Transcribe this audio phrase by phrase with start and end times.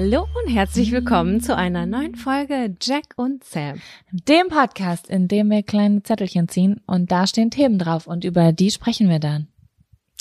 [0.00, 3.82] Hallo und herzlich willkommen zu einer neuen Folge Jack und Sam.
[4.12, 8.52] Dem Podcast, in dem wir kleine Zettelchen ziehen und da stehen Themen drauf und über
[8.52, 9.48] die sprechen wir dann.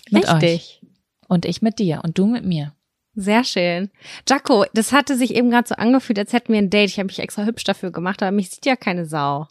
[0.09, 0.81] Mit Richtig.
[0.81, 0.81] Euch.
[1.27, 2.73] Und ich mit dir und du mit mir.
[3.13, 3.91] Sehr schön.
[4.27, 6.89] Jaco, das hatte sich eben gerade so angefühlt, als hätten wir ein Date.
[6.89, 9.45] Ich habe mich extra hübsch dafür gemacht, aber mich sieht ja keine Sau.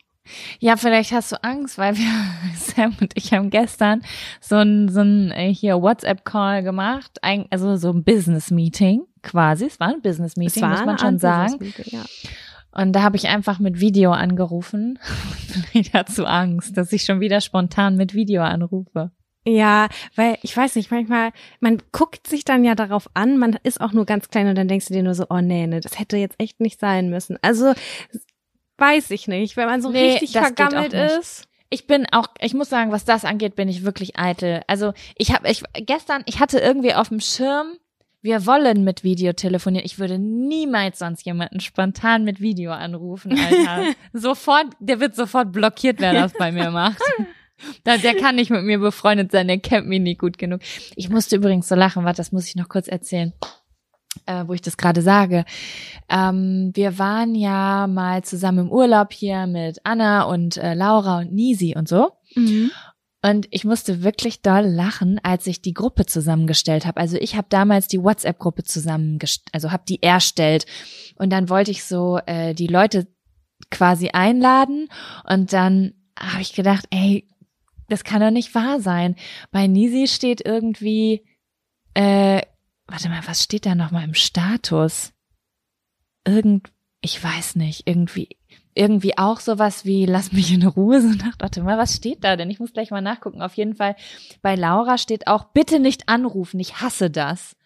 [0.59, 2.11] Ja, vielleicht hast du Angst, weil wir,
[2.55, 4.03] Sam und ich haben gestern
[4.41, 9.67] so ein, so ein äh, hier WhatsApp-Call gemacht, ein, also so ein Business-Meeting quasi.
[9.67, 11.73] Es war ein Business-Meeting, muss man schon sagen.
[11.85, 12.05] Ja.
[12.73, 14.99] Und da habe ich einfach mit Video angerufen.
[15.73, 19.11] Vielleicht hast du Angst, dass ich schon wieder spontan mit Video anrufe.
[19.49, 23.81] Ja, weil ich weiß nicht, manchmal, man guckt sich dann ja darauf an, man ist
[23.81, 26.01] auch nur ganz klein und dann denkst du dir nur so, oh nee, nee, das
[26.01, 27.39] hätte jetzt echt nicht sein müssen.
[27.43, 27.73] Also
[28.79, 31.49] weiß ich nicht, wenn man so Nee, richtig vergammelt ist.
[31.69, 34.63] Ich bin auch, ich muss sagen, was das angeht, bin ich wirklich eitel.
[34.69, 37.67] Also ich habe, ich gestern, ich hatte irgendwie auf dem Schirm,
[38.23, 39.85] wir wollen mit Video telefonieren.
[39.85, 43.95] Ich würde niemals sonst jemanden spontan mit Video anrufen, Alter.
[44.13, 47.01] sofort, der wird sofort blockiert, wer das bei mir macht.
[47.87, 50.61] Der kann nicht mit mir befreundet sein, der kennt mich nicht gut genug.
[50.95, 53.33] Ich musste übrigens so lachen, warte, das muss ich noch kurz erzählen,
[54.27, 55.45] äh, wo ich das gerade sage.
[56.09, 61.33] Ähm, wir waren ja mal zusammen im Urlaub hier mit Anna und äh, Laura und
[61.33, 62.13] Nisi und so.
[63.23, 67.01] Und ich musste wirklich doll lachen, als ich die Gruppe zusammengestellt habe.
[67.01, 70.65] Also ich habe damals die WhatsApp-Gruppe zusammengestellt, also habe die erstellt.
[71.17, 73.09] Und dann wollte ich so äh, die Leute
[73.71, 74.89] quasi einladen.
[75.29, 77.27] Und dann habe ich gedacht, ey,
[77.89, 79.17] das kann doch nicht wahr sein.
[79.51, 81.25] Bei Nisi steht irgendwie,
[81.95, 82.43] äh,
[82.89, 85.13] warte mal, was steht da nochmal im Status?
[86.25, 88.37] Irgend, ich weiß nicht, irgendwie,
[88.75, 92.37] irgendwie auch sowas wie, lass mich in Ruhe, so nach, warte mal, was steht da
[92.37, 92.51] denn?
[92.51, 93.43] Ich muss gleich mal nachgucken.
[93.43, 93.97] Auf jeden Fall,
[94.43, 97.57] bei Laura steht auch, bitte nicht anrufen, ich hasse das.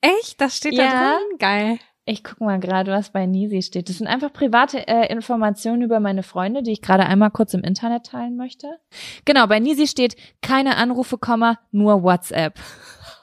[0.00, 0.40] Echt?
[0.40, 0.90] Das steht da Ja.
[1.14, 1.38] drin?
[1.38, 1.78] Geil.
[2.06, 3.88] Ich guck mal gerade, was bei Nisi steht.
[3.88, 7.62] Das sind einfach private äh, Informationen über meine Freunde, die ich gerade einmal kurz im
[7.64, 8.78] Internet teilen möchte.
[9.24, 11.18] Genau, bei Nisi steht keine Anrufe,
[11.72, 12.60] nur WhatsApp.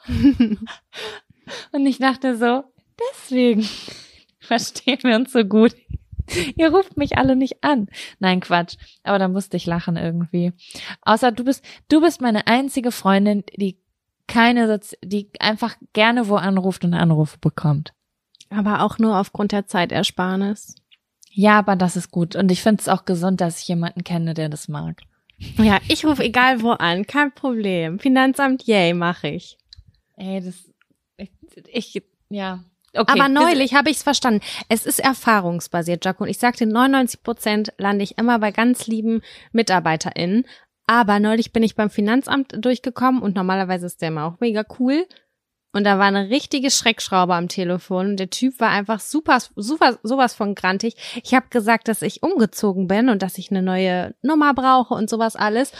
[1.72, 2.64] Und ich dachte so,
[3.00, 3.68] deswegen
[4.40, 5.76] verstehen wir uns so gut.
[6.56, 7.88] Ihr ruft mich alle nicht an.
[8.20, 8.78] Nein, Quatsch.
[9.04, 10.54] Aber da musste ich lachen irgendwie.
[11.02, 13.80] Außer du bist, du bist meine einzige Freundin, die
[14.28, 17.94] keine, Sozi die einfach gerne wo anruft und Anrufe bekommt.
[18.50, 20.76] Aber auch nur aufgrund der Zeitersparnis.
[21.32, 22.36] Ja, aber das ist gut.
[22.36, 25.02] Und ich finde es auch gesund, dass ich jemanden kenne, der das mag.
[25.58, 28.00] Ja, ich rufe egal wo an, kein Problem.
[28.00, 29.58] Finanzamt, yay, mache ich.
[30.16, 30.71] Ey, das,
[31.68, 32.64] ich, ja.
[32.94, 33.20] Okay.
[33.20, 34.42] Aber neulich habe ich es verstanden.
[34.68, 36.24] Es ist erfahrungsbasiert, Jaco.
[36.24, 39.22] Und ich sagte, 99 Prozent lande ich immer bei ganz lieben
[39.54, 40.46] MitarbeiterInnen.
[40.88, 45.08] Aber neulich bin ich beim Finanzamt durchgekommen und normalerweise ist der immer auch mega cool.
[45.74, 48.12] Und da war eine richtige Schreckschraube am Telefon.
[48.12, 50.96] Und der Typ war einfach super, super, sowas von grantig.
[51.24, 55.10] Ich habe gesagt, dass ich umgezogen bin und dass ich eine neue Nummer brauche und
[55.10, 55.72] sowas alles.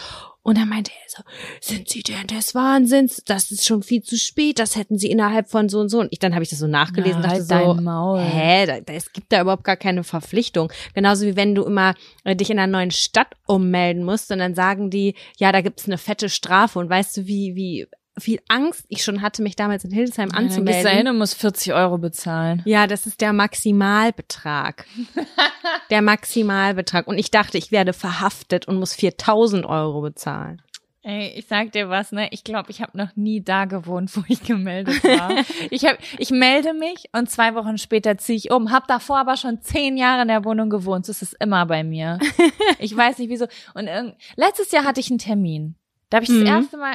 [0.44, 1.22] Und dann meinte er so,
[1.60, 3.22] sind Sie denn des Wahnsinns?
[3.24, 4.58] Das ist schon viel zu spät.
[4.58, 6.00] Das hätten Sie innerhalb von so und so.
[6.00, 8.18] Und ich, dann habe ich das so nachgelesen und Na, dachte halt so, Maul.
[8.18, 10.72] hä, da, da, es gibt da überhaupt gar keine Verpflichtung.
[10.94, 14.56] Genauso wie wenn du immer äh, dich in einer neuen Stadt ummelden musst und dann
[14.56, 16.80] sagen die, ja, da gibt's eine fette Strafe.
[16.80, 17.86] Und weißt du, wie, wie
[18.18, 21.08] viel Angst ich schon hatte, mich damals in Hildesheim Dann dahin anzumelden?
[21.08, 22.62] und musst 40 Euro bezahlen.
[22.64, 24.86] Ja, das ist der Maximalbetrag.
[25.90, 27.06] der Maximalbetrag.
[27.06, 30.62] Und ich dachte, ich werde verhaftet und muss 4000 Euro bezahlen.
[31.04, 32.28] Ey, ich sag dir was, ne?
[32.30, 35.32] Ich glaube, ich habe noch nie da gewohnt, wo ich gemeldet war.
[35.70, 38.70] ich hab, ich melde mich und zwei Wochen später ziehe ich um.
[38.70, 41.04] Hab davor aber schon zehn Jahre in der Wohnung gewohnt.
[41.04, 42.20] So ist es immer bei mir.
[42.78, 43.46] ich weiß nicht wieso.
[43.74, 45.74] Und irgend, letztes Jahr hatte ich einen Termin.
[46.08, 46.44] Da habe ich Mhm.
[46.44, 46.94] das erste Mal.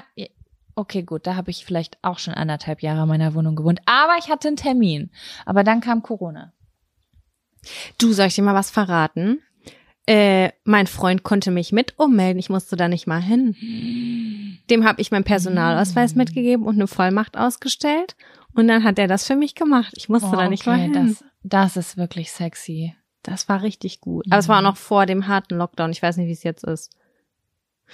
[0.77, 3.79] Okay, gut, da habe ich vielleicht auch schon anderthalb Jahre in meiner Wohnung gewohnt.
[3.88, 5.09] Aber ich hatte einen Termin.
[5.44, 6.53] Aber dann kam Corona.
[7.97, 9.41] Du, soll ich dir mal was verraten?
[10.06, 12.38] Äh, mein Freund konnte mich mit ummelden.
[12.38, 13.56] Ich musste da nicht mal hin.
[14.69, 18.15] Dem habe ich meinen Personalausweis mitgegeben und eine Vollmacht ausgestellt.
[18.53, 19.94] Und dann hat er das für mich gemacht.
[19.97, 20.95] Ich musste da nicht mal hin.
[20.95, 21.23] Oh, das,
[21.73, 22.95] das ist wirklich sexy.
[23.23, 24.27] Das war richtig gut.
[24.30, 25.89] Aber es war auch noch vor dem harten Lockdown.
[25.89, 26.95] Ich weiß nicht, wie es jetzt ist.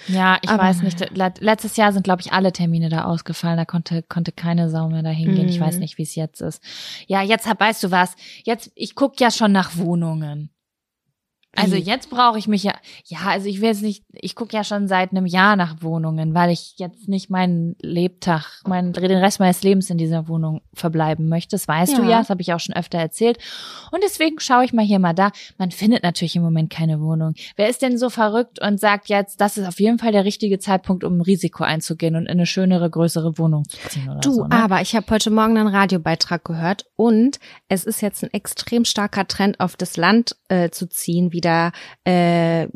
[0.08, 1.00] Ja, ich Aber weiß nicht.
[1.16, 3.56] le- Letztes Jahr sind, glaube ich, alle Termine da ausgefallen.
[3.56, 5.48] Da konnte, konnte keine Sau mehr dahin gehen.
[5.48, 5.80] Ich weiß Mhm.
[5.80, 6.62] nicht, wie es jetzt ist.
[7.06, 8.14] Ja, jetzt hab, weißt du was?
[8.44, 10.50] Jetzt, ich guck ja schon nach Wohnungen.
[11.56, 12.72] Also jetzt brauche ich mich ja,
[13.06, 16.34] ja, also ich will jetzt nicht, ich gucke ja schon seit einem Jahr nach Wohnungen,
[16.34, 21.28] weil ich jetzt nicht meinen Lebtag, meinen, den Rest meines Lebens in dieser Wohnung verbleiben
[21.28, 21.50] möchte.
[21.56, 21.98] Das weißt Ja.
[22.00, 23.38] du ja, das habe ich auch schon öfter erzählt.
[23.92, 25.30] Und deswegen schaue ich mal hier mal da.
[25.58, 27.34] Man findet natürlich im Moment keine Wohnung.
[27.56, 30.58] Wer ist denn so verrückt und sagt jetzt, das ist auf jeden Fall der richtige
[30.58, 34.32] Zeitpunkt, um ein Risiko einzugehen und in eine schönere, größere Wohnung zu ziehen oder Du,
[34.32, 34.44] so?
[34.46, 34.52] Ne?
[34.54, 39.26] aber ich habe heute Morgen einen Radiobeitrag gehört und es ist jetzt ein extrem starker
[39.28, 41.72] Trend, auf das Land äh, zu ziehen, wieder
[42.04, 42.68] äh,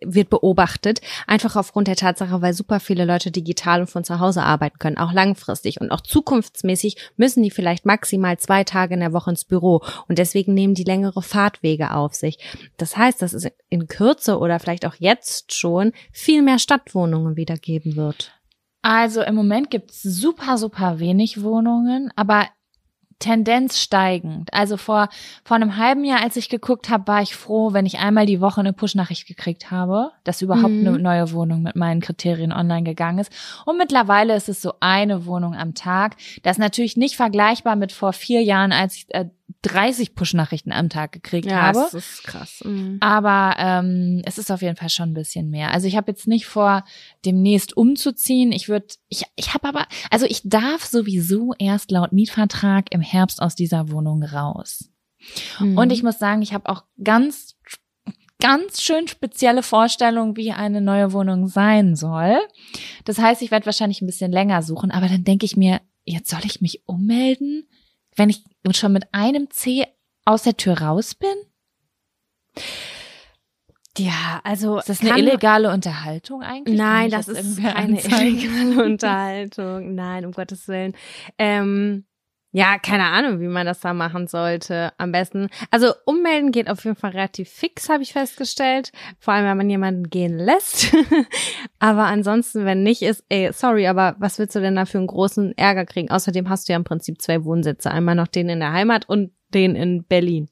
[0.00, 1.00] wird beobachtet.
[1.26, 4.98] Einfach aufgrund der Tatsache, weil super viele Leute digital und von zu Hause arbeiten können,
[4.98, 9.44] auch langfristig und auch zukunftsmäßig müssen die vielleicht maximal zwei Tage in der Woche ins
[9.44, 12.38] Büro und deswegen nehmen die längere Fahrtwege auf sich.
[12.76, 17.56] Das heißt, dass es in Kürze oder vielleicht auch jetzt schon viel mehr Stadtwohnungen wieder
[17.56, 18.32] geben wird.
[18.82, 22.46] Also im Moment gibt's super, super wenig Wohnungen, aber
[23.20, 24.52] Tendenz steigend.
[24.52, 25.08] Also vor,
[25.44, 28.40] vor einem halben Jahr, als ich geguckt habe, war ich froh, wenn ich einmal die
[28.40, 30.88] Woche eine Push-Nachricht gekriegt habe, dass überhaupt Mhm.
[30.88, 33.30] eine neue Wohnung mit meinen Kriterien online gegangen ist.
[33.66, 36.16] Und mittlerweile ist es so eine Wohnung am Tag.
[36.42, 39.26] Das ist natürlich nicht vergleichbar mit vor vier Jahren, als ich äh,
[39.62, 41.78] 30 Push-Nachrichten am Tag gekriegt habe.
[41.78, 42.62] das ist krass.
[42.64, 42.98] Mhm.
[43.00, 45.72] Aber ähm, es ist auf jeden Fall schon ein bisschen mehr.
[45.72, 46.84] Also ich habe jetzt nicht vor,
[47.24, 48.52] demnächst umzuziehen.
[48.52, 53.40] Ich würde, ich, ich habe aber, also ich darf sowieso erst laut Mietvertrag im Herbst
[53.42, 54.90] aus dieser Wohnung raus.
[55.58, 55.76] Mhm.
[55.76, 57.56] Und ich muss sagen, ich habe auch ganz,
[58.40, 62.38] ganz schön spezielle Vorstellungen, wie eine neue Wohnung sein soll.
[63.04, 66.30] Das heißt, ich werde wahrscheinlich ein bisschen länger suchen, aber dann denke ich mir, jetzt
[66.30, 67.68] soll ich mich ummelden,
[68.16, 69.86] wenn ich schon mit einem C
[70.24, 71.28] aus der Tür raus bin?
[73.98, 76.78] Ja, also Ist das eine illegale Unterhaltung eigentlich?
[76.78, 78.38] Nein, das jetzt ist keine anzeigen?
[78.38, 79.94] illegale Unterhaltung.
[79.94, 80.94] Nein, um Gottes Willen.
[81.38, 82.04] Ähm,
[82.52, 84.92] ja, keine Ahnung, wie man das da machen sollte.
[84.98, 85.48] Am besten.
[85.70, 88.90] Also ummelden geht auf jeden Fall relativ fix, habe ich festgestellt.
[89.20, 90.94] Vor allem, wenn man jemanden gehen lässt.
[91.78, 95.06] aber ansonsten, wenn nicht, ist, ey, sorry, aber was willst du denn da für einen
[95.06, 96.10] großen Ärger kriegen?
[96.10, 97.90] Außerdem hast du ja im Prinzip zwei Wohnsitze.
[97.90, 100.48] Einmal noch den in der Heimat und den in Berlin.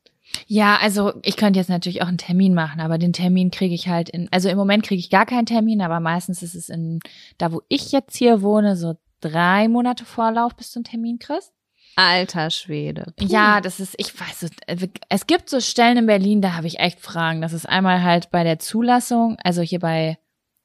[0.47, 3.89] Ja, also ich könnte jetzt natürlich auch einen Termin machen, aber den Termin kriege ich
[3.89, 7.01] halt in, also im Moment kriege ich gar keinen Termin, aber meistens ist es in,
[7.39, 11.53] da wo ich jetzt hier wohne, so drei Monate Vorlauf, bis einen Termin kriegst.
[11.99, 13.13] Alter Schwede.
[13.17, 13.25] Puh.
[13.27, 16.67] Ja, das ist, ich weiß es, äh, es gibt so Stellen in Berlin, da habe
[16.67, 17.41] ich echt Fragen.
[17.43, 20.19] Das ist einmal halt bei der Zulassung, also hier bei,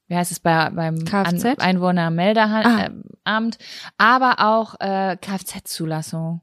[0.07, 1.43] wie heißt es, bei, beim Kfz?
[1.45, 2.65] An Einwohnermeldeamt,
[3.25, 3.39] Ah.
[3.39, 3.49] äh,
[3.97, 6.41] aber auch äh, Kfz-Zulassung.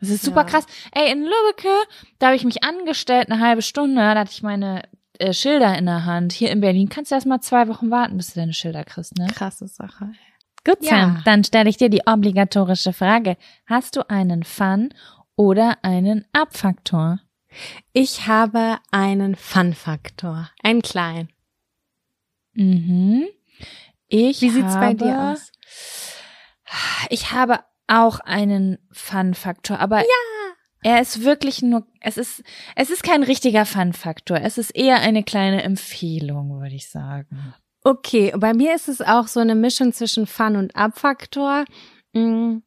[0.00, 0.44] Das ist super Ja.
[0.44, 0.66] krass.
[0.92, 1.68] Ey, in Lübbecke,
[2.18, 4.82] da habe ich mich angestellt, eine halbe Stunde, da hatte ich meine
[5.18, 6.32] äh, Schilder in der Hand.
[6.32, 9.16] Hier in Berlin kannst du erst mal zwei Wochen warten, bis du deine Schilder kriegst,
[9.18, 9.26] ne?
[9.28, 10.10] Krasse Sache.
[10.64, 10.90] Gut, Ja.
[10.90, 13.36] Sam, dann stelle ich dir die obligatorische Frage.
[13.66, 14.92] Hast du einen Fun
[15.36, 17.20] oder einen Abfaktor?
[17.92, 20.50] Ich habe einen Fun-Faktor.
[20.62, 21.30] Einen kleinen.
[22.52, 23.26] Mhm.
[24.06, 25.52] Ich Wie sieht's habe, bei dir aus?
[27.08, 30.06] Ich habe auch einen Fun-Faktor, aber ja.
[30.82, 32.44] er ist wirklich nur, es ist,
[32.76, 34.40] es ist kein richtiger Fun-Faktor.
[34.40, 37.54] Es ist eher eine kleine Empfehlung, würde ich sagen.
[37.82, 41.64] Okay, bei mir ist es auch so eine Mischung zwischen Fun und Abfaktor.
[42.12, 42.58] Mm,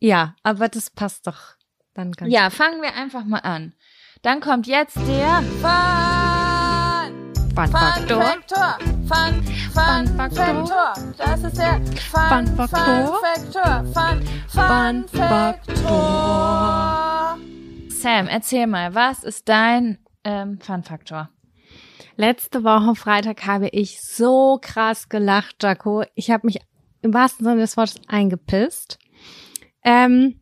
[0.00, 1.54] ja, aber das passt doch
[1.94, 3.72] dann ganz Ja, fangen wir einfach mal an.
[4.22, 7.34] Dann kommt jetzt der Fun.
[7.54, 8.20] Fun-Faktor.
[8.20, 8.78] Faktor.
[9.06, 9.42] Fun,
[9.72, 10.66] Fun, Fun Faktor.
[10.66, 10.94] Faktor.
[11.18, 13.20] Das ist der Fun, Fun Faktor.
[13.22, 13.84] Faktor.
[13.94, 16.84] Fun, Fun Faktor.
[17.88, 21.30] Sam, erzähl mal, was ist dein ähm, Fun Faktor?
[22.16, 26.04] Letzte Woche Freitag habe ich so krass gelacht, Jaco.
[26.14, 26.58] Ich habe mich
[27.02, 28.98] im wahrsten Sinne des Wortes eingepisst.
[29.82, 30.40] Ähm,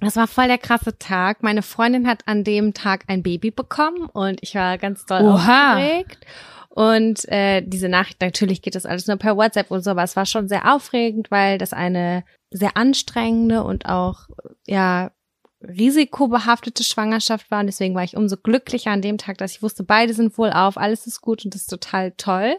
[0.00, 1.42] das war voll der krasse Tag.
[1.42, 5.74] Meine Freundin hat an dem Tag ein Baby bekommen und ich war ganz doll Oha.
[5.74, 6.26] aufgeregt.
[6.70, 10.16] Und äh, diese Nachricht, natürlich geht das alles nur per WhatsApp und so, aber es
[10.16, 14.26] war schon sehr aufregend, weil das eine sehr anstrengende und auch
[14.66, 15.12] ja
[15.64, 17.60] risikobehaftete Schwangerschaft war.
[17.60, 20.50] Und deswegen war ich umso glücklicher an dem Tag, dass ich wusste, beide sind wohl
[20.50, 22.56] auf, alles ist gut und das ist total toll.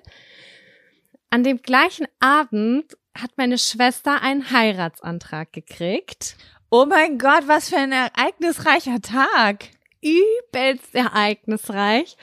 [1.29, 6.37] An dem gleichen Abend hat meine Schwester einen Heiratsantrag gekriegt.
[6.69, 9.69] Oh mein Gott, was für ein ereignisreicher Tag.
[10.01, 12.17] Übelst ereignisreich.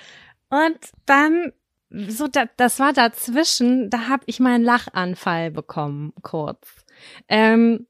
[0.50, 1.52] Und dann,
[1.90, 6.84] so, da, das war dazwischen, da habe ich meinen Lachanfall bekommen, kurz.
[7.28, 7.86] Ähm,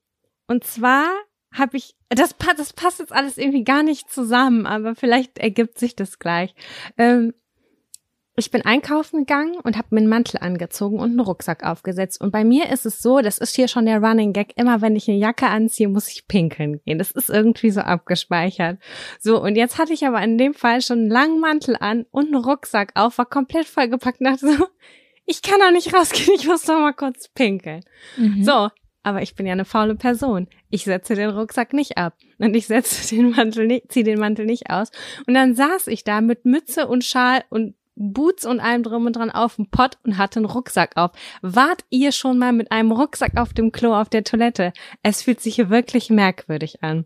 [0.47, 1.09] und zwar
[1.53, 5.97] habe ich, das, das passt jetzt alles irgendwie gar nicht zusammen, aber vielleicht ergibt sich
[5.97, 6.55] das gleich.
[6.99, 7.35] Ähm,
[8.35, 12.19] ich bin einkaufen gegangen und habe mir einen Mantel angezogen und einen Rucksack aufgesetzt.
[12.19, 14.97] Und bei mir ist es so, das ist hier schon der Running Gag, immer wenn
[14.97, 16.99] ich eine Jacke anziehe, muss ich pinkeln gehen.
[16.99, 18.79] Das ist irgendwie so abgespeichert.
[19.21, 22.27] So, und jetzt hatte ich aber in dem Fall schon einen langen Mantel an und
[22.27, 24.67] einen Rucksack auf, war komplett vollgepackt und dachte so,
[25.27, 27.85] ich kann doch nicht rausgehen, ich muss doch mal kurz pinkeln.
[28.17, 28.43] Mhm.
[28.43, 28.69] So,
[29.03, 30.49] aber ich bin ja eine faule Person.
[30.71, 34.47] Ich setze den Rucksack nicht ab und ich setze den Mantel nicht, ziehe den Mantel
[34.47, 34.91] nicht aus.
[35.27, 39.17] Und dann saß ich da mit Mütze und Schal und Boots und allem drum und
[39.17, 41.11] dran auf dem Pott und hatte einen Rucksack auf.
[41.43, 44.73] Wart ihr schon mal mit einem Rucksack auf dem Klo auf der Toilette?
[45.03, 47.05] Es fühlt sich hier wirklich merkwürdig an.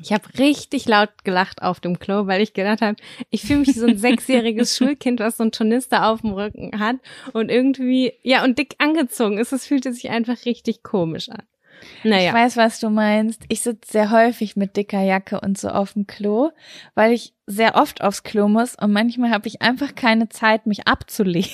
[0.00, 2.96] Ich habe richtig laut gelacht auf dem Klo, weil ich gedacht habe,
[3.30, 6.78] ich fühle mich wie so ein sechsjähriges Schulkind, was so ein Tornister auf dem Rücken
[6.78, 6.96] hat
[7.32, 9.52] und irgendwie, ja, und dick angezogen ist.
[9.52, 11.42] Es fühlte sich einfach richtig komisch an.
[12.04, 12.28] Naja.
[12.28, 13.42] Ich weiß, was du meinst.
[13.48, 16.50] Ich sitze sehr häufig mit dicker Jacke und so auf dem Klo,
[16.94, 20.86] weil ich sehr oft aufs Klo muss und manchmal habe ich einfach keine Zeit, mich
[20.86, 21.50] abzulegen.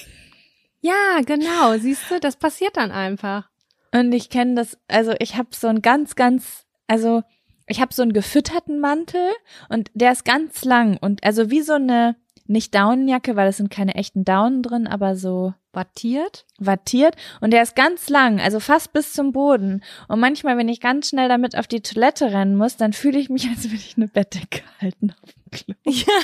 [0.81, 1.79] Ja, genau.
[1.79, 3.49] Siehst du, das passiert dann einfach.
[3.93, 7.23] Und ich kenne das, also ich habe so ein ganz, ganz, also
[7.67, 9.31] ich habe so einen gefütterten Mantel
[9.69, 12.17] und der ist ganz lang und also wie so eine
[12.47, 16.45] nicht Daunenjacke, weil es sind keine echten Daunen drin, aber so wattiert.
[16.59, 17.17] Wattiert.
[17.41, 19.83] Und der ist ganz lang, also fast bis zum Boden.
[20.09, 23.31] Und manchmal, wenn ich ganz schnell damit auf die Toilette rennen muss, dann fühle ich
[23.31, 25.75] mich, als würde ich eine Bettdecke halten auf dem Klo.
[25.91, 26.23] Ja,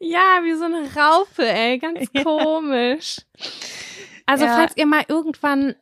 [0.00, 3.16] ja wie so eine Raupe, ey, ganz komisch.
[4.26, 4.56] Also, ja.
[4.56, 5.74] falls ihr mal irgendwann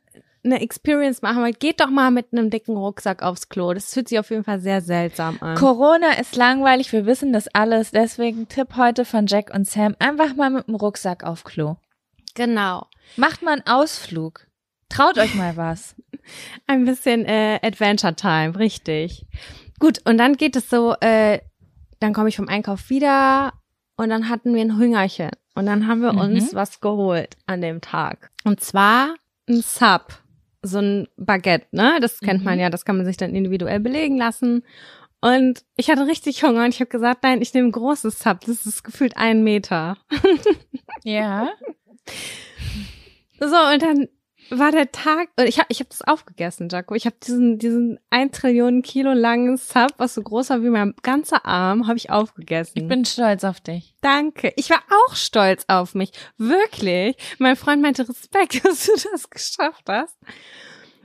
[0.44, 3.73] eine Experience machen wollt, geht doch mal mit einem dicken Rucksack aufs Klo.
[3.75, 5.56] Das fühlt sich auf jeden Fall sehr seltsam an.
[5.56, 7.90] Corona ist langweilig, wir wissen das alles.
[7.90, 11.76] Deswegen Tipp heute von Jack und Sam, einfach mal mit dem Rucksack auf Klo.
[12.35, 12.87] Genau.
[13.16, 14.47] Macht mal einen Ausflug.
[14.88, 15.94] Traut euch mal was.
[16.66, 19.26] Ein bisschen äh, Adventure Time, richtig.
[19.78, 21.40] Gut, und dann geht es so, äh,
[22.00, 23.52] dann komme ich vom Einkauf wieder
[23.97, 25.30] und dann hatten wir ein Hüngerchen.
[25.54, 26.20] Und dann haben wir mhm.
[26.20, 28.30] uns was geholt an dem Tag.
[28.44, 29.14] Und zwar
[29.49, 30.19] ein Sub
[30.62, 31.99] so ein Baguette, ne?
[32.00, 32.61] Das kennt man mhm.
[32.61, 34.62] ja, das kann man sich dann individuell belegen lassen.
[35.21, 38.40] Und ich hatte richtig Hunger und ich habe gesagt, nein, ich nehme ein großes Sub.
[38.40, 39.97] Das ist gefühlt ein Meter.
[41.02, 41.49] Ja.
[43.38, 44.09] So, und dann
[44.50, 46.95] war der Tag, ich habe ich hab das aufgegessen, Jaco.
[46.95, 50.95] Ich habe diesen, diesen ein Trillion Kilo langen Sub, was so groß war wie mein
[51.02, 52.73] ganzer Arm, habe ich aufgegessen.
[52.75, 53.95] Ich bin stolz auf dich.
[54.00, 54.52] Danke.
[54.57, 56.12] Ich war auch stolz auf mich.
[56.37, 57.16] Wirklich.
[57.38, 60.16] Mein Freund meinte Respekt, dass du das geschafft hast.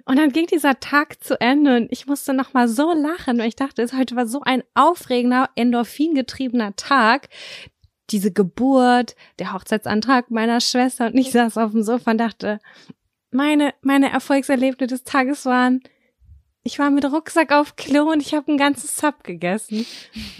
[0.06, 3.48] Und dann ging dieser Tag zu Ende und ich musste noch mal so lachen, weil
[3.48, 7.30] ich dachte, heute war so ein aufregender, endorphingetriebener Tag,
[8.12, 12.60] diese Geburt, der Hochzeitsantrag meiner Schwester und ich saß auf dem Sofa und dachte,
[13.36, 15.82] meine, meine Erfolgserlebnisse des Tages waren,
[16.64, 19.86] ich war mit Rucksack auf Klo und ich habe ein ganzes Sub gegessen.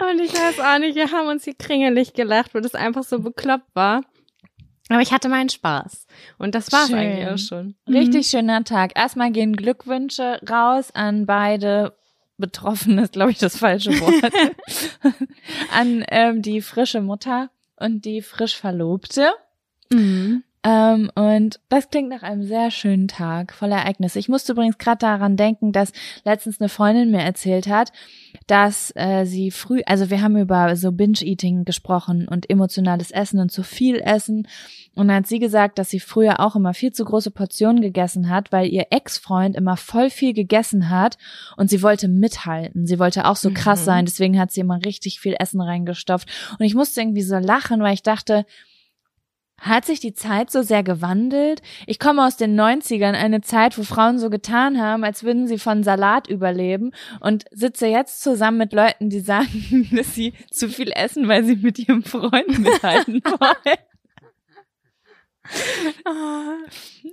[0.00, 3.20] und ich weiß auch nicht, wir haben uns hier kringelig gelacht, weil das einfach so
[3.20, 4.02] bekloppt war.
[4.88, 6.06] Aber ich hatte meinen Spaß.
[6.38, 7.74] Und das war es eigentlich auch schon.
[7.88, 8.38] Richtig mhm.
[8.38, 8.92] schöner Tag.
[8.96, 11.96] Erstmal gehen Glückwünsche raus an beide
[12.38, 14.32] betroffen ist, glaube ich, das falsche Wort,
[15.72, 19.32] an ähm, die frische Mutter und die frisch Verlobte.
[19.92, 20.42] Mhm.
[20.66, 24.18] Ähm, und das klingt nach einem sehr schönen Tag voller Ereignisse.
[24.18, 25.92] Ich musste übrigens gerade daran denken, dass
[26.24, 27.92] letztens eine Freundin mir erzählt hat,
[28.48, 33.52] dass äh, sie früh, also wir haben über so Binge-Eating gesprochen und emotionales Essen und
[33.52, 34.48] zu viel Essen.
[34.96, 38.28] Und dann hat sie gesagt, dass sie früher auch immer viel zu große Portionen gegessen
[38.28, 41.16] hat, weil ihr Ex-Freund immer voll viel gegessen hat
[41.56, 42.86] und sie wollte mithalten.
[42.86, 43.84] Sie wollte auch so krass mhm.
[43.84, 46.28] sein, deswegen hat sie immer richtig viel Essen reingestopft.
[46.58, 48.46] Und ich musste irgendwie so lachen, weil ich dachte,
[49.58, 51.62] hat sich die Zeit so sehr gewandelt?
[51.86, 55.58] Ich komme aus den 90ern, eine Zeit, wo Frauen so getan haben, als würden sie
[55.58, 60.92] von Salat überleben und sitze jetzt zusammen mit Leuten, die sagen, dass sie zu viel
[60.92, 63.78] essen, weil sie mit ihrem Freund mithalten wollen.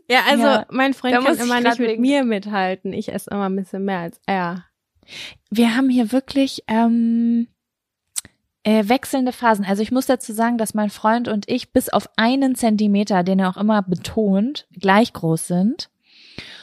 [0.10, 2.92] ja, also ja, mein Freund kann immer nicht mit mir mithalten.
[2.92, 4.66] Ich esse immer ein bisschen mehr als er.
[5.50, 7.48] Wir haben hier wirklich ähm,
[8.64, 9.66] äh, wechselnde Phasen.
[9.66, 13.40] Also ich muss dazu sagen, dass mein Freund und ich bis auf einen Zentimeter, den
[13.40, 15.90] er auch immer betont, gleich groß sind.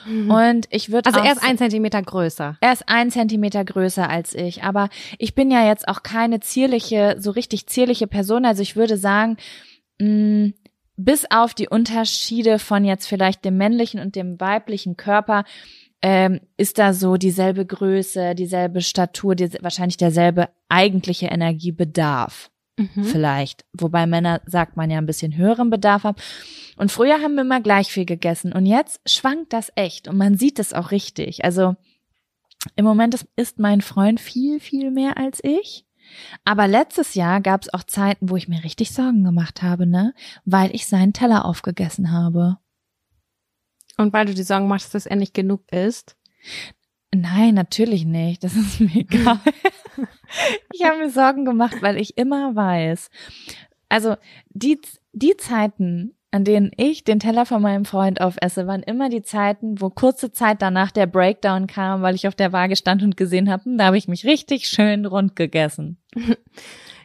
[0.07, 0.30] Mhm.
[0.30, 2.57] Und ich würde also er ist ein Zentimeter größer.
[2.61, 4.88] Er ist ein Zentimeter größer als ich, aber
[5.19, 8.45] ich bin ja jetzt auch keine zierliche, so richtig zierliche Person.
[8.45, 9.37] Also ich würde sagen,
[9.99, 10.52] mh,
[10.97, 15.45] bis auf die Unterschiede von jetzt vielleicht dem männlichen und dem weiblichen Körper
[16.02, 22.50] ähm, ist da so dieselbe Größe, dieselbe Statur, die, wahrscheinlich derselbe eigentliche Energiebedarf.
[22.78, 23.04] Mhm.
[23.04, 23.64] Vielleicht.
[23.73, 26.16] Wobei Männer, sagt man ja, ein bisschen höheren Bedarf haben.
[26.76, 28.52] Und früher haben wir immer gleich viel gegessen.
[28.52, 30.09] Und jetzt schwankt das echt.
[30.09, 31.45] Und man sieht es auch richtig.
[31.45, 31.76] Also
[32.76, 35.87] im Moment ist, mein Freund viel, viel mehr als ich.
[36.45, 40.14] Aber letztes Jahr gab es auch Zeiten, wo ich mir richtig Sorgen gemacht habe, ne?
[40.45, 42.59] Weil ich seinen Teller aufgegessen habe.
[44.00, 46.16] Und weil du die Sorgen machst, dass er nicht genug ist?
[47.14, 48.42] Nein, natürlich nicht.
[48.42, 49.40] Das ist mir egal.
[50.73, 53.11] ich habe mir Sorgen gemacht, weil ich immer weiß.
[53.90, 54.16] Also
[54.49, 54.80] die,
[55.12, 59.83] die Zeiten, an denen ich den Teller von meinem Freund aufesse, waren immer die Zeiten,
[59.83, 63.50] wo kurze Zeit danach der Breakdown kam, weil ich auf der Waage stand und gesehen
[63.50, 65.99] habe, hm, da habe ich mich richtig schön rund gegessen.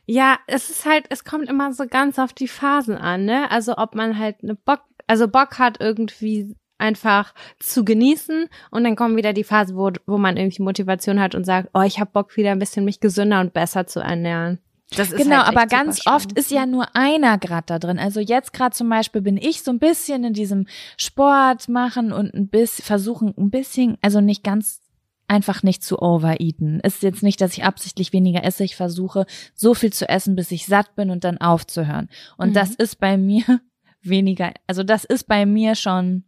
[0.07, 3.49] Ja, es ist halt, es kommt immer so ganz auf die Phasen an, ne?
[3.49, 8.95] Also ob man halt eine Bock, also Bock hat irgendwie einfach zu genießen und dann
[8.95, 12.11] kommt wieder die Phase, wo, wo man irgendwie Motivation hat und sagt, oh, ich habe
[12.11, 14.59] Bock wieder ein bisschen mich gesünder und besser zu ernähren.
[14.91, 17.97] Das ist genau, halt aber ganz oft ist ja nur einer grad da drin.
[17.97, 20.67] Also jetzt gerade zum Beispiel bin ich so ein bisschen in diesem
[20.97, 24.81] Sport machen und ein bisschen versuchen, ein bisschen, also nicht ganz
[25.27, 26.79] einfach nicht zu overeaten.
[26.81, 28.63] Ist jetzt nicht, dass ich absichtlich weniger esse.
[28.63, 32.09] Ich versuche so viel zu essen, bis ich satt bin und dann aufzuhören.
[32.37, 32.53] Und mhm.
[32.53, 33.43] das ist bei mir
[34.01, 36.25] weniger, also das ist bei mir schon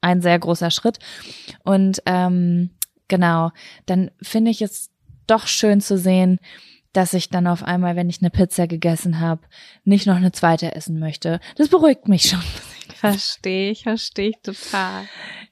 [0.00, 0.98] ein sehr großer Schritt.
[1.64, 2.70] Und ähm,
[3.08, 3.50] genau,
[3.86, 4.90] dann finde ich es
[5.26, 6.38] doch schön zu sehen,
[6.92, 9.42] dass ich dann auf einmal, wenn ich eine Pizza gegessen habe,
[9.84, 11.40] nicht noch eine zweite essen möchte.
[11.56, 12.42] Das beruhigt mich schon.
[12.94, 15.04] Verstehe ich, verstehe ich total.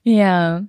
[0.03, 0.65] Ja.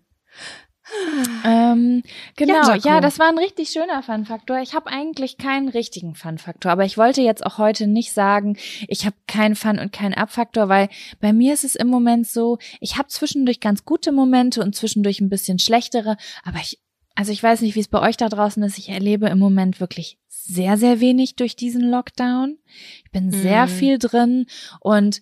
[1.44, 2.03] Ähm,
[2.36, 4.60] genau, ja, ja, das war ein richtig schöner Fun-Faktor.
[4.60, 9.06] Ich habe eigentlich keinen richtigen Fun-Faktor, aber ich wollte jetzt auch heute nicht sagen, ich
[9.06, 10.89] habe keinen Fun und keinen Ab-Faktor, weil
[11.20, 15.20] bei mir ist es im Moment so, ich habe zwischendurch ganz gute Momente und zwischendurch
[15.20, 16.79] ein bisschen schlechtere, aber ich,
[17.15, 19.79] also ich weiß nicht, wie es bei euch da draußen ist, ich erlebe im Moment
[19.79, 22.58] wirklich sehr, sehr wenig durch diesen Lockdown.
[23.03, 23.72] Ich bin sehr mhm.
[23.72, 24.46] viel drin
[24.79, 25.22] und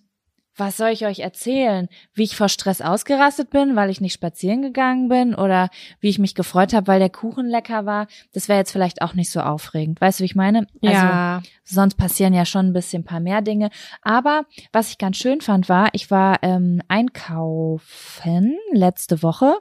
[0.58, 1.90] was soll ich euch erzählen?
[2.14, 5.70] Wie ich vor Stress ausgerastet bin, weil ich nicht spazieren gegangen bin oder
[6.00, 8.08] wie ich mich gefreut habe, weil der Kuchen lecker war.
[8.34, 10.00] Das wäre jetzt vielleicht auch nicht so aufregend.
[10.00, 10.68] Weißt du, wie ich meine?
[10.82, 11.42] Also, ja.
[11.64, 13.70] Sonst passieren ja schon ein bisschen ein paar mehr Dinge.
[14.02, 19.56] Aber was ich ganz schön fand, war, ich war ähm, einkaufen letzte Woche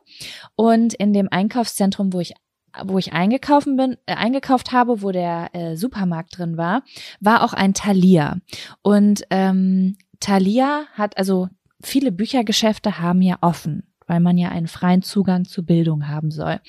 [0.55, 2.35] und in dem Einkaufszentrum, wo ich
[2.83, 6.83] wo ich eingekauft bin, äh, eingekauft habe, wo der äh, Supermarkt drin war,
[7.21, 8.39] war auch ein Thalia.
[8.83, 11.49] Und ähm, Thalia hat also
[11.83, 16.61] viele Büchergeschäfte haben ja offen, weil man ja einen freien Zugang zur Bildung haben soll.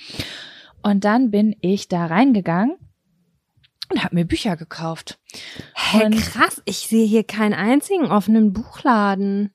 [0.83, 2.75] Und dann bin ich da reingegangen
[3.91, 5.19] und habe mir Bücher gekauft.
[5.73, 9.51] Hey, krass, ich sehe hier keinen einzigen offenen Buchladen.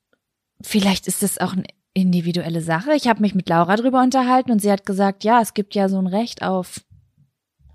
[0.61, 2.93] Vielleicht ist es auch eine individuelle Sache.
[2.95, 5.89] Ich habe mich mit Laura drüber unterhalten und sie hat gesagt, ja, es gibt ja
[5.89, 6.81] so ein Recht auf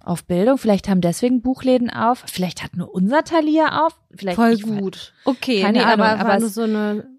[0.06, 0.58] auf Bildung.
[0.58, 2.24] Vielleicht haben deswegen Buchläden auf.
[2.26, 4.00] Vielleicht hat nur unser Thalia auf.
[4.14, 5.12] Vielleicht Voll gut.
[5.24, 7.16] Okay, keine nee, Ahnung, aber, aber so eine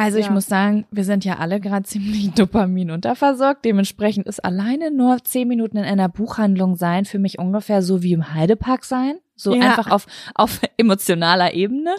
[0.00, 0.24] also ja.
[0.24, 3.66] ich muss sagen, wir sind ja alle gerade ziemlich Dopamin unterversorgt.
[3.66, 8.14] Dementsprechend ist alleine nur zehn Minuten in einer Buchhandlung sein für mich ungefähr so wie
[8.14, 9.18] im Heidepark sein.
[9.40, 9.70] So ja.
[9.70, 11.94] einfach auf, auf emotionaler Ebene.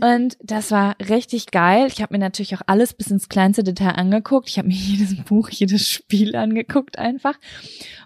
[0.00, 1.88] Und das war richtig geil.
[1.88, 4.48] Ich habe mir natürlich auch alles bis ins kleinste Detail angeguckt.
[4.48, 7.34] Ich habe mir jedes Buch, jedes Spiel angeguckt einfach.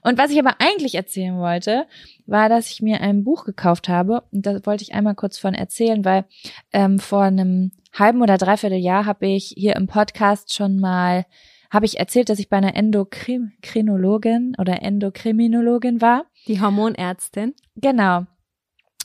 [0.03, 1.87] Und was ich aber eigentlich erzählen wollte,
[2.27, 4.23] war, dass ich mir ein Buch gekauft habe.
[4.33, 6.25] Und da wollte ich einmal kurz von erzählen, weil
[6.73, 11.27] ähm, vor einem halben oder dreiviertel Jahr habe ich hier im Podcast schon mal
[11.75, 16.27] habe ich erzählt, dass ich bei einer Endokrinologin oder Endokriminologin war.
[16.47, 17.55] Die Hormonärztin.
[17.75, 18.27] Genau.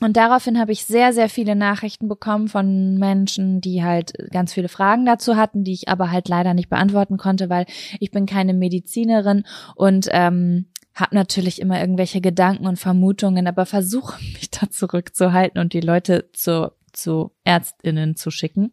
[0.00, 4.68] Und daraufhin habe ich sehr, sehr viele Nachrichten bekommen von Menschen, die halt ganz viele
[4.68, 7.66] Fragen dazu hatten, die ich aber halt leider nicht beantworten konnte, weil
[8.00, 9.44] ich bin keine Medizinerin
[9.76, 15.74] und ähm, habe natürlich immer irgendwelche Gedanken und Vermutungen, aber versuche mich da zurückzuhalten und
[15.74, 18.72] die Leute zu, zu Ärztinnen zu schicken.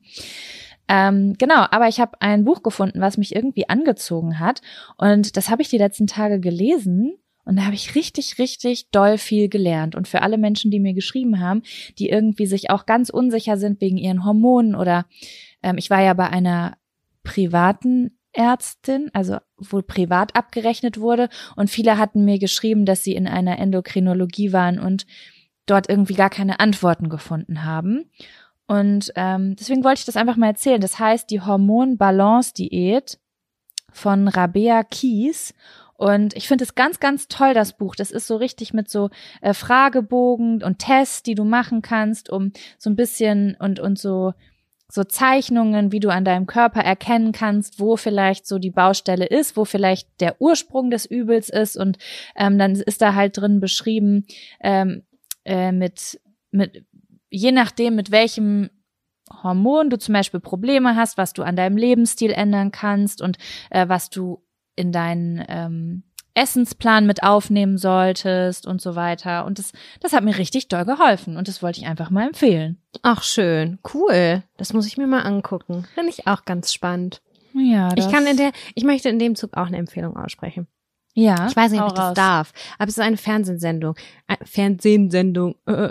[0.87, 4.61] Ähm, genau, aber ich habe ein Buch gefunden, was mich irgendwie angezogen hat
[4.97, 9.17] und das habe ich die letzten Tage gelesen und da habe ich richtig, richtig doll
[9.17, 9.95] viel gelernt.
[9.95, 11.61] Und für alle Menschen, die mir geschrieben haben,
[11.97, 15.05] die irgendwie sich auch ganz unsicher sind wegen ihren Hormonen oder
[15.63, 16.77] ähm, ich war ja bei einer
[17.23, 21.29] privaten Ärztin, also wo privat abgerechnet wurde.
[21.55, 25.05] Und viele hatten mir geschrieben, dass sie in einer Endokrinologie waren und
[25.65, 28.11] dort irgendwie gar keine Antworten gefunden haben.
[28.67, 30.81] Und ähm, deswegen wollte ich das einfach mal erzählen.
[30.81, 33.19] Das heißt die Hormon-Balance-Diät
[33.93, 35.53] von Rabea Kies.
[35.97, 37.95] Und ich finde es ganz, ganz toll, das Buch.
[37.95, 39.09] Das ist so richtig mit so
[39.41, 44.33] äh, Fragebogen und Tests, die du machen kannst, um so ein bisschen und, und so,
[44.89, 49.57] so Zeichnungen, wie du an deinem Körper erkennen kannst, wo vielleicht so die Baustelle ist,
[49.57, 51.75] wo vielleicht der Ursprung des Übels ist.
[51.75, 51.97] Und
[52.35, 54.27] ähm, dann ist da halt drin beschrieben,
[54.61, 55.03] ähm,
[55.45, 56.85] äh, mit, mit,
[57.31, 58.69] je nachdem, mit welchem
[59.43, 63.37] Hormon du zum Beispiel Probleme hast, was du an deinem Lebensstil ändern kannst und
[63.71, 64.43] äh, was du
[64.77, 69.45] in deinen ähm, Essensplan mit aufnehmen solltest und so weiter.
[69.45, 72.79] Und das, das hat mir richtig doll geholfen und das wollte ich einfach mal empfehlen.
[73.01, 73.79] Ach, schön.
[73.93, 74.43] Cool.
[74.57, 75.85] Das muss ich mir mal angucken.
[75.95, 77.21] Finde ich auch ganz spannend.
[77.53, 80.67] Ja, Ich kann in der, ich möchte in dem Zug auch eine Empfehlung aussprechen.
[81.15, 82.13] ja, Ich weiß nicht, ob ich das raus.
[82.13, 83.95] darf, aber es ist eine Fernsehsendung.
[84.27, 85.55] Eine Fernsehsendung.
[85.65, 85.89] Äh,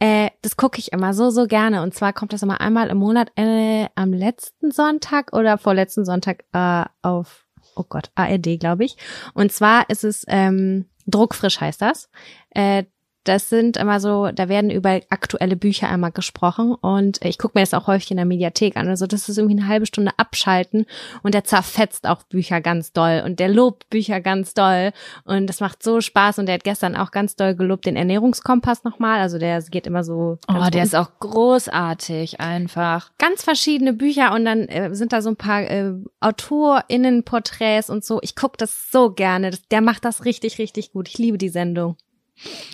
[0.00, 1.82] äh, das gucke ich immer so, so gerne.
[1.82, 6.44] Und zwar kommt das immer einmal im Monat äh, am letzten Sonntag oder vorletzten Sonntag
[6.52, 7.43] äh, auf,
[7.76, 8.96] oh Gott, ARD, glaube ich.
[9.34, 12.08] Und zwar ist es ähm, Druckfrisch heißt das.
[12.50, 12.84] Äh,
[13.24, 17.62] das sind immer so, da werden über aktuelle Bücher einmal gesprochen und ich gucke mir
[17.62, 18.88] das auch häufig in der Mediathek an.
[18.88, 20.86] Also das ist irgendwie eine halbe Stunde abschalten
[21.22, 24.92] und der zerfetzt auch Bücher ganz doll und der lobt Bücher ganz doll
[25.24, 28.84] und das macht so Spaß und der hat gestern auch ganz doll gelobt den Ernährungskompass
[28.84, 29.20] nochmal.
[29.20, 30.38] Also der geht immer so.
[30.48, 33.10] Oh, der um- ist auch großartig einfach.
[33.18, 38.18] ganz verschiedene Bücher und dann äh, sind da so ein paar äh, AutorInnenporträts und so.
[38.22, 39.50] Ich gucke das so gerne.
[39.50, 41.08] Das, der macht das richtig, richtig gut.
[41.08, 41.96] Ich liebe die Sendung.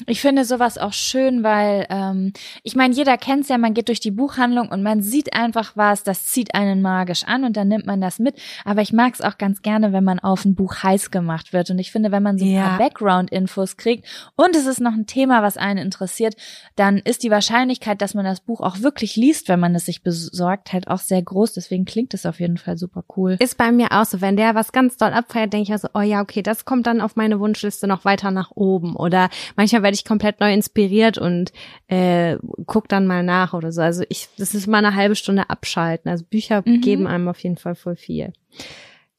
[0.06, 4.00] Ich finde sowas auch schön, weil ähm, ich meine, jeder kennt's ja, man geht durch
[4.00, 7.86] die Buchhandlung und man sieht einfach was, das zieht einen magisch an und dann nimmt
[7.86, 8.40] man das mit.
[8.64, 11.70] Aber ich mag's auch ganz gerne, wenn man auf ein Buch heiß gemacht wird.
[11.70, 12.68] Und ich finde, wenn man so ein Ja.
[12.70, 16.34] paar Background-Infos kriegt und es ist noch ein Thema, was einen interessiert,
[16.76, 20.02] dann ist die Wahrscheinlichkeit, dass man das Buch auch wirklich liest, wenn man es sich
[20.02, 21.52] besorgt, halt auch sehr groß.
[21.52, 23.36] Deswegen klingt es auf jeden Fall super cool.
[23.40, 26.00] Ist bei mir auch so, wenn der was ganz doll abfeiert, denke ich also, oh
[26.00, 28.96] ja, okay, das kommt dann auf meine Wunschliste noch weiter nach oben.
[28.96, 31.52] Oder manchmal werde ich komplett neu inspiriert und
[31.88, 32.36] äh,
[32.66, 33.80] guck dann mal nach oder so.
[33.82, 36.10] Also ich, das ist mal eine halbe Stunde abschalten.
[36.10, 36.80] Also Bücher Mhm.
[36.80, 38.32] geben einem auf jeden Fall voll viel.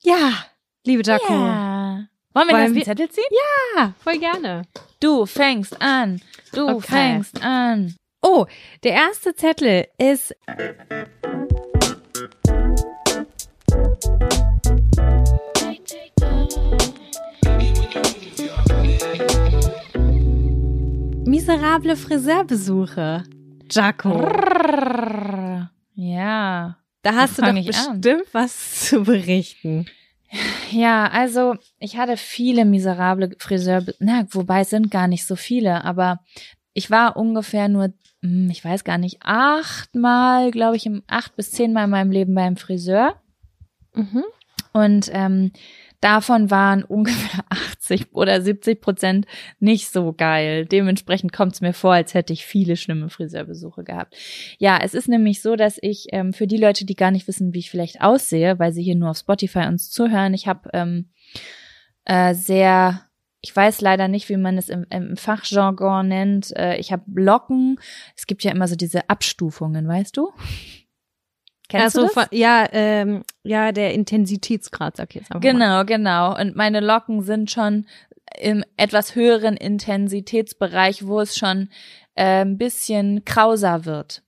[0.04, 0.32] Ja,
[0.86, 1.34] liebe Jaco.
[1.34, 2.06] Ja.
[2.34, 3.24] Wollen wir wir- Zettel ziehen?
[3.76, 4.64] Ja, voll gerne.
[5.02, 6.22] Du fängst an.
[6.54, 6.82] Du Okay.
[6.88, 7.96] fängst an.
[8.22, 8.46] Oh,
[8.84, 10.36] der erste Zettel ist
[21.32, 23.24] miserable Friseurbesuche.
[23.72, 24.28] Jaco,
[25.96, 26.78] Ja.
[27.04, 28.02] da hast du doch ich an?
[28.02, 29.86] bestimmt was zu berichten.
[30.72, 35.86] Ja, also ich hatte viele miserable Friseur, na, wobei es sind gar nicht so viele,
[35.86, 36.20] aber
[36.74, 41.52] ich war ungefähr nur, hm, ich weiß gar nicht, achtmal, glaube ich, im acht bis
[41.52, 43.16] zehnmal in meinem Leben beim Friseur.
[43.94, 44.24] Mhm.
[44.74, 45.52] Und ähm,
[46.02, 49.26] davon waren ungefähr 80 oder 70 Prozent
[49.60, 50.66] nicht so geil.
[50.66, 54.16] Dementsprechend kommt es mir vor, als hätte ich viele schlimme Friseurbesuche gehabt.
[54.58, 57.54] Ja, es ist nämlich so, dass ich ähm, für die Leute, die gar nicht wissen,
[57.54, 61.10] wie ich vielleicht aussehe, weil sie hier nur auf Spotify uns zuhören, ich habe ähm,
[62.06, 63.06] äh, sehr
[63.44, 66.56] ich weiß leider nicht, wie man es im, im Fachjargon nennt.
[66.56, 67.80] Äh, ich habe Locken.
[68.16, 70.32] Es gibt ja immer so diese Abstufungen, weißt du?
[71.72, 72.14] Kennst also du das?
[72.14, 75.52] Von, ja, ähm, ja, der Intensitätsgrad, sag ich jetzt einfach mal.
[75.52, 76.38] Genau, genau.
[76.38, 77.86] Und meine Locken sind schon
[78.38, 81.70] im etwas höheren Intensitätsbereich, wo es schon
[82.16, 84.22] äh, ein bisschen krauser wird,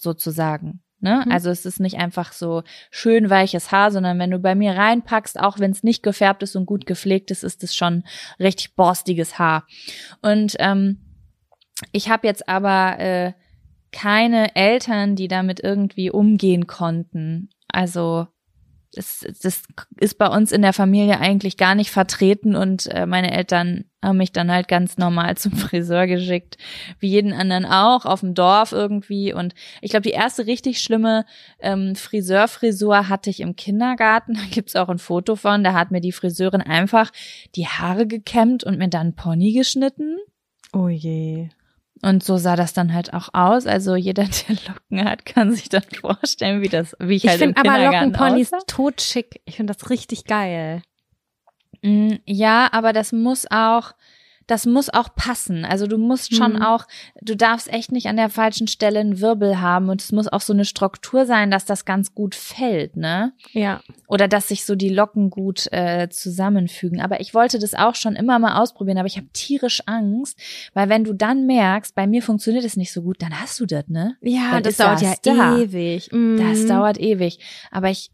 [0.00, 0.82] sozusagen.
[1.00, 1.24] Ne?
[1.26, 1.32] Mhm.
[1.32, 5.40] Also es ist nicht einfach so schön weiches Haar, sondern wenn du bei mir reinpackst,
[5.40, 8.04] auch wenn es nicht gefärbt ist und gut gepflegt ist, ist es schon
[8.38, 9.66] richtig borstiges Haar.
[10.22, 11.00] Und ähm,
[11.90, 13.32] ich habe jetzt aber äh,
[13.94, 17.48] keine Eltern, die damit irgendwie umgehen konnten.
[17.68, 18.26] Also
[18.92, 19.62] das, das
[19.98, 24.18] ist bei uns in der Familie eigentlich gar nicht vertreten und äh, meine Eltern haben
[24.18, 26.58] mich dann halt ganz normal zum Friseur geschickt,
[26.98, 29.32] wie jeden anderen auch, auf dem Dorf irgendwie.
[29.32, 31.24] Und ich glaube, die erste richtig schlimme
[31.60, 34.34] ähm, Friseurfrisur hatte ich im Kindergarten.
[34.34, 35.64] Da gibt's auch ein Foto von.
[35.64, 37.10] Da hat mir die Friseurin einfach
[37.54, 40.18] die Haare gekämmt und mir dann Pony geschnitten.
[40.72, 41.48] Oh je.
[42.04, 43.66] Und so sah das dann halt auch aus.
[43.66, 47.40] Also jeder, der Locken hat, kann sich dann vorstellen, wie das, wie ich, Ich halt
[47.40, 49.40] im finde aber Kindergarten Lockenponys totschick.
[49.46, 50.82] Ich finde das richtig geil.
[51.82, 53.92] Mm, Ja, aber das muss auch,
[54.46, 55.64] das muss auch passen.
[55.64, 56.62] Also du musst schon Mhm.
[56.62, 56.86] auch,
[57.22, 60.40] du darfst echt nicht an der falschen Stelle einen Wirbel haben und es muss auch
[60.40, 63.32] so eine Struktur sein, dass das ganz gut fällt, ne?
[63.52, 63.80] Ja.
[64.06, 67.00] Oder dass sich so die Locken gut äh, zusammenfügen.
[67.00, 70.38] Aber ich wollte das auch schon immer mal ausprobieren, aber ich habe tierisch Angst,
[70.74, 73.66] weil wenn du dann merkst, bei mir funktioniert es nicht so gut, dann hast du
[73.66, 74.16] das, ne?
[74.20, 75.56] Ja, das ist dauert ja das da.
[75.58, 76.10] ewig.
[76.12, 76.36] Mhm.
[76.38, 77.38] Das dauert ewig.
[77.70, 78.10] Aber ich,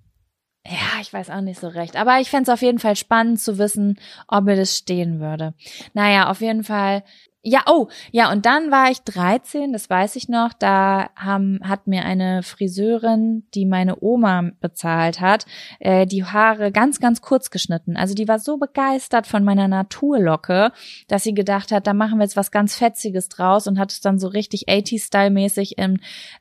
[0.67, 1.97] ja, ich weiß auch nicht so recht.
[1.97, 5.55] Aber ich fänd's auf jeden Fall spannend zu wissen, ob mir das stehen würde.
[5.95, 7.03] Naja, auf jeden Fall.
[7.43, 10.53] Ja, oh, ja, und dann war ich 13, das weiß ich noch.
[10.53, 15.47] Da haben, hat mir eine Friseurin, die meine Oma bezahlt hat,
[15.79, 17.97] äh, die Haare ganz, ganz kurz geschnitten.
[17.97, 20.73] Also die war so begeistert von meiner Naturlocke,
[21.09, 24.03] dass sie gedacht hat, da machen wir jetzt was ganz Fetziges draus und hat es
[24.03, 25.97] dann so richtig 80-Style-mäßig im,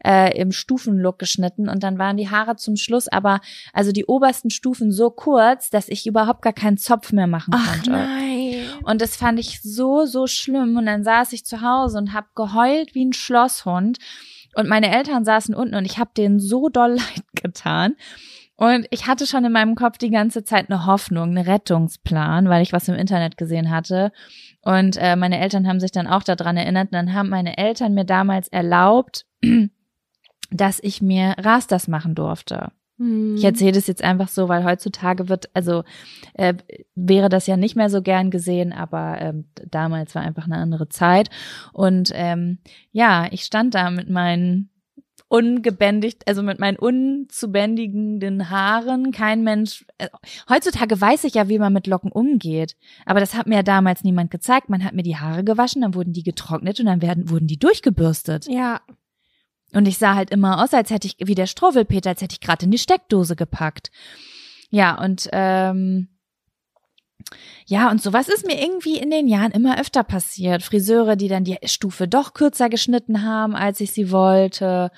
[0.06, 1.70] äh, im Stufenlook geschnitten.
[1.70, 3.40] Und dann waren die Haare zum Schluss aber,
[3.72, 7.72] also die obersten Stufen so kurz, dass ich überhaupt gar keinen Zopf mehr machen Ach
[7.72, 7.92] konnte.
[7.92, 8.66] nein.
[8.84, 10.76] Und das fand ich so, so schlimm.
[10.76, 13.98] Und dann saß ich zu Hause und hab geheult wie ein Schlosshund.
[14.56, 17.96] Und meine Eltern saßen unten und ich habe denen so doll leid getan.
[18.56, 22.62] Und ich hatte schon in meinem Kopf die ganze Zeit eine Hoffnung, einen Rettungsplan, weil
[22.62, 24.12] ich was im Internet gesehen hatte.
[24.62, 26.88] Und äh, meine Eltern haben sich dann auch daran erinnert.
[26.88, 29.26] Und dann haben meine Eltern mir damals erlaubt,
[30.52, 32.74] dass ich mir Rastas machen durfte.
[33.00, 33.36] Hm.
[33.36, 35.84] Ich erzähle das jetzt einfach so, weil heutzutage wird, also
[36.34, 36.54] äh,
[36.96, 40.90] wäre das ja nicht mehr so gern gesehen, aber ähm, damals war einfach eine andere
[40.90, 41.30] Zeit.
[41.74, 42.60] Und ähm,
[42.92, 44.70] ja, ich stand da mit meinen
[45.30, 49.12] ungebändigt, also mit meinen unzubändigenden Haaren.
[49.12, 49.86] Kein Mensch.
[50.00, 50.10] Äh,
[50.50, 52.76] heutzutage weiß ich ja, wie man mit Locken umgeht.
[53.06, 54.70] Aber das hat mir ja damals niemand gezeigt.
[54.70, 57.60] Man hat mir die Haare gewaschen, dann wurden die getrocknet und dann werden, wurden die
[57.60, 58.48] durchgebürstet.
[58.48, 58.82] Ja,
[59.74, 62.42] Und ich sah halt immer aus, als hätte ich, wie der Struwwelpeter, als hätte ich
[62.42, 63.92] gerade in die Steckdose gepackt.
[64.72, 66.08] Ja, und ähm,
[67.66, 70.64] ja, und sowas ist mir irgendwie in den Jahren immer öfter passiert.
[70.64, 74.90] Friseure, die dann die Stufe doch kürzer geschnitten haben, als ich sie wollte.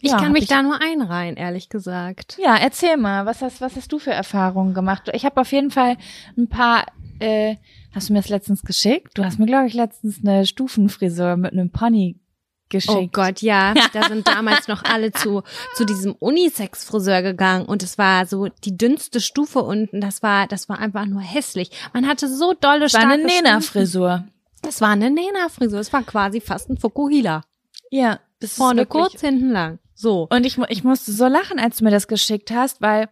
[0.00, 2.36] ich Ja, kann mich ich- da nur einreihen, ehrlich gesagt.
[2.42, 5.08] Ja, erzähl mal, was hast, was hast du für Erfahrungen gemacht?
[5.14, 5.96] Ich habe auf jeden Fall
[6.36, 6.86] ein paar,
[7.20, 7.56] äh,
[7.94, 9.16] hast du mir das letztens geschickt?
[9.16, 12.18] Du hast mir, glaube ich, letztens eine Stufenfrisur mit einem Pony
[12.72, 12.94] geschickt.
[12.96, 13.74] Oh Gott, ja.
[13.92, 15.42] Da sind damals noch alle zu,
[15.74, 20.00] zu diesem Unisex-Friseur gegangen und es war so die dünnste Stufe unten.
[20.00, 21.70] Das war, das war einfach nur hässlich.
[21.92, 23.44] Man hatte so dolle Das war eine Stufen.
[23.44, 24.24] Nena-Frisur.
[24.62, 25.78] Das war eine Nena-Frisur.
[25.78, 27.42] Es war quasi fast ein Fukuhila.
[27.90, 29.78] Ja, Vorne kurz, hinten lang.
[29.94, 30.26] So.
[30.30, 33.08] Und ich, ich musste so lachen, als du mir das geschickt hast, weil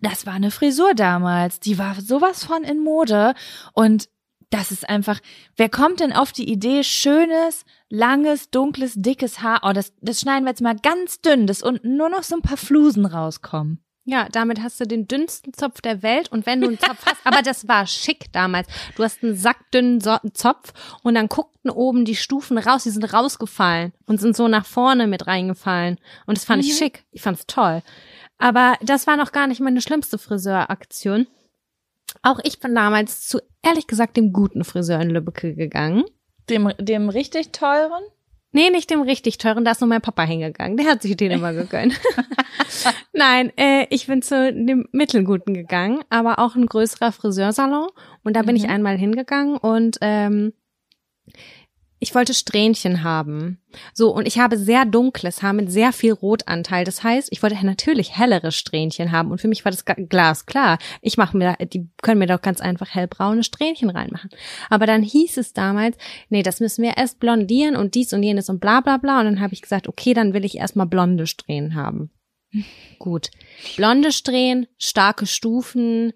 [0.00, 1.60] das war eine Frisur damals.
[1.60, 3.34] Die war sowas von in Mode.
[3.74, 4.08] Und
[4.52, 5.18] das ist einfach,
[5.56, 10.44] wer kommt denn auf die Idee, schönes, langes, dunkles, dickes Haar, oh, das, das schneiden
[10.44, 13.82] wir jetzt mal ganz dünn, dass unten nur noch so ein paar Flusen rauskommen.
[14.04, 17.18] Ja, damit hast du den dünnsten Zopf der Welt und wenn du einen Zopf hast,
[17.24, 18.66] aber das war schick damals.
[18.96, 20.72] Du hast einen sackdünnen so Zopf
[21.04, 25.06] und dann guckten oben die Stufen raus, die sind rausgefallen und sind so nach vorne
[25.06, 26.76] mit reingefallen und das fand ich Mhm.
[26.78, 27.04] schick.
[27.12, 27.80] Ich fand's toll.
[28.38, 31.28] Aber das war noch gar nicht meine schlimmste Friseuraktion.
[32.22, 36.04] Auch ich bin damals zu, ehrlich gesagt, dem guten Friseur in Lübbecke gegangen.
[36.48, 38.02] Dem, dem richtig teuren?
[38.54, 40.76] Nee, nicht dem richtig teuren, da ist nur mein Papa hingegangen.
[40.76, 41.98] Der hat sich den immer gegönnt.
[43.14, 47.88] Nein, äh, ich bin zu dem mittelguten gegangen, aber auch ein größerer Friseursalon.
[48.24, 48.70] Und da bin ich Mhm.
[48.70, 50.52] einmal hingegangen und ähm,
[52.02, 53.58] ich wollte Strähnchen haben.
[53.94, 56.84] So, und ich habe sehr dunkles Haar mit sehr viel Rotanteil.
[56.84, 59.30] Das heißt, ich wollte natürlich hellere Strähnchen haben.
[59.30, 60.78] Und für mich war das ga- glasklar.
[61.00, 64.30] Ich mache mir, da- die können mir doch ganz einfach hellbraune Strähnchen reinmachen.
[64.68, 65.96] Aber dann hieß es damals,
[66.28, 69.20] nee, das müssen wir erst blondieren und dies und jenes und bla bla bla.
[69.20, 72.10] Und dann habe ich gesagt, okay, dann will ich erstmal blonde Strähnen haben.
[72.98, 73.30] Gut.
[73.76, 76.12] Blonde Strähnen, starke Stufen,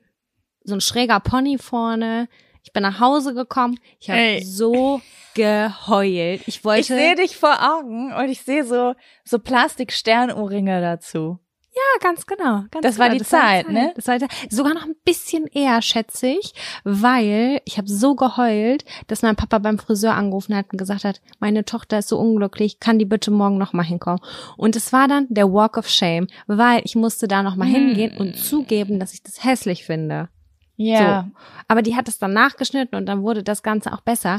[0.65, 2.29] so ein schräger Pony vorne.
[2.67, 3.79] Ich bin nach Hause gekommen.
[4.01, 5.01] Ich habe so
[5.35, 6.43] geheult.
[6.47, 6.81] Ich wollte.
[6.81, 11.39] Ich sehe dich vor Augen und ich sehe so, so Plastik-Sternohrringe dazu.
[11.73, 12.63] Ja, ganz genau.
[12.71, 13.07] Ganz Das genau.
[13.07, 13.93] war die Zeit, ne?
[13.97, 18.85] Das war die, sogar noch ein bisschen eher, schätze ich, weil ich habe so geheult,
[19.09, 22.81] dass mein Papa beim Friseur angerufen hat und gesagt hat, meine Tochter ist so unglücklich,
[22.81, 24.21] kann die bitte morgen noch mal hinkommen?
[24.57, 27.75] Und es war dann der Walk of Shame, weil ich musste da noch mal Hm.
[27.75, 30.31] hingehen und zugeben, dass ich das hässlich finde.
[30.77, 31.23] Ja.
[31.23, 31.41] So.
[31.69, 34.39] Aber die hat es dann nachgeschnitten und dann wurde das Ganze auch besser.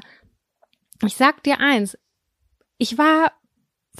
[1.06, 1.98] Ich sag dir eins,
[2.78, 3.32] ich war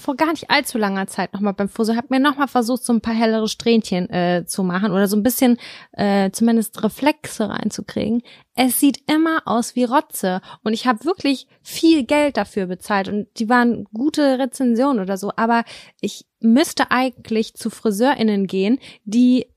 [0.00, 3.00] vor gar nicht allzu langer Zeit nochmal beim Friseur, habe mir nochmal versucht, so ein
[3.00, 5.58] paar hellere Strähnchen äh, zu machen oder so ein bisschen
[5.92, 8.22] äh, zumindest Reflexe reinzukriegen.
[8.54, 13.26] Es sieht immer aus wie Rotze und ich habe wirklich viel Geld dafür bezahlt und
[13.38, 15.64] die waren gute Rezensionen oder so, aber
[16.00, 19.48] ich müsste eigentlich zu FriseurInnen gehen, die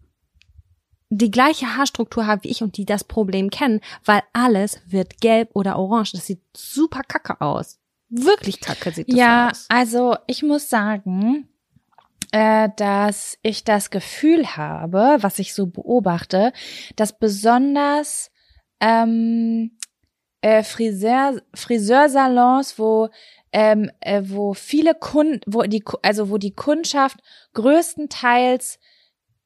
[1.13, 5.50] die gleiche Haarstruktur haben wie ich und die das Problem kennen, weil alles wird gelb
[5.54, 6.13] oder orange.
[6.13, 7.80] Das sieht super kacke aus.
[8.10, 9.65] Wirklich kacke sieht das Ja, aus.
[9.67, 11.50] also ich muss sagen,
[12.32, 16.54] äh, dass ich das Gefühl habe, was ich so beobachte,
[16.95, 18.32] dass besonders
[18.80, 19.78] ähm,
[20.39, 23.10] äh, Friseur, Friseursalons, wo
[23.52, 27.19] ähm, äh, wo viele Kunden, wo die, also wo die Kundschaft
[27.54, 28.80] größtenteils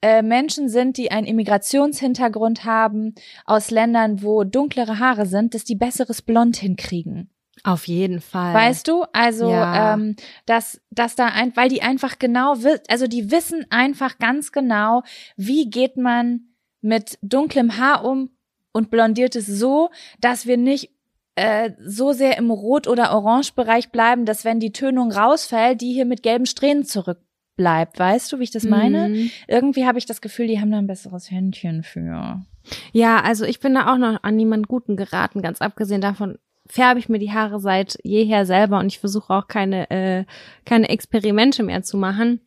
[0.05, 3.15] äh, Menschen sind, die einen Immigrationshintergrund haben,
[3.45, 7.31] aus Ländern, wo dunklere Haare sind, dass die besseres Blond hinkriegen.
[7.63, 8.53] Auf jeden Fall.
[8.53, 9.05] Weißt du?
[9.13, 9.95] Also, Ja.
[9.95, 10.15] ähm,
[10.45, 12.53] dass, dass da ein, weil die einfach genau,
[12.87, 15.01] also die wissen einfach ganz genau,
[15.37, 16.49] wie geht man
[16.81, 18.29] mit dunklem Haar um
[18.73, 19.89] und blondiert es so,
[20.19, 20.91] dass wir nicht
[21.33, 26.05] äh, so sehr im Rot- oder Orange-Bereich bleiben, dass wenn die Tönung rausfällt, die hier
[26.05, 27.17] mit gelben Strähnen zurück
[27.55, 27.99] bleibt.
[27.99, 29.09] Weißt du, wie ich das meine?
[29.09, 29.31] Mhm.
[29.47, 32.41] Irgendwie habe ich das Gefühl, die haben da ein besseres Händchen für.
[32.91, 36.37] Ja, also ich bin da auch noch an niemanden Guten geraten, ganz abgesehen davon
[36.67, 40.25] färbe ich mir die Haare seit jeher selber und ich versuche auch keine, äh,
[40.65, 42.41] keine Experimente mehr zu machen.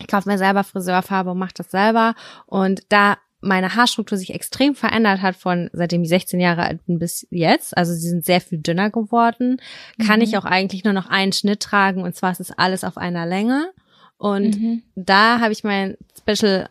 [0.00, 2.14] Ich kaufe mir selber Friseurfarbe und mache das selber.
[2.46, 6.98] Und da meine Haarstruktur sich extrem verändert hat von seitdem ich 16 Jahre alt bin
[6.98, 9.60] bis jetzt, also sie sind sehr viel dünner geworden,
[10.06, 10.24] kann Mhm.
[10.24, 13.26] ich auch eigentlich nur noch einen Schnitt tragen und zwar ist es alles auf einer
[13.26, 13.70] Länge.
[14.20, 14.82] Und Mhm.
[14.96, 16.68] da habe ich meinen Special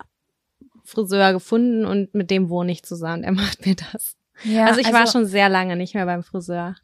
[0.83, 3.23] Friseur gefunden und mit dem wohne ich zusammen.
[3.23, 4.15] Der macht mir das.
[4.43, 6.75] Ja, also ich war schon sehr lange nicht mehr beim Friseur.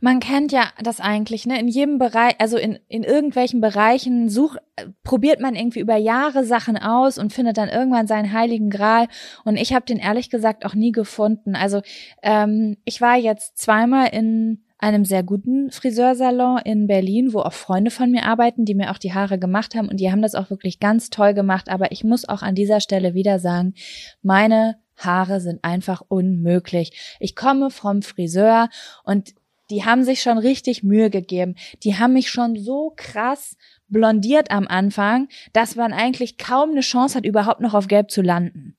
[0.00, 1.60] Man kennt ja das eigentlich, ne?
[1.60, 6.44] In jedem Bereich, also in, in irgendwelchen Bereichen such, äh, probiert man irgendwie über Jahre
[6.44, 9.06] Sachen aus und findet dann irgendwann seinen heiligen Gral.
[9.44, 11.54] Und ich habe den ehrlich gesagt auch nie gefunden.
[11.54, 11.82] Also
[12.22, 17.90] ähm, ich war jetzt zweimal in einem sehr guten Friseursalon in Berlin, wo auch Freunde
[17.90, 20.50] von mir arbeiten, die mir auch die Haare gemacht haben und die haben das auch
[20.50, 21.70] wirklich ganz toll gemacht.
[21.70, 23.74] Aber ich muss auch an dieser Stelle wieder sagen,
[24.22, 27.16] meine Haare sind einfach unmöglich.
[27.18, 28.68] Ich komme vom Friseur
[29.04, 29.34] und
[29.70, 31.54] die haben sich schon richtig Mühe gegeben.
[31.82, 33.56] Die haben mich schon so krass
[33.88, 38.20] blondiert am Anfang, dass man eigentlich kaum eine Chance hat, überhaupt noch auf Gelb zu
[38.20, 38.76] landen.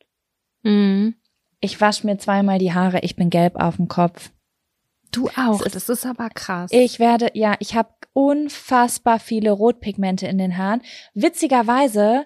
[0.61, 1.15] Mhm.
[1.61, 4.29] Ich wasche mir zweimal die Haare, ich bin gelb auf dem Kopf.
[5.11, 5.59] Du auch.
[5.61, 6.71] Es ist- das ist aber krass.
[6.73, 10.81] Ich werde, ja, ich habe unfassbar viele Rotpigmente in den Haaren.
[11.13, 12.25] Witzigerweise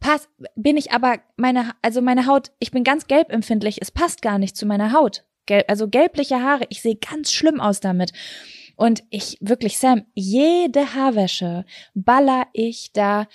[0.00, 3.78] pass, bin ich aber meine, also meine Haut, ich bin ganz gelb empfindlich.
[3.80, 5.24] Es passt gar nicht zu meiner Haut.
[5.46, 8.12] Gelb, also gelbliche Haare, ich sehe ganz schlimm aus damit.
[8.76, 13.26] Und ich wirklich, Sam, jede Haarwäsche baller ich da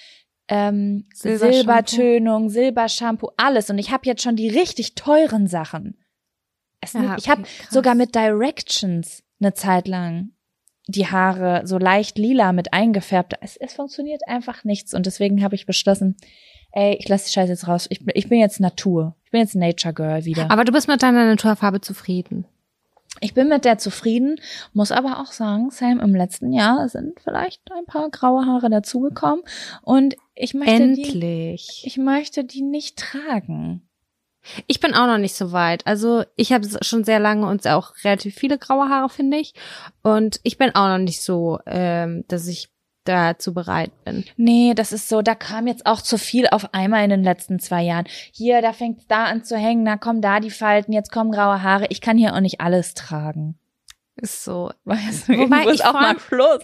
[0.48, 1.08] ähm.
[1.14, 3.70] Silbertönung, Silbershampoo, alles.
[3.70, 5.98] Und ich habe jetzt schon die richtig teuren Sachen.
[6.82, 10.32] Es, Ja, ich habe sogar mit Directions eine Zeit lang
[10.88, 13.36] die Haare so leicht lila mit eingefärbt.
[13.42, 14.94] Es, es funktioniert einfach nichts.
[14.94, 16.18] Und deswegen habe ich beschlossen,
[16.74, 17.86] ey, ich lasse die Scheiße jetzt raus.
[17.90, 19.16] Ich, bin- ich bin jetzt Natur.
[19.26, 20.50] Ich bin jetzt Nature Girl wieder.
[20.52, 22.46] aber du bist mit deiner Naturfarbe zufrieden.
[23.20, 24.38] Ich bin mit der zufrieden,
[24.74, 29.44] muss aber auch sagen, Sam, im letzten Jahr sind vielleicht ein paar graue Haare dazugekommen
[29.84, 31.84] und ich möchte die, Endlich.
[31.86, 33.82] ich möchte die nicht tragen.
[34.68, 35.86] Ich bin auch noch nicht so weit.
[35.86, 39.54] Also ich habe schon sehr lange und auch relativ viele graue Haare, finde ich.
[40.02, 42.70] Und ich bin auch noch nicht so, ähm, dass ich
[43.04, 44.26] dazu bereit bin.
[44.38, 47.60] Nee, das ist so, da kam jetzt auch zu viel auf einmal in den letzten
[47.60, 48.06] zwei Jahren.
[48.32, 51.64] Hier, da fängt's da an zu hängen, da kommen da die Falten, jetzt kommen graue
[51.64, 51.88] Haare.
[51.90, 53.58] Ich kann hier auch nicht alles tragen.
[54.16, 54.72] Ist so.
[54.86, 56.64] Weißt Wobei irgendwo ich auch mal Schluss.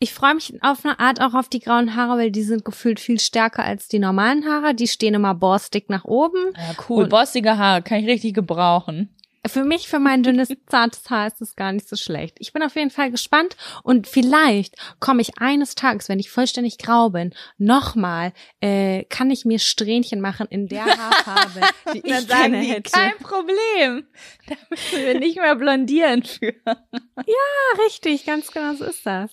[0.00, 3.00] Ich freue mich auf eine Art auch auf die grauen Haare, weil die sind gefühlt
[3.00, 4.74] viel stärker als die normalen Haare.
[4.74, 6.52] Die stehen immer borstig nach oben.
[6.56, 7.04] Ja, cool.
[7.04, 9.10] Und- Borstige Haare kann ich richtig gebrauchen.
[9.46, 12.38] Für mich, für mein dünnes, zartes Haar ist das gar nicht so schlecht.
[12.40, 16.78] Ich bin auf jeden Fall gespannt und vielleicht komme ich eines Tages, wenn ich vollständig
[16.78, 21.60] grau bin, nochmal, äh, kann ich mir Strähnchen machen in der Haarfarbe,
[21.92, 22.90] die Dann ich sagen gerne die, hätte.
[22.90, 24.06] kein Problem.
[24.48, 26.54] Da müssen wir nicht mehr blondieren für.
[26.64, 29.30] Ja, richtig, ganz genau so ist das.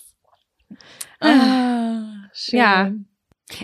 [1.20, 2.58] Ah, schön.
[2.58, 2.92] Ja.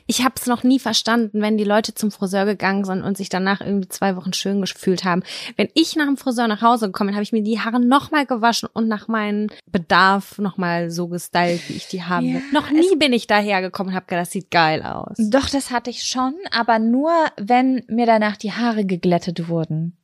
[0.06, 3.28] Ich habe es noch nie verstanden, wenn die Leute zum Friseur gegangen sind und sich
[3.28, 5.22] danach irgendwie zwei Wochen schön gefühlt haben.
[5.56, 8.26] Wenn ich nach dem Friseur nach Hause gekommen bin, habe ich mir die Haare nochmal
[8.26, 12.42] gewaschen und nach meinem Bedarf nochmal so gestylt, wie ich die haben will.
[12.52, 15.16] Ja, noch nie bin ich dahergekommen und habe gedacht, das sieht geil aus.
[15.18, 19.96] Doch, das hatte ich schon, aber nur, wenn mir danach die Haare geglättet wurden.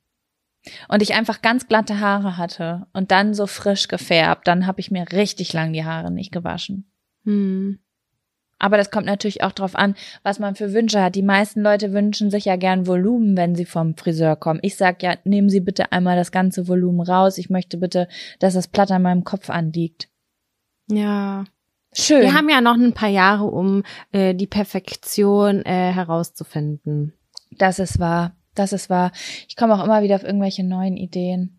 [0.87, 4.89] Und ich einfach ganz glatte Haare hatte und dann so frisch gefärbt, dann habe ich
[4.89, 6.91] mir richtig lang die Haare nicht gewaschen.
[7.25, 7.79] Hm.
[8.57, 11.15] Aber das kommt natürlich auch drauf an, was man für Wünsche hat.
[11.15, 14.59] Die meisten Leute wünschen sich ja gern Volumen, wenn sie vom Friseur kommen.
[14.63, 17.37] Ich sag ja, nehmen Sie bitte einmal das ganze Volumen raus.
[17.37, 18.07] Ich möchte bitte,
[18.39, 20.07] dass das platt an meinem Kopf anliegt.
[20.89, 21.43] Ja.
[21.93, 22.21] Schön.
[22.21, 27.13] Wir haben ja noch ein paar Jahre, um äh, die Perfektion äh, herauszufinden.
[27.51, 28.35] Das ist wahr.
[28.53, 29.11] Das ist wahr.
[29.47, 31.54] Ich komme auch immer wieder auf irgendwelche neuen Ideen.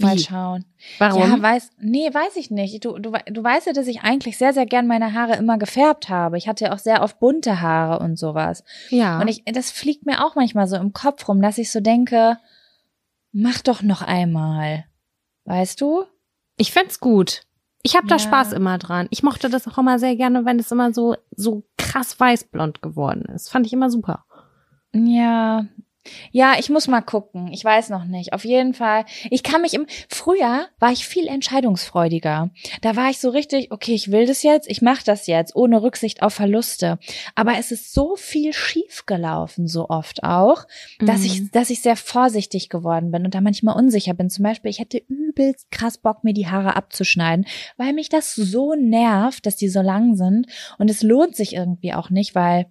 [0.00, 0.20] Mal Wie?
[0.20, 0.64] schauen.
[0.98, 1.20] Warum?
[1.22, 2.84] Ja, weiß, nee, weiß ich nicht.
[2.84, 6.08] Du, du, du weißt ja, dass ich eigentlich sehr, sehr gern meine Haare immer gefärbt
[6.08, 6.36] habe.
[6.36, 8.64] Ich hatte ja auch sehr oft bunte Haare und sowas.
[8.90, 9.20] ja.
[9.20, 12.38] Und ich, das fliegt mir auch manchmal so im Kopf rum, dass ich so denke,
[13.32, 14.84] mach doch noch einmal.
[15.44, 16.04] Weißt du?
[16.56, 17.42] Ich find's gut.
[17.82, 18.18] Ich habe da Ja.
[18.20, 19.06] Spaß immer dran.
[19.10, 23.26] Ich mochte das auch immer sehr gerne, wenn es immer so so krass weißblond geworden
[23.34, 23.50] ist.
[23.50, 24.24] Fand ich immer super.
[24.94, 25.66] Ja,
[26.32, 27.50] Ja, ich muss mal gucken.
[27.52, 28.32] Ich weiß noch nicht.
[28.32, 29.04] Auf jeden Fall.
[29.30, 32.50] Ich kann mich im, früher war ich viel entscheidungsfreudiger.
[32.82, 35.82] Da war ich so richtig, okay, ich will das jetzt, ich mache das jetzt, ohne
[35.82, 36.98] Rücksicht auf Verluste.
[37.34, 40.66] Aber es ist so viel schief gelaufen, so oft auch,
[40.98, 41.26] dass Mhm.
[41.26, 44.28] ich, dass ich sehr vorsichtig geworden bin und da manchmal unsicher bin.
[44.30, 47.46] Zum Beispiel, ich hätte übelst krass Bock, mir die Haare abzuschneiden,
[47.76, 50.46] weil mich das so nervt, dass die so lang sind.
[50.78, 52.66] Und es lohnt sich irgendwie auch nicht, weil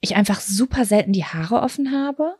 [0.00, 2.36] ich einfach super selten die Haare offen habe.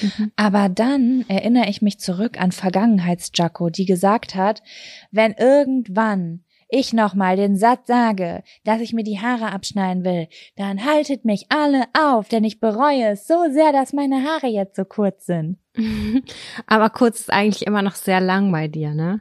[0.00, 0.32] Mhm.
[0.36, 4.62] Aber dann erinnere ich mich zurück an Vergangenheits-Jacko, die gesagt hat,
[5.10, 10.84] wenn irgendwann ich nochmal den Satz sage, dass ich mir die Haare abschneiden will, dann
[10.84, 14.84] haltet mich alle auf, denn ich bereue es so sehr, dass meine Haare jetzt so
[14.84, 15.58] kurz sind.
[16.66, 19.20] Aber kurz ist eigentlich immer noch sehr lang bei dir, ne?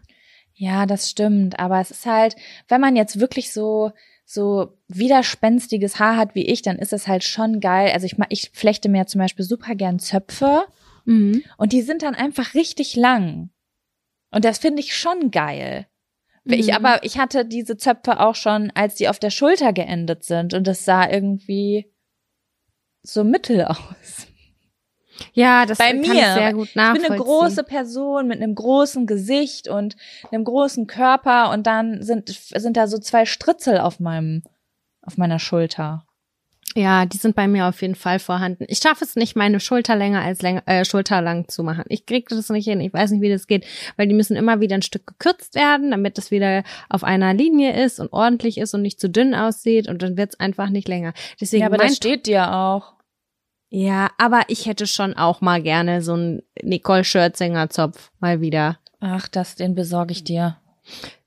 [0.55, 2.35] Ja, das stimmt, aber es ist halt,
[2.67, 3.91] wenn man jetzt wirklich so
[4.25, 7.91] so widerspenstiges Haar hat wie ich, dann ist es halt schon geil.
[7.93, 10.65] Also ich ich flechte mir zum Beispiel super gern Zöpfe
[11.05, 11.43] Mhm.
[11.57, 13.49] Und die sind dann einfach richtig lang.
[14.31, 15.87] Und das finde ich schon geil.
[16.45, 16.73] Ich, Mhm.
[16.73, 20.53] aber ich hatte diese Zöpfe auch schon, als die auf der Schulter geendet sind.
[20.53, 21.91] Und das sah irgendwie
[23.01, 24.27] so mittel aus.
[25.33, 26.13] Ja, das Bei kann mir.
[26.13, 27.03] ich sehr gut Ich nachvollziehen.
[27.03, 29.95] bin eine große Person mit einem großen Gesicht und
[30.31, 34.43] einem großen Körper und dann sind, sind da so zwei Stritzel auf meinem,
[35.01, 36.05] auf meiner Schulter.
[36.75, 38.65] Ja, die sind bei mir auf jeden Fall vorhanden.
[38.67, 41.83] Ich schaffe es nicht, meine Schulter länger als länger, äh, schulterlang zu machen.
[41.89, 42.81] Ich kriege das nicht hin.
[42.81, 43.65] Ich weiß nicht, wie das geht,
[43.95, 47.79] weil die müssen immer wieder ein Stück gekürzt werden, damit es wieder auf einer Linie
[47.83, 51.13] ist und ordentlich ist und nicht zu dünn aussieht und dann wird's einfach nicht länger.
[51.39, 52.93] Deswegen ja, aber das steht dir auch.
[53.75, 58.77] Ja, aber ich hätte schon auch mal gerne so einen Nicole Schürzinger Zopf mal wieder.
[58.99, 60.57] Ach, das, den besorge ich dir.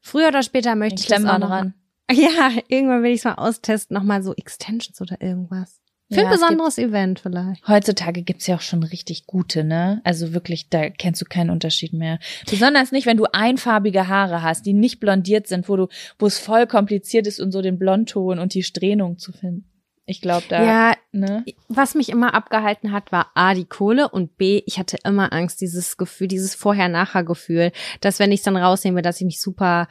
[0.00, 1.74] Früher oder später möchte Den ich das auch dran.
[2.12, 5.80] Ja, irgendwann will ich es mal austesten, nochmal so Extensions oder irgendwas.
[6.08, 7.66] Für Ja, ein es gibt- besonderes Event vielleicht.
[7.66, 10.00] Heutzutage gibt's ja auch schon richtig gute, ne?
[10.04, 12.20] Also wirklich, da kennst du keinen Unterschied mehr.
[12.48, 15.88] Besonders nicht, wenn du einfarbige Haare hast, die nicht blondiert sind, wo du,
[16.20, 19.68] wo es voll kompliziert ist, und so den Blondton und die Strähnung zu finden.
[20.04, 21.44] Ich glaube, da, Ja, ne?
[21.68, 25.60] was mich immer abgehalten hat, war A, die Kohle und B, ich hatte immer Angst,
[25.60, 29.88] dieses Gefühl, dieses Vorher-Nachher-Gefühl, dass wenn ich dann rausnehme, dass ich mich super,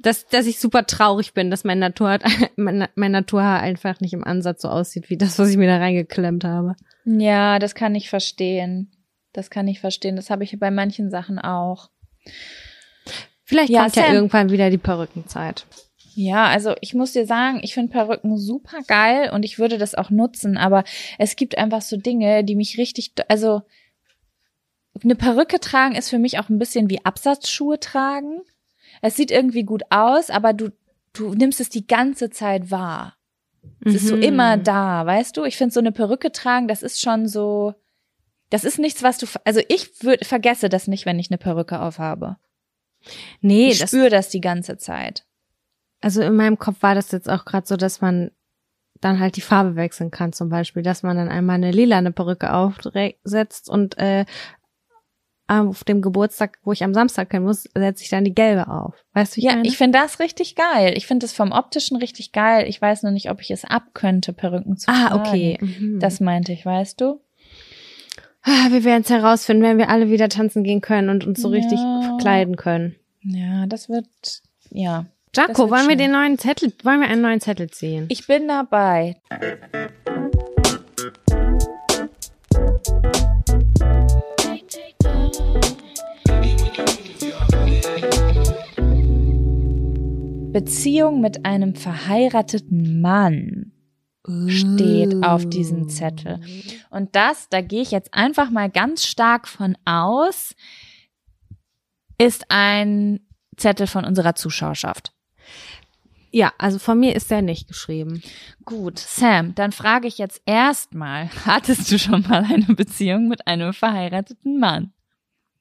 [0.00, 2.18] dass, dass ich super traurig bin, dass mein Natur,
[2.56, 5.78] mein, mein Naturhaar einfach nicht im Ansatz so aussieht, wie das, was ich mir da
[5.78, 6.76] reingeklemmt habe.
[7.04, 8.92] Ja, das kann ich verstehen.
[9.32, 10.16] Das kann ich verstehen.
[10.16, 11.90] Das habe ich bei manchen Sachen auch.
[13.44, 14.14] Vielleicht Ja, kommt ja Sam.
[14.14, 15.66] irgendwann wieder die Perückenzeit.
[16.20, 19.94] Ja, also ich muss dir sagen, ich finde Perücken super geil und ich würde das
[19.94, 20.82] auch nutzen, aber
[21.16, 23.62] es gibt einfach so Dinge, die mich richtig, also
[25.00, 28.40] eine Perücke tragen ist für mich auch ein bisschen wie Absatzschuhe tragen.
[29.00, 30.70] Es sieht irgendwie gut aus, aber du,
[31.12, 33.14] du nimmst es die ganze Zeit wahr.
[33.84, 34.22] Es ist so Mhm.
[34.22, 35.44] immer da, weißt du?
[35.44, 37.74] Ich finde so eine Perücke tragen, das ist schon so,
[38.50, 41.80] das ist nichts, was du, also ich würd, vergesse das nicht, wenn ich eine Perücke
[41.80, 42.38] aufhabe.
[43.40, 45.24] Nee, Ich das, spüre das die ganze Zeit.
[46.00, 48.30] Also in meinem Kopf war das jetzt auch gerade so, dass man
[49.00, 52.52] dann halt die Farbe wechseln kann, zum Beispiel, dass man dann einmal eine lilane Perücke
[52.52, 54.24] aufsetzt und äh,
[55.46, 58.94] auf dem Geburtstag, wo ich am Samstag hin muss, setze ich dann die gelbe auf.
[59.14, 59.66] Weißt du, ich Ja, meine?
[59.66, 60.92] ich finde das richtig geil.
[60.96, 62.66] Ich finde es vom optischen richtig geil.
[62.68, 65.20] Ich weiß nur nicht, ob ich es abkönnte, Perücken zu Ah, tragen.
[65.20, 65.58] okay.
[65.60, 66.00] Mhm.
[66.00, 67.20] Das meinte ich, weißt du?
[68.42, 71.48] Ah, wir werden es herausfinden, wenn wir alle wieder tanzen gehen können und uns so
[71.48, 72.00] richtig Ja.
[72.02, 72.94] verkleiden können.
[73.22, 74.06] Ja, das wird,
[74.70, 75.06] ja.
[75.34, 78.06] Jaco, wollen wir den neuen Zettel, wollen wir einen neuen Zettel ziehen?
[78.08, 79.16] Ich bin dabei.
[90.52, 93.72] Beziehung mit einem verheirateten Mann
[94.48, 96.40] steht auf diesem Zettel.
[96.90, 100.54] Und das, da gehe ich jetzt einfach mal ganz stark von aus,
[102.18, 103.20] ist ein
[103.56, 105.12] Zettel von unserer Zuschauerschaft.
[106.30, 108.22] Ja, also von mir ist der nicht geschrieben.
[108.64, 113.72] Gut, Sam, dann frage ich jetzt erstmal, hattest du schon mal eine Beziehung mit einem
[113.72, 114.92] verheirateten Mann?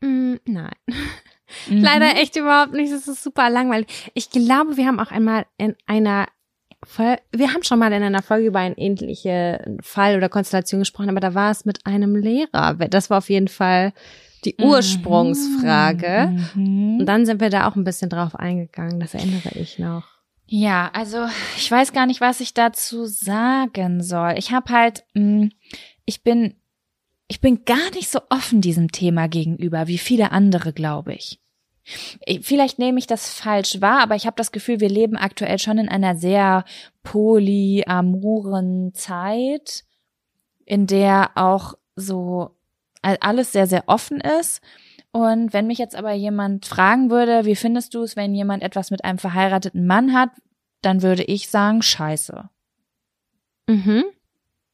[0.01, 0.75] Mm, nein.
[1.69, 1.81] Mhm.
[1.81, 2.91] Leider echt überhaupt nicht.
[2.91, 3.87] Das ist super langweilig.
[4.13, 6.27] Ich glaube, wir haben auch einmal in einer
[7.31, 11.19] wir haben schon mal in einer Folge über einen ähnlichen Fall oder Konstellation gesprochen, aber
[11.19, 12.75] da war es mit einem Lehrer.
[12.75, 13.93] Das war auf jeden Fall
[14.45, 16.35] die Ursprungsfrage.
[16.55, 16.97] Mhm.
[16.99, 18.99] Und dann sind wir da auch ein bisschen drauf eingegangen.
[18.99, 20.03] Das erinnere ich noch.
[20.45, 21.25] Ja, also
[21.57, 24.35] ich weiß gar nicht, was ich dazu sagen soll.
[24.37, 25.49] Ich habe halt, mh,
[26.05, 26.55] ich bin,
[27.27, 31.41] ich bin gar nicht so offen diesem Thema gegenüber wie viele andere, glaube ich.
[32.25, 35.59] Ich- Vielleicht nehme ich das falsch wahr, aber ich habe das Gefühl, wir leben aktuell
[35.59, 36.63] schon in einer sehr
[37.03, 39.83] polyamoren Zeit,
[40.65, 42.51] in der auch so
[43.01, 44.61] alles sehr, sehr offen ist.
[45.11, 48.91] Und wenn mich jetzt aber jemand fragen würde, wie findest du es, wenn jemand etwas
[48.91, 50.29] mit einem verheirateten Mann hat,
[50.81, 52.49] dann würde ich sagen, scheiße.
[53.67, 54.03] Mhm.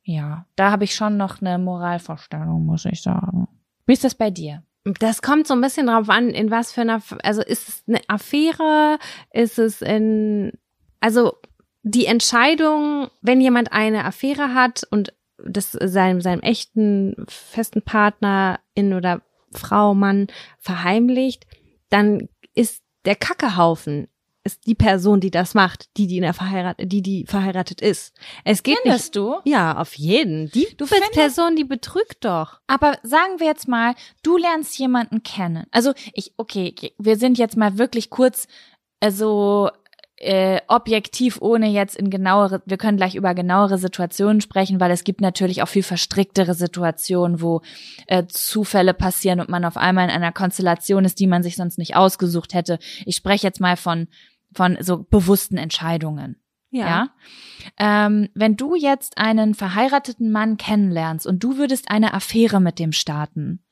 [0.04, 3.48] Ja, da habe ich schon noch eine Moralvorstellung, muss ich sagen.
[3.86, 4.64] Wie ist das bei dir?
[4.84, 8.02] Das kommt so ein bisschen drauf an, in was für einer, also ist es eine
[8.10, 9.00] Affäre,
[9.32, 10.52] ist es in,
[11.00, 11.38] also
[11.84, 15.14] die Entscheidung, wenn jemand eine Affäre hat und
[15.46, 19.22] das seinem, seinem echten festen Partner in oder
[19.52, 20.28] Frau, Mann
[20.60, 21.46] verheimlicht,
[21.90, 24.08] dann ist der Kackehaufen
[24.46, 28.14] ist die Person, die das macht, die die in der verheiratet, die die verheiratet ist.
[28.44, 29.16] Es geht Findest nicht.
[29.16, 29.36] du?
[29.46, 30.52] Ja, auf jeden.
[30.52, 32.60] Die Du bist findest- Person, die betrügt doch.
[32.68, 35.66] Aber sagen wir jetzt mal, du lernst jemanden kennen.
[35.72, 38.48] Also ich, okay, wir sind jetzt mal wirklich kurz,
[39.00, 39.70] also
[40.24, 45.04] äh, objektiv, ohne jetzt in genauere, wir können gleich über genauere Situationen sprechen, weil es
[45.04, 47.62] gibt natürlich auch viel verstricktere Situationen, wo
[48.08, 51.78] äh, Zufälle passieren und man auf einmal in einer Konstellation ist, die man sich sonst
[51.78, 52.80] nicht ausgesucht hätte.
[53.06, 54.08] Ich spreche jetzt mal von
[54.56, 56.38] von so bewussten Entscheidungen.
[56.70, 57.10] Ja.
[57.78, 62.92] Ähm, wenn du jetzt einen verheirateten Mann kennenlernst und du würdest eine Affäre mit dem
[62.92, 63.64] starten,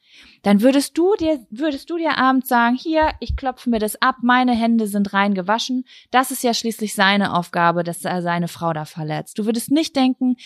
[0.41, 4.17] dann würdest du dir, würdest du dir abends sagen, hier, ich klopfe mir das ab,
[4.21, 5.85] meine Hände sind rein gewaschen.
[6.09, 9.37] Das ist ja schließlich seine Aufgabe, dass er seine Frau da verletzt.
[9.37, 10.37] Du würdest nicht denken,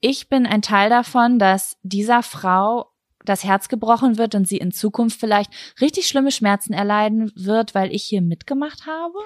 [0.00, 2.90] ich bin ein Teil davon, dass dieser Frau
[3.24, 7.94] das Herz gebrochen wird und sie in Zukunft vielleicht richtig schlimme Schmerzen erleiden wird, weil
[7.94, 9.18] ich hier mitgemacht habe?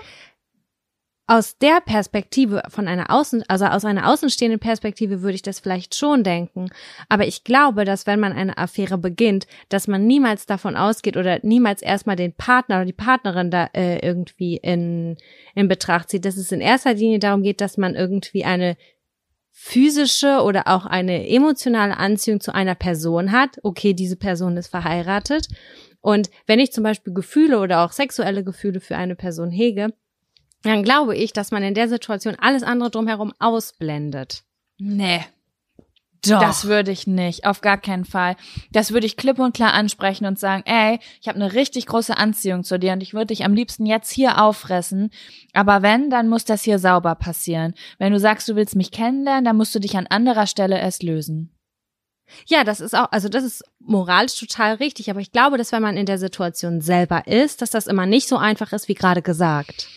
[1.26, 5.94] Aus der Perspektive von einer Außen, also aus einer außenstehenden Perspektive würde ich das vielleicht
[5.94, 6.68] schon denken.
[7.08, 11.38] Aber ich glaube, dass wenn man eine Affäre beginnt, dass man niemals davon ausgeht oder
[11.42, 15.16] niemals erstmal den Partner oder die Partnerin da äh, irgendwie in,
[15.54, 18.76] in Betracht zieht, dass es in erster Linie darum geht, dass man irgendwie eine
[19.50, 23.58] physische oder auch eine emotionale Anziehung zu einer Person hat.
[23.62, 25.48] Okay, diese Person ist verheiratet.
[26.00, 29.94] Und wenn ich zum Beispiel Gefühle oder auch sexuelle Gefühle für eine Person hege,
[30.64, 34.44] dann glaube ich, dass man in der Situation alles andere drumherum ausblendet.
[34.78, 35.24] Nee.
[36.26, 36.40] Doch.
[36.40, 38.36] Das würde ich nicht, auf gar keinen Fall.
[38.72, 42.16] Das würde ich klipp und klar ansprechen und sagen, ey, ich habe eine richtig große
[42.16, 45.10] Anziehung zu dir und ich würde dich am liebsten jetzt hier auffressen.
[45.52, 47.74] Aber wenn, dann muss das hier sauber passieren.
[47.98, 51.02] Wenn du sagst, du willst mich kennenlernen, dann musst du dich an anderer Stelle erst
[51.02, 51.50] lösen.
[52.46, 55.82] Ja, das ist auch, also das ist moralisch total richtig, aber ich glaube, dass wenn
[55.82, 59.20] man in der Situation selber ist, dass das immer nicht so einfach ist, wie gerade
[59.20, 59.88] gesagt.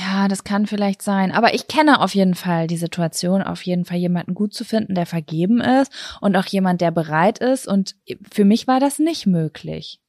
[0.00, 1.32] Ja, das kann vielleicht sein.
[1.32, 4.94] Aber ich kenne auf jeden Fall die Situation, auf jeden Fall jemanden gut zu finden,
[4.94, 7.68] der vergeben ist und auch jemand, der bereit ist.
[7.68, 7.96] Und
[8.32, 10.00] für mich war das nicht möglich.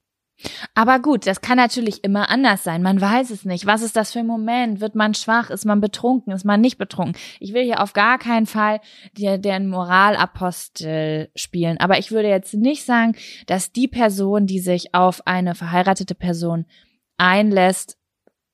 [0.73, 2.81] Aber gut, das kann natürlich immer anders sein.
[2.81, 3.65] Man weiß es nicht.
[3.65, 4.81] Was ist das für ein Moment?
[4.81, 5.49] Wird man schwach?
[5.49, 6.33] Ist man betrunken?
[6.33, 7.15] Ist man nicht betrunken?
[7.39, 8.81] Ich will hier auf gar keinen Fall
[9.17, 11.79] der, Moralapostel spielen.
[11.79, 13.15] Aber ich würde jetzt nicht sagen,
[13.47, 16.65] dass die Person, die sich auf eine verheiratete Person
[17.17, 17.97] einlässt,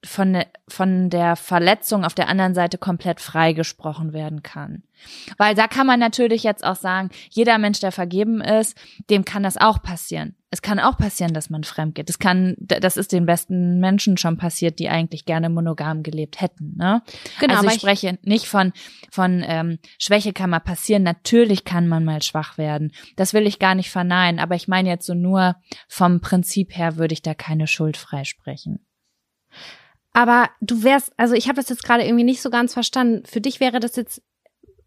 [0.03, 4.83] von, der- von der Verletzung auf der anderen Seite komplett freigesprochen werden kann.
[5.37, 8.77] Weil da kann man natürlich jetzt auch sagen, jeder Mensch, der vergeben ist,
[9.09, 10.35] dem kann das auch passieren.
[10.49, 12.09] Es kann auch passieren, dass man fremd geht.
[12.09, 16.75] Das kann, das ist den besten Menschen schon passiert, die eigentlich gerne monogam gelebt hätten.
[16.77, 17.01] Ne?
[17.39, 18.73] Genau, also aber ich spreche nicht von
[19.11, 21.03] von ähm, Schwäche kann mal passieren.
[21.03, 22.91] Natürlich kann man mal schwach werden.
[23.15, 24.39] Das will ich gar nicht verneinen.
[24.39, 25.55] Aber ich meine jetzt so nur
[25.87, 28.85] vom Prinzip her würde ich da keine Schuld freisprechen.
[30.13, 33.23] Aber du wärst, also ich habe das jetzt gerade irgendwie nicht so ganz verstanden.
[33.25, 34.21] Für dich wäre das jetzt,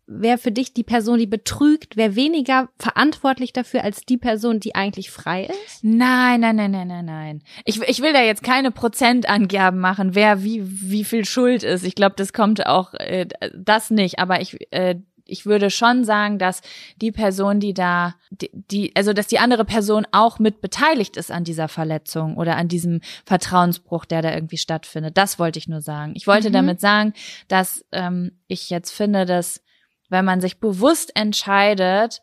[0.06, 4.74] wäre für dich die Person, die betrügt, wäre weniger verantwortlich dafür als die Person, die
[4.74, 5.82] eigentlich frei ist?
[5.82, 7.42] Nein, nein, nein, nein, nein, nein.
[7.64, 11.84] Ich, ich will da jetzt keine Prozentangaben machen, wer wie wie viel Schuld ist.
[11.84, 14.18] Ich glaube, das kommt auch äh, das nicht.
[14.18, 14.96] Aber ich äh,
[15.34, 16.62] ich würde schon sagen, dass
[17.00, 21.32] die Person, die da, die, die, also dass die andere Person auch mit beteiligt ist
[21.32, 25.18] an dieser Verletzung oder an diesem Vertrauensbruch, der da irgendwie stattfindet.
[25.18, 26.12] Das wollte ich nur sagen.
[26.14, 26.54] Ich wollte Mhm.
[26.54, 27.14] damit sagen,
[27.48, 29.60] dass ähm, ich jetzt finde, dass
[30.08, 32.22] wenn man sich bewusst entscheidet,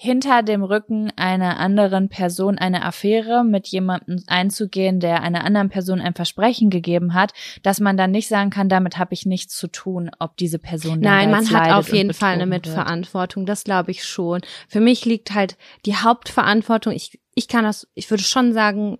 [0.00, 6.00] hinter dem Rücken einer anderen Person eine Affäre mit jemandem einzugehen, der einer anderen Person
[6.00, 7.32] ein Versprechen gegeben hat,
[7.64, 11.00] dass man dann nicht sagen kann, damit habe ich nichts zu tun, ob diese Person
[11.00, 12.66] Nein, man hat auf jeden Fall eine betrogen wird.
[12.66, 14.42] Mitverantwortung, das glaube ich schon.
[14.68, 18.98] Für mich liegt halt die Hauptverantwortung, ich, ich kann das, ich würde schon sagen,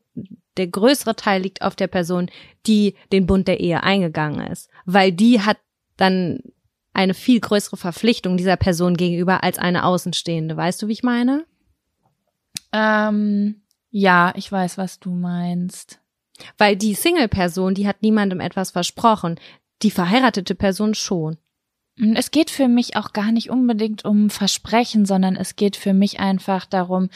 [0.56, 2.28] der größere Teil liegt auf der Person,
[2.66, 4.68] die den Bund der Ehe eingegangen ist.
[4.84, 5.58] Weil die hat
[5.96, 6.40] dann
[6.98, 10.56] eine viel größere Verpflichtung dieser Person gegenüber als eine Außenstehende.
[10.56, 11.44] Weißt du, wie ich meine?
[12.72, 16.00] Ähm, ja, ich weiß, was du meinst.
[16.56, 19.38] Weil die Single-Person, die hat niemandem etwas versprochen.
[19.82, 21.38] Die verheiratete Person schon.
[22.14, 26.18] Es geht für mich auch gar nicht unbedingt um Versprechen, sondern es geht für mich
[26.18, 27.10] einfach darum,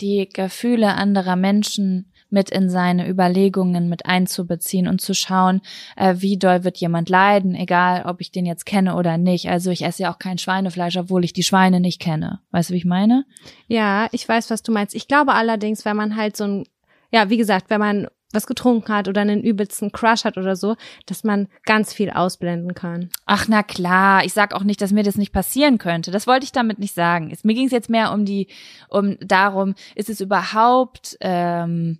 [0.00, 5.60] die Gefühle anderer Menschen mit in seine Überlegungen mit einzubeziehen und zu schauen,
[5.96, 9.48] äh, wie doll wird jemand leiden, egal ob ich den jetzt kenne oder nicht.
[9.48, 12.40] Also ich esse ja auch kein Schweinefleisch, obwohl ich die Schweine nicht kenne.
[12.50, 13.24] Weißt du, wie ich meine?
[13.66, 14.94] Ja, ich weiß, was du meinst.
[14.94, 16.64] Ich glaube allerdings, wenn man halt so ein,
[17.10, 20.76] ja, wie gesagt, wenn man was getrunken hat oder einen übelsten Crush hat oder so,
[21.06, 23.08] dass man ganz viel ausblenden kann.
[23.24, 26.10] Ach na klar, ich sag auch nicht, dass mir das nicht passieren könnte.
[26.10, 27.34] Das wollte ich damit nicht sagen.
[27.42, 28.48] Mir ging es jetzt mehr um die,
[28.88, 31.98] um darum, ist es überhaupt ähm,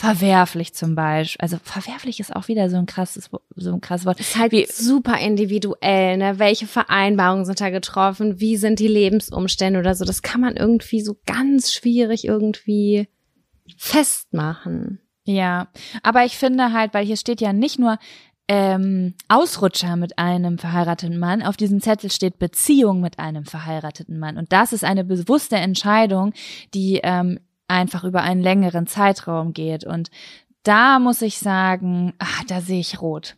[0.00, 1.42] verwerflich zum Beispiel.
[1.42, 4.18] Also verwerflich ist auch wieder so ein krasses, so ein krasses Wort.
[4.18, 6.38] Ist halt Wie, super individuell, ne?
[6.38, 8.40] Welche Vereinbarungen sind da getroffen?
[8.40, 10.06] Wie sind die Lebensumstände oder so?
[10.06, 13.08] Das kann man irgendwie so ganz schwierig irgendwie
[13.76, 15.00] festmachen.
[15.24, 15.68] Ja,
[16.02, 17.98] aber ich finde halt, weil hier steht ja nicht nur
[18.48, 24.38] ähm, Ausrutscher mit einem verheirateten Mann, auf diesem Zettel steht Beziehung mit einem verheirateten Mann.
[24.38, 26.32] Und das ist eine bewusste Entscheidung,
[26.72, 27.38] die ähm,
[27.70, 29.84] einfach über einen längeren Zeitraum geht.
[29.84, 30.10] Und
[30.62, 33.36] da muss ich sagen, ach, da sehe ich rot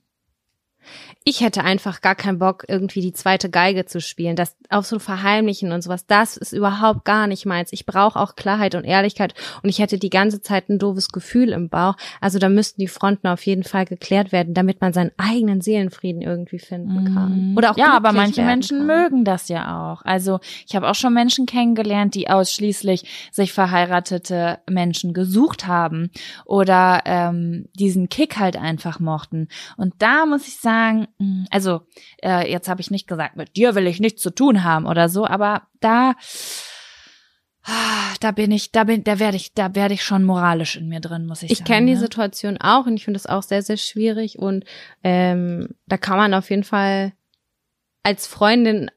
[1.25, 4.37] ich hätte einfach gar keinen Bock, irgendwie die zweite Geige zu spielen.
[4.37, 7.73] Das auf so verheimlichen und sowas, das ist überhaupt gar nicht meins.
[7.73, 11.51] Ich brauche auch Klarheit und Ehrlichkeit und ich hätte die ganze Zeit ein doofes Gefühl
[11.51, 11.95] im Bauch.
[12.21, 16.23] Also da müssten die Fronten auf jeden Fall geklärt werden, damit man seinen eigenen Seelenfrieden
[16.23, 17.51] irgendwie finden kann.
[17.51, 17.57] Mhm.
[17.57, 18.87] Oder auch Ja, aber manche Menschen kann.
[18.87, 20.03] mögen das ja auch.
[20.03, 26.11] Also ich habe auch schon Menschen kennengelernt, die ausschließlich sich verheiratete Menschen gesucht haben
[26.45, 29.49] oder ähm, diesen Kick halt einfach mochten.
[29.77, 31.07] Und da muss ich sagen,
[31.51, 31.83] also
[32.23, 35.09] äh, jetzt habe ich nicht gesagt, mit dir will ich nichts zu tun haben oder
[35.09, 36.15] so, aber da
[38.21, 41.01] da bin ich, da bin, da werde ich, da werde ich schon moralisch in mir
[41.01, 41.67] drin, muss ich, ich sagen.
[41.67, 41.93] Ich kenne ne?
[41.93, 44.65] die Situation auch und ich finde es auch sehr, sehr schwierig und
[45.05, 47.13] ähm, da kann man auf jeden Fall
[48.03, 48.91] als Freundin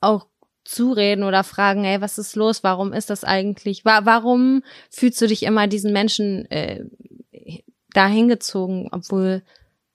[0.00, 0.26] auch
[0.64, 2.64] zureden oder fragen, ey, was ist los?
[2.64, 3.84] Warum ist das eigentlich?
[3.84, 6.84] Warum fühlst du dich immer diesen Menschen äh,
[7.92, 9.42] da hingezogen, obwohl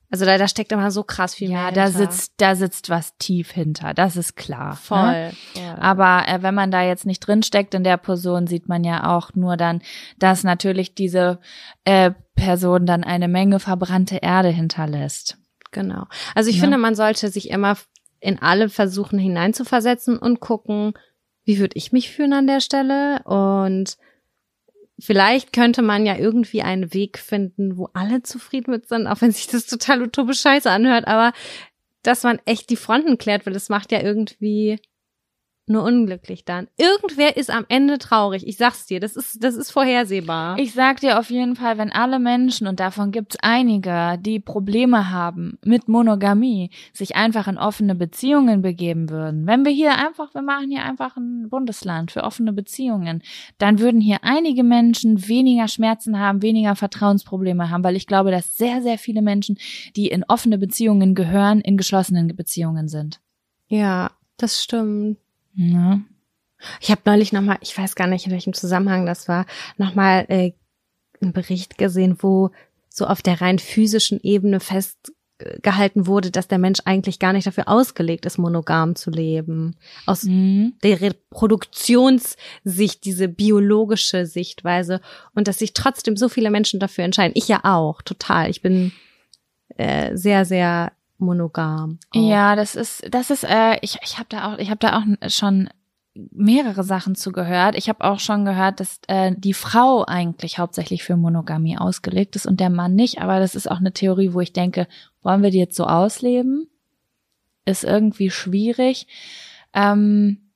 [0.10, 1.66] also da, da steckt immer so krass viel ja, mehr.
[1.66, 3.94] Ja, da sitzt, da sitzt was tief hinter.
[3.94, 4.72] Das ist klar.
[4.72, 4.76] Ne?
[4.76, 5.00] Voll.
[5.00, 5.32] Ne?
[5.56, 5.78] Ja.
[5.80, 9.16] Aber äh, wenn man da jetzt nicht drin steckt in der Person, sieht man ja
[9.16, 9.82] auch nur dann,
[10.18, 11.40] dass natürlich diese
[11.84, 15.38] äh, Person dann eine Menge verbrannte Erde hinterlässt.
[15.72, 16.06] Genau.
[16.36, 16.62] Also ich ja.
[16.62, 17.76] finde, man sollte sich immer
[18.20, 20.94] in alle versuchen hineinzuversetzen und gucken,
[21.44, 23.98] wie würde ich mich fühlen an der Stelle und
[25.00, 29.32] vielleicht könnte man ja irgendwie einen Weg finden, wo alle zufrieden mit sind, auch wenn
[29.32, 31.34] sich das total utopisch scheiße anhört, aber
[32.04, 34.80] dass man echt die Fronten klärt, weil das macht ja irgendwie
[35.70, 36.68] nur unglücklich dann.
[36.78, 38.48] Irgendwer ist am Ende traurig.
[38.48, 40.58] Ich sag's dir, das ist, das ist vorhersehbar.
[40.58, 45.12] Ich sag dir auf jeden Fall, wenn alle Menschen, und davon gibt's einige, die Probleme
[45.12, 49.46] haben mit Monogamie, sich einfach in offene Beziehungen begeben würden.
[49.46, 53.22] Wenn wir hier einfach, wir machen hier einfach ein Bundesland für offene Beziehungen,
[53.58, 58.56] dann würden hier einige Menschen weniger Schmerzen haben, weniger Vertrauensprobleme haben, weil ich glaube, dass
[58.56, 59.58] sehr, sehr viele Menschen,
[59.96, 63.20] die in offene Beziehungen gehören, in geschlossenen Beziehungen sind.
[63.68, 65.18] Ja, das stimmt.
[65.58, 66.00] Ja.
[66.80, 69.46] Ich habe neulich nochmal, ich weiß gar nicht, in welchem Zusammenhang das war,
[69.78, 70.54] nochmal äh,
[71.22, 72.50] einen Bericht gesehen, wo
[72.90, 77.68] so auf der rein physischen Ebene festgehalten wurde, dass der Mensch eigentlich gar nicht dafür
[77.68, 79.76] ausgelegt ist, monogam zu leben.
[80.06, 80.74] Aus mhm.
[80.84, 85.02] der Reproduktionssicht, diese biologische Sichtweise
[85.36, 87.34] und dass sich trotzdem so viele Menschen dafür entscheiden.
[87.36, 88.50] Ich ja auch, total.
[88.50, 88.92] Ich bin
[89.76, 92.00] äh, sehr, sehr monogam.
[92.12, 92.30] Auch.
[92.30, 95.30] Ja, das ist, das ist, äh, ich, ich habe da auch, ich habe da auch
[95.30, 95.70] schon
[96.32, 97.76] mehrere Sachen zugehört.
[97.76, 102.46] Ich habe auch schon gehört, dass äh, die Frau eigentlich hauptsächlich für Monogamie ausgelegt ist
[102.46, 103.22] und der Mann nicht.
[103.22, 104.88] Aber das ist auch eine Theorie, wo ich denke,
[105.22, 106.68] wollen wir die jetzt so ausleben?
[107.66, 109.08] Ist irgendwie schwierig.
[109.74, 110.52] Ähm,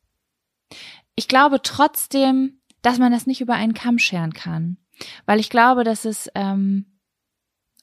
[1.16, 4.78] ich glaube trotzdem, dass man das nicht über einen Kamm scheren kann,
[5.26, 6.86] weil ich glaube, dass es ähm,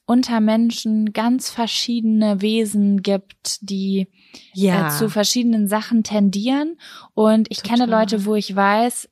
[0.09, 4.07] unter Menschen ganz verschiedene Wesen gibt, die äh,
[4.55, 4.87] ja.
[4.87, 6.77] äh, zu verschiedenen Sachen tendieren.
[7.13, 7.77] Und ich Total.
[7.77, 9.07] kenne Leute, wo ich weiß,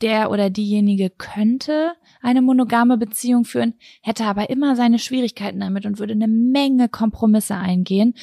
[0.00, 5.98] der oder diejenige könnte eine monogame Beziehung führen, hätte aber immer seine Schwierigkeiten damit und
[5.98, 8.14] würde eine Menge Kompromisse eingehen.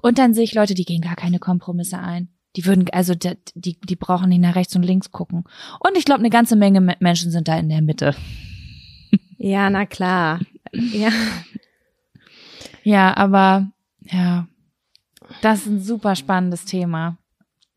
[0.00, 2.30] Und dann sehe ich Leute, die gehen gar keine Kompromisse ein.
[2.56, 5.44] Die würden, also die, die, die brauchen nicht nach rechts und links gucken.
[5.80, 8.14] Und ich glaube, eine ganze Menge Menschen sind da in der Mitte.
[9.38, 10.40] Ja, na klar.
[10.72, 11.10] Ja.
[12.82, 13.70] Ja, aber
[14.02, 14.46] ja,
[15.42, 17.18] das ist ein super spannendes Thema.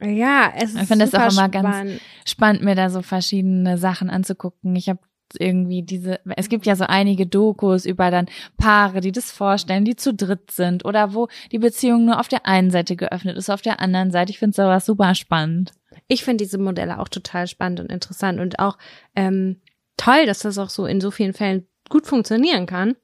[0.01, 1.53] Ja, es ist Ich finde es auch immer spannend.
[1.53, 4.75] ganz spannend, mir da so verschiedene Sachen anzugucken.
[4.75, 4.99] Ich habe
[5.37, 8.27] irgendwie diese, es gibt ja so einige Dokus über dann
[8.57, 12.45] Paare, die das vorstellen, die zu dritt sind oder wo die Beziehung nur auf der
[12.45, 14.31] einen Seite geöffnet ist, auf der anderen Seite.
[14.31, 15.71] Ich finde sowas super spannend.
[16.07, 18.77] Ich finde diese Modelle auch total spannend und interessant und auch
[19.15, 19.61] ähm,
[19.97, 22.95] toll, dass das auch so in so vielen Fällen gut funktionieren kann.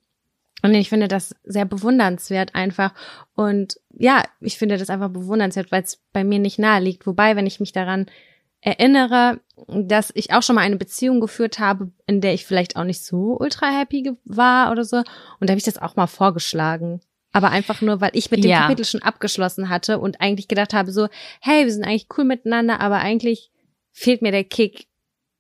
[0.63, 2.93] Und ich finde das sehr bewundernswert einfach.
[3.35, 7.05] Und ja, ich finde das einfach bewundernswert, weil es bei mir nicht nahe liegt.
[7.05, 8.07] Wobei, wenn ich mich daran
[8.61, 12.85] erinnere, dass ich auch schon mal eine Beziehung geführt habe, in der ich vielleicht auch
[12.85, 14.97] nicht so ultra happy war oder so.
[14.97, 15.05] Und
[15.41, 17.01] da habe ich das auch mal vorgeschlagen.
[17.33, 18.61] Aber einfach nur, weil ich mit dem ja.
[18.61, 21.07] Kapitel schon abgeschlossen hatte und eigentlich gedacht habe, so,
[21.39, 23.51] hey, wir sind eigentlich cool miteinander, aber eigentlich
[23.91, 24.87] fehlt mir der Kick.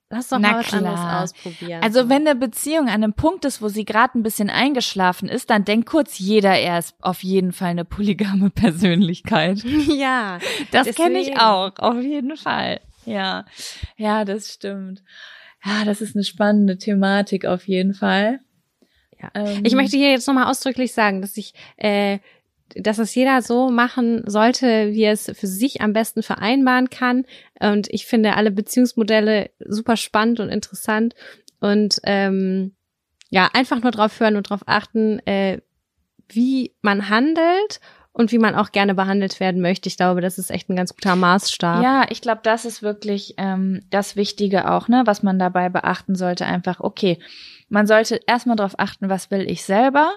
[0.09, 0.85] Lass doch Na mal was klar.
[0.85, 1.83] anderes ausprobieren.
[1.83, 5.49] Also wenn eine Beziehung an einem Punkt ist, wo sie gerade ein bisschen eingeschlafen ist,
[5.49, 9.63] dann denkt kurz jeder, er ist auf jeden Fall eine polygame Persönlichkeit.
[9.87, 10.39] Ja.
[10.71, 12.79] Das kenne ich auch, auf jeden Fall.
[13.05, 13.45] Ja.
[13.97, 15.03] Ja, das stimmt.
[15.63, 18.39] Ja, das ist eine spannende Thematik auf jeden Fall.
[19.21, 19.29] Ja.
[19.33, 22.19] Ähm, ich möchte hier jetzt nochmal ausdrücklich sagen, dass ich äh,
[22.75, 27.25] dass es jeder so machen sollte, wie er es für sich am besten vereinbaren kann.
[27.59, 31.15] Und ich finde alle Beziehungsmodelle super spannend und interessant.
[31.59, 32.75] Und ähm,
[33.29, 35.59] ja, einfach nur drauf hören und drauf achten, äh,
[36.29, 37.79] wie man handelt
[38.17, 39.87] und wie man auch gerne behandelt werden möchte.
[39.87, 41.83] Ich glaube, das ist echt ein ganz guter Maßstab.
[41.83, 46.15] Ja, ich glaube, das ist wirklich ähm, das Wichtige auch, ne, was man dabei beachten
[46.15, 46.45] sollte.
[46.45, 47.19] Einfach, okay,
[47.69, 50.11] man sollte erstmal darauf achten, was will ich selber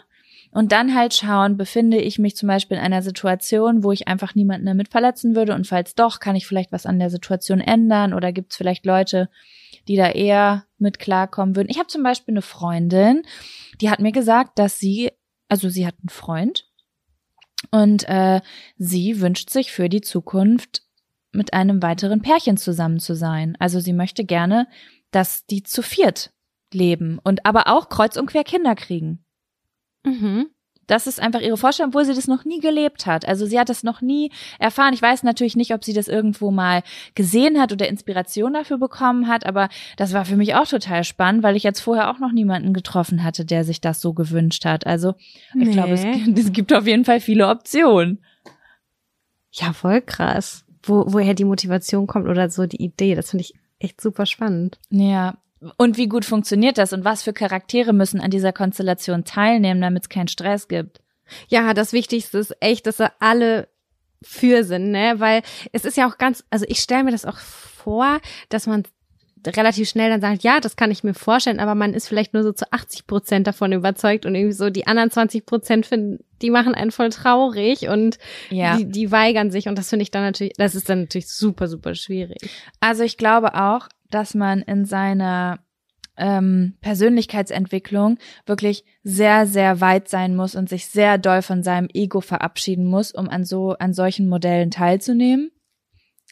[0.53, 4.35] und dann halt schauen, befinde ich mich zum Beispiel in einer Situation, wo ich einfach
[4.35, 8.13] niemanden damit verletzen würde und falls doch, kann ich vielleicht was an der Situation ändern
[8.15, 9.29] oder gibt es vielleicht Leute,
[9.87, 11.69] die da eher mit klarkommen würden.
[11.71, 13.23] Ich habe zum Beispiel eine Freundin,
[13.81, 15.13] die hat mir gesagt, dass sie,
[15.49, 16.67] also sie hat einen Freund
[17.71, 18.41] und äh,
[18.77, 20.83] sie wünscht sich für die Zukunft
[21.33, 23.57] mit einem weiteren Pärchen zusammen zu sein.
[23.61, 24.67] Also sie möchte gerne,
[25.13, 26.33] dass die zu viert
[26.73, 29.25] leben und aber auch kreuz und quer Kinder kriegen.
[30.05, 30.47] Mhm.
[30.91, 33.25] Das ist einfach ihre Vorstellung, obwohl sie das noch nie gelebt hat.
[33.29, 34.93] Also sie hat das noch nie erfahren.
[34.93, 36.83] Ich weiß natürlich nicht, ob sie das irgendwo mal
[37.15, 41.45] gesehen hat oder Inspiration dafür bekommen hat, aber das war für mich auch total spannend,
[41.45, 44.85] weil ich jetzt vorher auch noch niemanden getroffen hatte, der sich das so gewünscht hat.
[44.85, 45.15] Also
[45.55, 45.73] ich nee.
[45.73, 46.05] glaube, es,
[46.37, 48.25] es gibt auf jeden Fall viele Optionen.
[49.53, 50.65] Ja, voll krass.
[50.83, 54.81] Wo, woher die Motivation kommt oder so die Idee, das finde ich echt super spannend.
[54.91, 55.37] Ja,
[55.77, 60.05] und wie gut funktioniert das und was für Charaktere müssen an dieser Konstellation teilnehmen, damit
[60.05, 61.01] es keinen Stress gibt?
[61.49, 63.69] Ja, das Wichtigste ist echt, dass da alle
[64.23, 65.15] für sind, ne?
[65.19, 65.43] Weil
[65.73, 68.85] es ist ja auch ganz, also ich stelle mir das auch vor, dass man
[69.47, 72.43] relativ schnell dann sagt, ja, das kann ich mir vorstellen, aber man ist vielleicht nur
[72.43, 76.51] so zu 80 Prozent davon überzeugt und irgendwie so die anderen 20 Prozent finden, die
[76.51, 78.19] machen einen voll traurig und
[78.51, 78.77] ja.
[78.77, 81.69] die, die weigern sich und das finde ich dann natürlich, das ist dann natürlich super,
[81.69, 82.51] super schwierig.
[82.81, 85.61] Also ich glaube auch, dass man in seiner
[86.17, 92.21] ähm, Persönlichkeitsentwicklung wirklich sehr, sehr weit sein muss und sich sehr doll von seinem Ego
[92.21, 95.51] verabschieden muss, um an so an solchen Modellen teilzunehmen,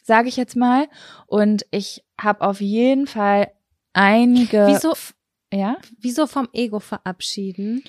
[0.03, 0.87] sage ich jetzt mal.
[1.25, 3.51] Und ich habe auf jeden Fall
[3.93, 4.67] einige.
[4.67, 4.93] Wieso?
[5.51, 5.77] Ja.
[5.99, 7.83] Wieso vom Ego verabschieden?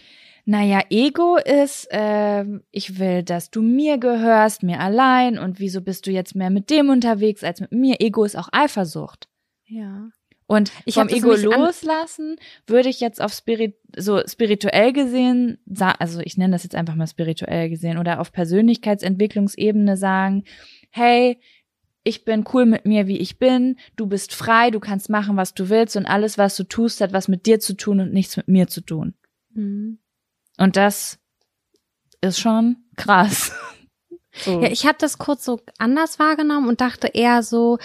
[0.46, 6.06] Naja, Ego ist, äh, ich will, dass du mir gehörst, mir allein und wieso bist
[6.06, 7.96] du jetzt mehr mit dem unterwegs als mit mir?
[8.00, 9.29] Ego ist auch Eifersucht.
[9.70, 10.10] Ja.
[10.46, 12.34] Und ich vom Ego loslassen
[12.66, 17.06] würde ich jetzt auf Spirit, so spirituell gesehen, also ich nenne das jetzt einfach mal
[17.06, 20.42] spirituell gesehen oder auf Persönlichkeitsentwicklungsebene sagen,
[20.90, 21.38] hey,
[22.02, 25.54] ich bin cool mit mir, wie ich bin, du bist frei, du kannst machen, was
[25.54, 28.36] du willst und alles, was du tust, hat was mit dir zu tun und nichts
[28.36, 29.14] mit mir zu tun.
[29.54, 30.00] Mhm.
[30.58, 31.20] Und das
[32.20, 33.52] ist schon krass.
[34.44, 34.62] So.
[34.62, 37.78] Ja, ich habe das kurz so anders wahrgenommen und dachte eher so,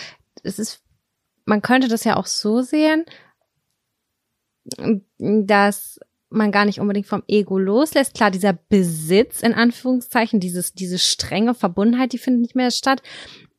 [0.44, 0.85] es ist
[1.46, 3.06] man könnte das ja auch so sehen,
[5.18, 8.14] dass man gar nicht unbedingt vom Ego loslässt.
[8.14, 13.02] Klar, dieser Besitz in Anführungszeichen, dieses, diese strenge Verbundenheit, die findet nicht mehr statt.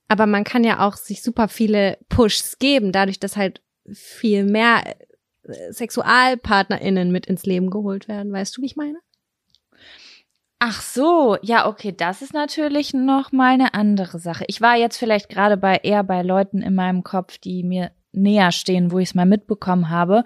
[0.08, 3.62] Aber man kann ja auch sich super viele Pushs geben, dadurch, dass halt
[3.92, 4.96] viel mehr
[5.44, 8.32] äh, SexualpartnerInnen mit ins Leben geholt werden.
[8.32, 8.98] Weißt du, wie ich meine?
[10.58, 14.44] Ach so, ja, okay, das ist natürlich noch mal eine andere Sache.
[14.48, 18.52] Ich war jetzt vielleicht gerade bei eher bei Leuten in meinem Kopf, die mir näher
[18.52, 20.24] stehen, wo ich es mal mitbekommen habe.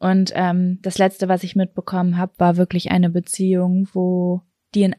[0.00, 4.42] Und ähm, das letzte, was ich mitbekommen habe, war wirklich eine Beziehung, wo
[4.74, 4.96] die in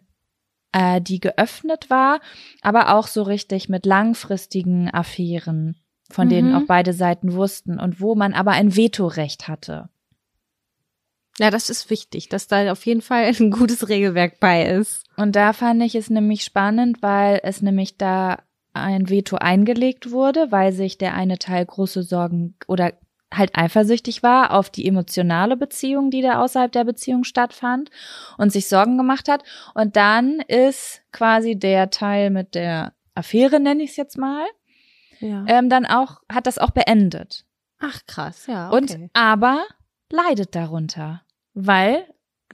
[0.71, 2.21] äh, die geöffnet war,
[2.61, 5.75] aber auch so richtig mit langfristigen Affären,
[6.09, 6.31] von mhm.
[6.31, 9.89] denen auch beide Seiten wussten und wo man aber ein Vetorecht hatte.
[11.39, 15.05] Ja, das ist wichtig, dass da auf jeden Fall ein gutes Regelwerk bei ist.
[15.17, 18.39] Und da fand ich es nämlich spannend, weil es nämlich da
[18.73, 22.93] ein Veto eingelegt wurde, weil sich der eine Teil große Sorgen oder
[23.33, 27.89] halt eifersüchtig war auf die emotionale Beziehung, die da außerhalb der Beziehung stattfand
[28.37, 29.43] und sich Sorgen gemacht hat.
[29.73, 34.45] Und dann ist quasi der Teil mit der Affäre, nenne ich es jetzt mal,
[35.19, 35.45] Ja.
[35.47, 37.45] ähm, dann auch, hat das auch beendet.
[37.79, 38.67] Ach krass, ja.
[38.71, 38.77] Okay.
[38.77, 39.63] Und aber
[40.11, 41.22] leidet darunter,
[41.53, 42.05] weil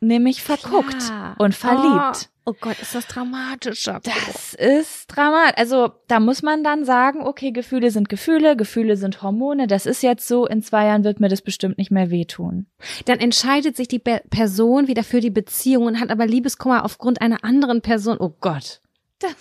[0.02, 1.36] nämlich verguckt Klar.
[1.38, 2.30] und verliebt.
[2.46, 3.84] Oh, oh Gott, ist das dramatisch.
[3.84, 5.58] Das ist dramatisch.
[5.58, 9.68] Also da muss man dann sagen, okay, Gefühle sind Gefühle, Gefühle sind Hormone.
[9.68, 10.46] Das ist jetzt so.
[10.46, 12.68] In zwei Jahren wird mir das bestimmt nicht mehr wehtun.
[13.06, 17.22] Dann entscheidet sich die Be Person wieder für die Beziehung und hat aber Liebeskummer aufgrund
[17.22, 18.18] einer anderen Person.
[18.20, 18.82] Oh Gott.
[19.20, 19.34] Das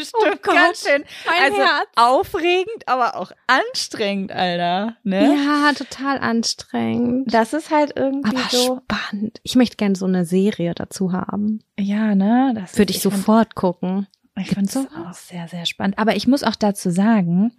[0.00, 1.02] ist Oh Gott, ganz schön.
[1.26, 1.86] mein also Herz.
[1.96, 4.96] aufregend, aber auch anstrengend, Alter.
[5.02, 5.34] Ne?
[5.34, 7.32] Ja, total anstrengend.
[7.32, 8.80] Das ist halt irgendwie Aber so.
[8.88, 9.40] spannend.
[9.42, 11.60] Ich möchte gerne so eine Serie dazu haben.
[11.78, 12.52] Ja, ne?
[12.54, 14.06] Das Würde ich fand- sofort gucken.
[14.36, 15.98] Ich finde es auch sehr, sehr spannend.
[15.98, 17.52] Aber ich muss auch dazu sagen,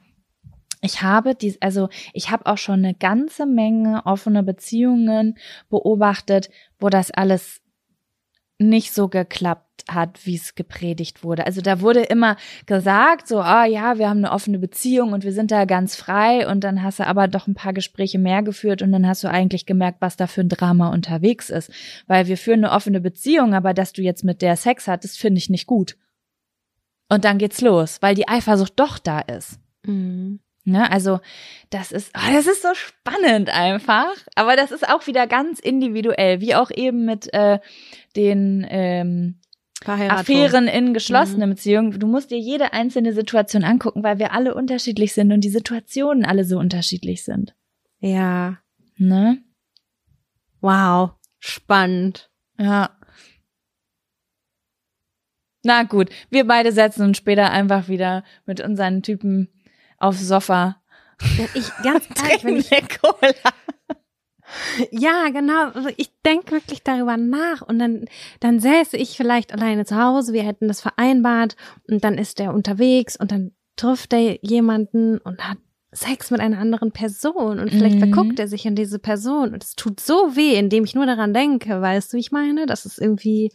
[0.81, 5.37] ich habe dies, also ich habe auch schon eine ganze Menge offene Beziehungen
[5.69, 6.49] beobachtet,
[6.79, 7.61] wo das alles
[8.57, 11.45] nicht so geklappt hat, wie es gepredigt wurde.
[11.45, 15.33] Also da wurde immer gesagt, so, ah ja, wir haben eine offene Beziehung und wir
[15.33, 18.81] sind da ganz frei und dann hast du aber doch ein paar Gespräche mehr geführt
[18.81, 21.71] und dann hast du eigentlich gemerkt, was da für ein Drama unterwegs ist.
[22.07, 25.39] Weil wir führen eine offene Beziehung, aber dass du jetzt mit der Sex hattest, finde
[25.39, 25.97] ich nicht gut.
[27.09, 29.59] Und dann geht's los, weil die Eifersucht doch da ist.
[29.85, 30.39] Mhm.
[30.67, 31.19] Ne, also
[31.69, 34.15] das ist, oh, das ist so spannend einfach.
[34.33, 37.59] Aber das ist auch wieder ganz individuell, wie auch eben mit äh,
[38.15, 39.39] den ähm.
[39.85, 41.99] Affären in geschlossenen Beziehungen.
[41.99, 46.25] Du musst dir jede einzelne Situation angucken, weil wir alle unterschiedlich sind und die Situationen
[46.25, 47.53] alle so unterschiedlich sind.
[47.99, 48.57] Ja.
[48.97, 49.43] Ne?
[50.61, 51.11] Wow.
[51.37, 52.31] Spannend.
[52.57, 52.97] Ja.
[55.61, 59.49] Na gut, wir beide setzen uns später einfach wieder mit unseren Typen
[59.97, 60.81] aufs Sofa.
[61.37, 63.33] Ja, Ich, ganz ehrlich, wenn ich, Cola.
[64.91, 68.05] ja, genau, also ich denke wirklich darüber nach und dann,
[68.39, 71.55] dann säße ich vielleicht alleine zu Hause, wir hätten das vereinbart
[71.89, 75.57] und dann ist er unterwegs und dann trifft er jemanden und hat
[75.91, 77.99] Sex mit einer anderen Person und vielleicht Mhm.
[78.11, 81.33] verguckt er sich in diese Person und es tut so weh, indem ich nur daran
[81.33, 82.65] denke, weißt du, wie ich meine?
[82.65, 83.51] Das ist irgendwie,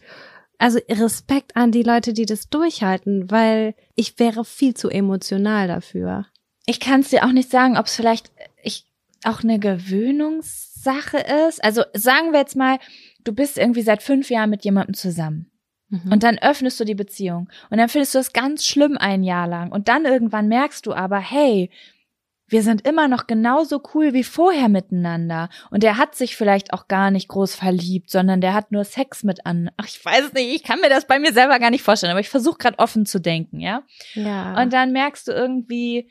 [0.57, 6.25] also Respekt an die Leute, die das durchhalten, weil ich wäre viel zu emotional dafür.
[6.65, 8.31] Ich kann es dir auch nicht sagen, ob es vielleicht
[8.63, 8.85] ich,
[9.23, 11.63] auch eine Gewöhnungssache ist.
[11.63, 12.79] Also sagen wir jetzt mal,
[13.23, 15.51] du bist irgendwie seit fünf Jahren mit jemandem zusammen.
[15.89, 16.11] Mhm.
[16.11, 17.49] Und dann öffnest du die Beziehung.
[17.69, 19.71] Und dann findest du das ganz schlimm ein Jahr lang.
[19.71, 21.69] Und dann irgendwann merkst du aber, hey,
[22.51, 25.49] wir sind immer noch genauso cool wie vorher miteinander.
[25.69, 29.23] Und der hat sich vielleicht auch gar nicht groß verliebt, sondern der hat nur Sex
[29.23, 29.71] mit an.
[29.77, 32.11] Ach, ich weiß es nicht, ich kann mir das bei mir selber gar nicht vorstellen,
[32.11, 33.83] aber ich versuche gerade offen zu denken, ja?
[34.15, 34.61] ja.
[34.61, 36.09] Und dann merkst du irgendwie,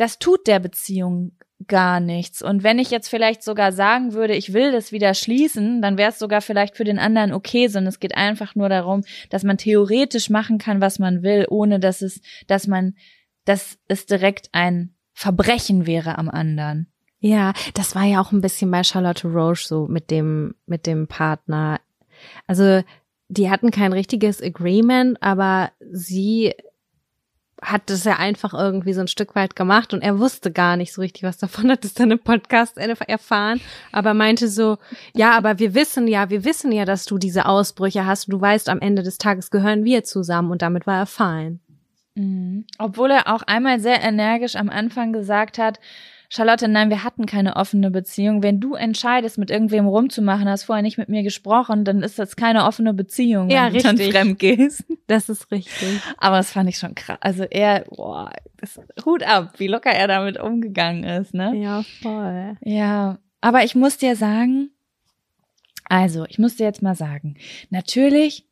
[0.00, 1.32] das tut der Beziehung
[1.66, 2.40] gar nichts.
[2.40, 6.10] Und wenn ich jetzt vielleicht sogar sagen würde, ich will das wieder schließen, dann wäre
[6.10, 9.58] es sogar vielleicht für den anderen okay, sondern es geht einfach nur darum, dass man
[9.58, 12.94] theoretisch machen kann, was man will, ohne dass es, dass man,
[13.44, 16.90] dass es direkt ein Verbrechen wäre am anderen.
[17.18, 21.08] Ja, das war ja auch ein bisschen bei Charlotte Roche so mit dem, mit dem
[21.08, 21.78] Partner.
[22.46, 22.82] Also,
[23.28, 26.54] die hatten kein richtiges Agreement, aber sie
[27.62, 30.92] hat das ja einfach irgendwie so ein Stück weit gemacht und er wusste gar nicht
[30.92, 33.60] so richtig was davon, hat es dann im Podcast erfahren,
[33.92, 34.78] aber meinte so,
[35.14, 38.40] ja, aber wir wissen ja, wir wissen ja, dass du diese Ausbrüche hast und du
[38.40, 41.60] weißt, am Ende des Tages gehören wir zusammen und damit war er fein.
[42.14, 42.64] Mhm.
[42.78, 45.80] Obwohl er auch einmal sehr energisch am Anfang gesagt hat,
[46.32, 48.44] Charlotte, nein, wir hatten keine offene Beziehung.
[48.44, 52.36] Wenn du entscheidest, mit irgendwem rumzumachen, hast vorher nicht mit mir gesprochen, dann ist das
[52.36, 54.12] keine offene Beziehung, wenn Ja, du dann richtig.
[54.14, 54.84] fremd gehst.
[55.08, 56.00] Das ist richtig.
[56.18, 57.18] Aber das fand ich schon krass.
[57.20, 61.52] Also er, boah, das, Hut ab, wie locker er damit umgegangen ist, ne?
[61.56, 62.56] Ja, voll.
[62.62, 64.70] Ja, aber ich muss dir sagen,
[65.88, 67.34] also ich muss dir jetzt mal sagen,
[67.70, 68.46] natürlich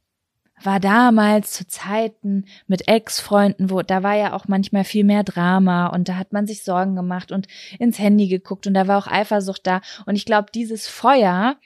[0.63, 5.89] war damals zu Zeiten mit Ex-Freunden, wo da war ja auch manchmal viel mehr Drama
[5.89, 7.47] und da hat man sich Sorgen gemacht und
[7.79, 11.57] ins Handy geguckt und da war auch Eifersucht da und ich glaube, dieses Feuer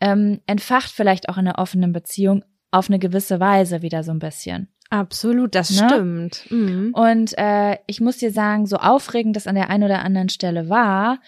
[0.00, 4.18] ähm, entfacht vielleicht auch in einer offenen Beziehung auf eine gewisse Weise wieder so ein
[4.18, 4.68] bisschen.
[4.90, 5.88] Absolut, das Ne?
[5.88, 6.44] stimmt.
[6.50, 6.90] Mhm.
[6.94, 10.68] Und äh, ich muss dir sagen, so aufregend das an der einen oder anderen Stelle
[10.68, 11.18] war,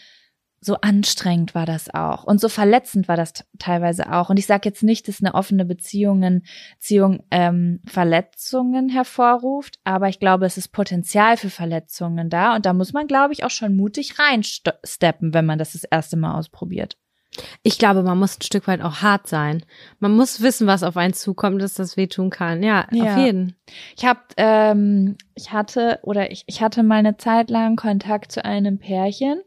[0.61, 4.29] so anstrengend war das auch und so verletzend war das teilweise auch.
[4.31, 6.45] Und ich sage jetzt nicht, dass eine offene Beziehungen,
[6.79, 12.73] Beziehung ähm, Verletzungen hervorruft, aber ich glaube, es ist Potenzial für Verletzungen da und da
[12.73, 16.97] muss man, glaube ich, auch schon mutig reinsteppen, wenn man das das erste Mal ausprobiert.
[17.63, 19.65] Ich glaube, man muss ein Stück weit auch hart sein.
[20.01, 22.63] Man muss wissen, was auf einen zukommt, dass das wehtun kann.
[22.63, 23.15] Ja, Ja.
[23.17, 23.55] auf jeden.
[23.97, 28.45] Ich habe, ähm, ich hatte oder ich, ich hatte mal eine Zeit lang Kontakt zu
[28.45, 29.41] einem Pärchen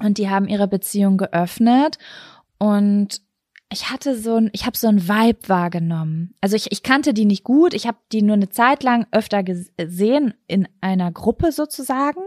[0.00, 1.98] und die haben ihre Beziehung geöffnet
[2.58, 3.20] und
[3.74, 6.34] ich hatte so ein, ich habe so ein Vibe wahrgenommen.
[6.40, 9.42] Also ich, ich kannte die nicht gut, ich habe die nur eine Zeit lang öfter
[9.42, 12.20] gesehen in einer Gruppe sozusagen.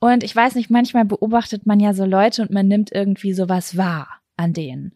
[0.00, 3.76] Und ich weiß nicht, manchmal beobachtet man ja so Leute und man nimmt irgendwie sowas
[3.76, 4.92] wahr an denen.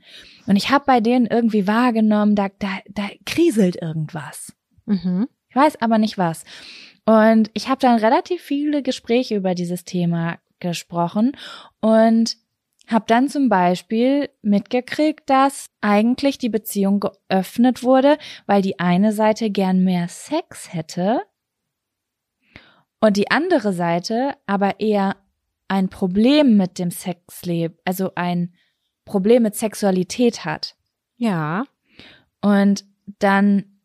[0.46, 4.52] Und ich habe bei denen irgendwie wahrgenommen, da, da, da kriselt irgendwas.
[4.86, 5.28] Mhm.
[5.48, 6.44] Ich weiß aber nicht was.
[7.06, 11.32] Und ich habe dann relativ viele Gespräche über dieses Thema gesprochen
[11.80, 12.36] und
[12.86, 19.50] habe dann zum Beispiel mitgekriegt, dass eigentlich die Beziehung geöffnet wurde, weil die eine Seite
[19.50, 21.22] gern mehr Sex hätte
[23.00, 25.16] und die andere Seite aber eher
[25.68, 28.54] ein Problem mit dem Sexleben, also ein
[29.04, 30.76] Problem mit Sexualität hat.
[31.16, 31.64] Ja.
[32.40, 32.84] Und
[33.18, 33.78] dann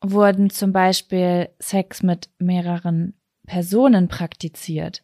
[0.00, 3.14] wurden zum Beispiel Sex mit mehreren
[3.46, 5.03] Personen praktiziert.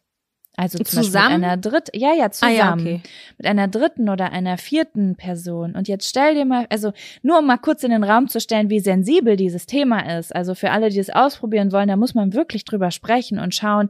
[0.61, 1.13] Also zum zusammen?
[1.13, 2.53] Beispiel mit einer dritten, ja, ja, zusammen.
[2.53, 3.01] Ah, ja, okay.
[3.39, 5.75] Mit einer dritten oder einer vierten Person.
[5.75, 6.93] Und jetzt stell dir mal, also
[7.23, 10.35] nur um mal kurz in den Raum zu stellen, wie sensibel dieses Thema ist.
[10.35, 13.89] Also für alle, die es ausprobieren wollen, da muss man wirklich drüber sprechen und schauen,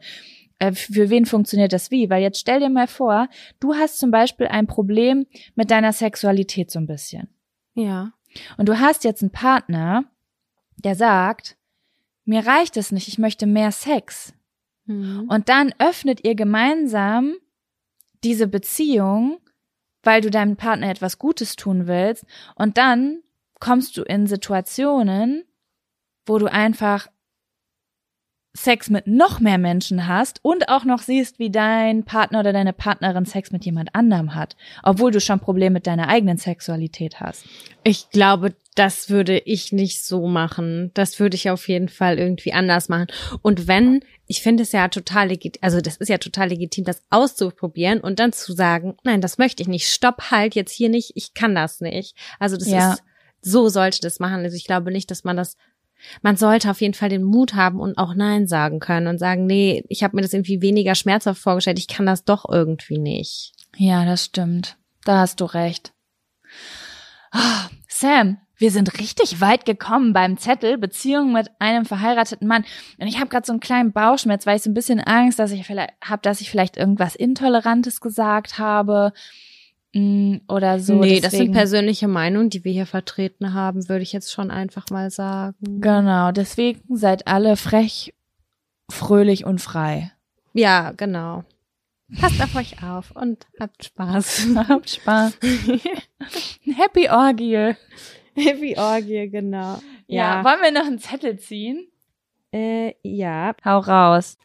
[0.60, 2.10] äh, für wen funktioniert das wie.
[2.10, 3.28] Weil jetzt stell dir mal vor,
[3.60, 7.28] du hast zum Beispiel ein Problem mit deiner Sexualität so ein bisschen.
[7.74, 8.14] Ja.
[8.56, 10.06] Und du hast jetzt einen Partner,
[10.78, 11.58] der sagt,
[12.24, 14.34] mir reicht es nicht, ich möchte mehr Sex.
[14.86, 15.28] Mhm.
[15.30, 17.36] Und dann öffnet ihr gemeinsam
[18.24, 19.40] diese Beziehung,
[20.04, 22.26] weil du deinem Partner etwas Gutes tun willst.
[22.56, 23.22] Und dann
[23.60, 25.44] kommst du in Situationen,
[26.26, 27.08] wo du einfach
[28.54, 32.74] Sex mit noch mehr Menschen hast und auch noch siehst, wie dein Partner oder deine
[32.74, 37.46] Partnerin Sex mit jemand anderem hat, obwohl du schon Probleme mit deiner eigenen Sexualität hast.
[37.84, 40.92] Ich glaube, das würde ich nicht so machen.
[40.94, 43.08] Das würde ich auf jeden Fall irgendwie anders machen.
[43.42, 47.02] Und wenn, ich finde es ja total legitim, also das ist ja total legitim, das
[47.10, 49.88] auszuprobieren und dann zu sagen, nein, das möchte ich nicht.
[49.88, 52.16] Stopp, halt jetzt hier nicht, ich kann das nicht.
[52.40, 52.94] Also das ja.
[52.94, 53.04] ist,
[53.42, 54.44] so sollte das machen.
[54.44, 55.58] Also ich glaube nicht, dass man das
[56.22, 59.46] man sollte auf jeden Fall den Mut haben und auch Nein sagen können und sagen,
[59.46, 63.54] nee, ich habe mir das irgendwie weniger schmerzhaft vorgestellt, ich kann das doch irgendwie nicht.
[63.78, 64.78] Ja, das stimmt.
[65.06, 65.94] Da hast du recht.
[67.34, 72.64] Oh, Sam, wir sind richtig weit gekommen beim Zettel Beziehung mit einem verheirateten Mann.
[73.00, 75.52] Und ich habe gerade so einen kleinen Bauchschmerz, weil ich so ein bisschen Angst, dass
[75.52, 79.14] ich vielleicht habe, dass ich vielleicht irgendwas Intolerantes gesagt habe
[79.94, 80.96] oder so.
[80.96, 84.50] Nee, Deswegen, das sind persönliche Meinungen, die wir hier vertreten haben, würde ich jetzt schon
[84.50, 85.82] einfach mal sagen.
[85.82, 88.14] Genau, deswegen seid alle frech,
[88.90, 90.12] fröhlich und frei.
[90.54, 91.44] Ja, genau.
[92.20, 94.48] Passt auf euch auf und habt Spaß.
[94.70, 95.38] habt Spaß.
[96.76, 97.76] Happy Orgie.
[98.36, 99.80] Happy Orgie, genau.
[100.08, 100.42] Ja.
[100.42, 100.44] ja.
[100.44, 101.88] Wollen wir noch einen Zettel ziehen?
[102.54, 103.54] Äh, ja.
[103.64, 104.38] Hau raus.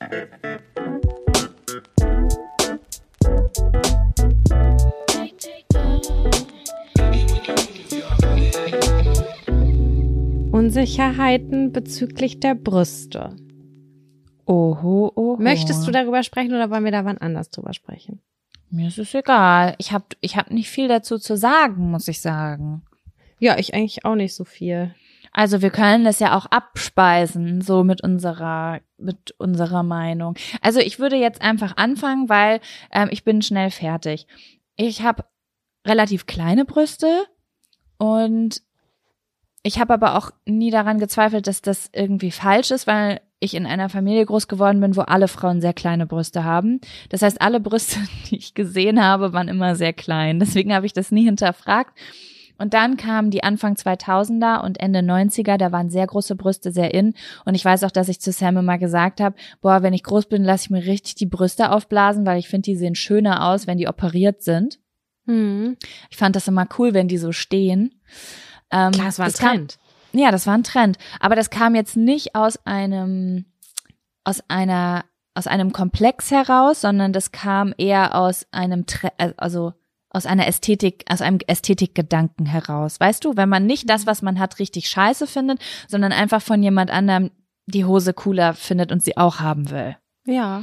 [10.57, 13.37] Unsicherheiten bezüglich der Brüste.
[14.47, 15.37] Oho, oho.
[15.39, 18.23] Möchtest du darüber sprechen oder wollen wir da wann anders drüber sprechen?
[18.71, 19.75] Mir ist es egal.
[19.77, 22.87] Ich habe ich hab nicht viel dazu zu sagen, muss ich sagen.
[23.39, 24.95] Ja, ich eigentlich auch nicht so viel.
[25.31, 30.37] Also wir können das ja auch abspeisen, so mit unserer, mit unserer Meinung.
[30.63, 32.61] Also ich würde jetzt einfach anfangen, weil
[32.93, 34.27] ähm, ich bin schnell fertig.
[34.77, 35.27] Ich habe
[35.87, 37.27] relativ kleine Brüste
[37.99, 38.63] und
[39.67, 43.67] ich habe aber auch nie daran gezweifelt, dass das irgendwie falsch ist, weil ich in
[43.67, 46.81] einer Familie groß geworden bin, wo alle Frauen sehr kleine Brüste haben.
[47.09, 47.99] Das heißt, alle Brüste,
[48.31, 50.39] die ich gesehen habe, waren immer sehr klein.
[50.39, 51.99] Deswegen habe ich das nie hinterfragt.
[52.59, 56.95] Und dann kamen die Anfang 2000er und Ende 90er, da waren sehr große Brüste sehr
[56.95, 57.15] in.
[57.45, 60.27] Und ich weiß auch, dass ich zu Sam immer gesagt habe, boah, wenn ich groß
[60.27, 63.67] bin, lasse ich mir richtig die Brüste aufblasen, weil ich finde, die sehen schöner aus,
[63.67, 64.79] wenn die operiert sind.
[65.27, 65.77] Mhm.
[66.09, 68.01] Ich fand das immer cool, wenn die so stehen.
[68.71, 69.79] Ähm, Klar, das war ein Trend.
[69.79, 70.99] Kam, ja, das war ein Trend.
[71.21, 73.47] Aber das kam jetzt nicht aus einem,
[74.25, 75.05] aus einer,
[75.35, 79.75] aus einem Komplex heraus, sondern das kam eher aus einem, Tre äh, also
[80.11, 82.99] aus einer Ästhetik, aus einem Ästhetikgedanken heraus.
[82.99, 86.63] Weißt du, wenn man nicht das, was man hat, richtig scheiße findet, sondern einfach von
[86.63, 87.31] jemand anderem
[87.67, 89.97] die Hose cooler findet und sie auch haben will.
[90.25, 90.63] Ja.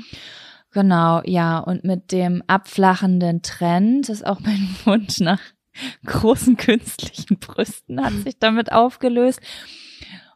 [0.71, 1.59] Genau, ja.
[1.59, 5.39] Und mit dem abflachenden Trend ist auch mein Wunsch nach
[6.05, 9.41] großen künstlichen Brüsten hat sich damit aufgelöst.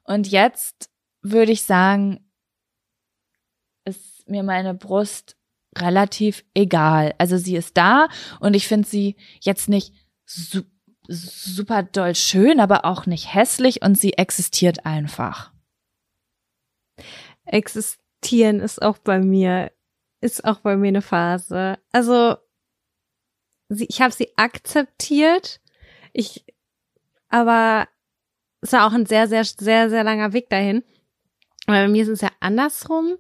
[0.04, 0.90] Und jetzt
[1.22, 2.26] würde ich sagen,
[3.86, 5.38] ist mir meine Brust
[5.78, 7.14] relativ egal.
[7.18, 8.08] Also sie ist da
[8.40, 9.94] und ich finde sie jetzt nicht
[10.26, 10.62] su
[11.10, 15.54] super doll schön, aber auch nicht hässlich und sie existiert einfach.
[17.46, 19.72] Existieren ist auch bei mir,
[20.20, 21.78] ist auch bei mir eine Phase.
[21.94, 22.36] Also
[23.70, 25.60] sie, ich habe sie akzeptiert.
[26.14, 26.46] Ich,
[27.30, 27.88] aber
[28.62, 30.84] es war auch ein sehr, sehr, sehr, sehr langer Weg dahin.
[31.68, 33.18] Aber bei mir ist es ja andersrum.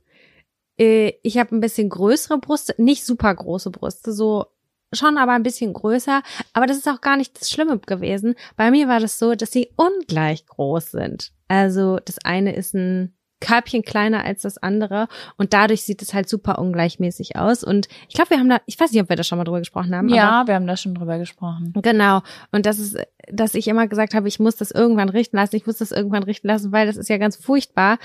[0.78, 4.46] Äh, ich habe ein bisschen größere Brüste, nicht super große Brüste, so
[4.94, 6.22] schon aber ein bisschen größer.
[6.54, 8.36] Aber das ist auch gar nicht das Schlimme gewesen.
[8.56, 11.34] Bei mir war das so, dass sie ungleich groß sind.
[11.48, 15.08] Also das eine ist ein Körbchen kleiner als das andere
[15.38, 18.80] und dadurch sieht es halt super ungleichmäßig aus und ich glaube, wir haben da, ich
[18.80, 20.10] weiß nicht, ob wir da schon mal drüber gesprochen haben.
[20.10, 21.74] Ja, wir haben da schon drüber gesprochen.
[21.82, 22.22] Genau
[22.52, 22.98] und das ist,
[23.32, 26.24] dass ich immer gesagt habe, ich muss das irgendwann richten lassen, ich muss das irgendwann
[26.24, 28.00] richten lassen, weil das ist ja ganz furchtbar.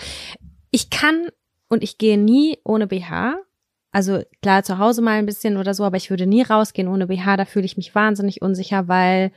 [0.71, 1.29] Ich kann
[1.69, 3.37] und ich gehe nie ohne BH.
[3.93, 7.07] Also klar, zu Hause mal ein bisschen oder so, aber ich würde nie rausgehen ohne
[7.07, 7.37] BH.
[7.37, 9.33] Da fühle ich mich wahnsinnig unsicher, weil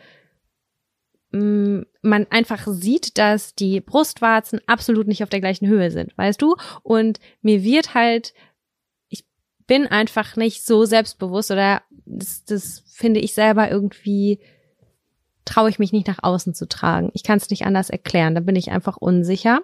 [1.36, 6.56] man einfach sieht, dass die Brustwarzen absolut nicht auf der gleichen Höhe sind, weißt du?
[6.84, 8.34] Und mir wird halt,
[9.10, 9.26] ich
[9.68, 14.40] bin einfach nicht so selbstbewusst oder das, das finde ich selber irgendwie,
[15.44, 17.12] traue ich mich nicht nach außen zu tragen.
[17.14, 19.62] Ich kann es nicht anders erklären, da bin ich einfach unsicher.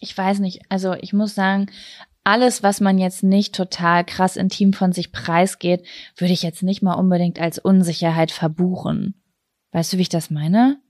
[0.00, 1.70] Ich weiß nicht, also ich muss sagen,
[2.24, 5.86] alles, was man jetzt nicht total krass intim von sich preisgeht,
[6.16, 9.14] würde ich jetzt nicht mal unbedingt als Unsicherheit verbuchen.
[9.72, 10.80] Weißt du, wie ich das meine?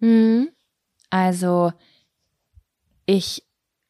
[0.00, 0.50] Mhm.
[1.10, 1.72] Also
[3.06, 3.44] ich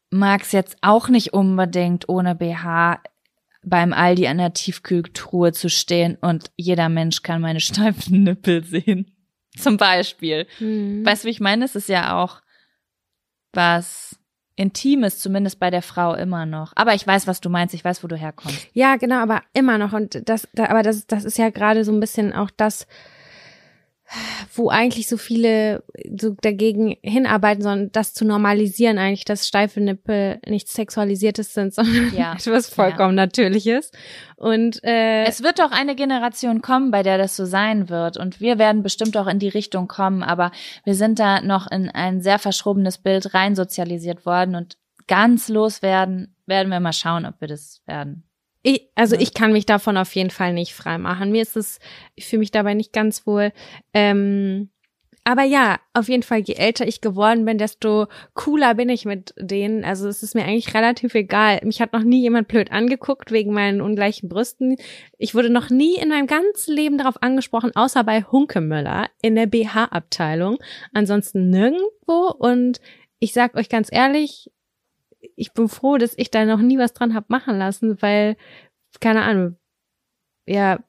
[0.09, 3.01] mag es jetzt auch nicht unbedingt ohne BH
[3.63, 9.15] beim Aldi an der Tiefkühltruhe zu stehen und jeder Mensch kann meine steifen Nippel sehen.
[9.57, 10.47] Zum Beispiel.
[10.59, 11.05] Mhm.
[11.05, 11.65] Weißt du, wie ich meine?
[11.65, 12.41] Es ist ja auch
[13.53, 14.17] was
[14.55, 16.71] Intimes, zumindest bei der Frau immer noch.
[16.75, 18.67] Aber ich weiß, was du meinst, ich weiß, wo du herkommst.
[18.73, 19.93] Ja, genau, aber immer noch.
[19.93, 22.87] Und das, da, aber das, das ist ja gerade so ein bisschen auch das,
[24.53, 25.83] wo eigentlich so viele
[26.17, 32.13] so dagegen hinarbeiten, sondern das zu normalisieren eigentlich, dass steife Nippel nichts Sexualisiertes sind, sondern
[32.15, 32.33] ja.
[32.33, 33.25] etwas vollkommen ja.
[33.25, 33.91] Natürliches.
[34.35, 38.17] Und äh, es wird doch eine Generation kommen, bei der das so sein wird.
[38.17, 40.51] Und wir werden bestimmt auch in die Richtung kommen, aber
[40.83, 46.35] wir sind da noch in ein sehr verschrobenes Bild rein sozialisiert worden und ganz loswerden,
[46.45, 48.30] werden wir mal schauen, ob wir das werden.
[48.63, 49.21] Ich, also ja.
[49.21, 51.31] ich kann mich davon auf jeden Fall nicht frei machen.
[51.31, 51.79] Mir ist es,
[52.15, 53.51] ich fühle mich dabei nicht ganz wohl.
[53.93, 54.69] Ähm,
[55.23, 59.35] aber ja, auf jeden Fall, je älter ich geworden bin, desto cooler bin ich mit
[59.37, 59.83] denen.
[59.83, 61.59] Also es ist mir eigentlich relativ egal.
[61.63, 64.77] Mich hat noch nie jemand blöd angeguckt wegen meinen ungleichen Brüsten.
[65.19, 69.45] Ich wurde noch nie in meinem ganzen Leben darauf angesprochen, außer bei Hunkemöller in der
[69.45, 70.57] BH-Abteilung.
[70.91, 72.31] Ansonsten nirgendwo.
[72.39, 72.81] Und
[73.19, 74.49] ich sag euch ganz ehrlich,
[75.35, 78.35] ich bin froh, dass ich da noch nie was dran hab machen lassen, weil,
[78.99, 79.57] keine Ahnung,
[80.45, 80.79] ja,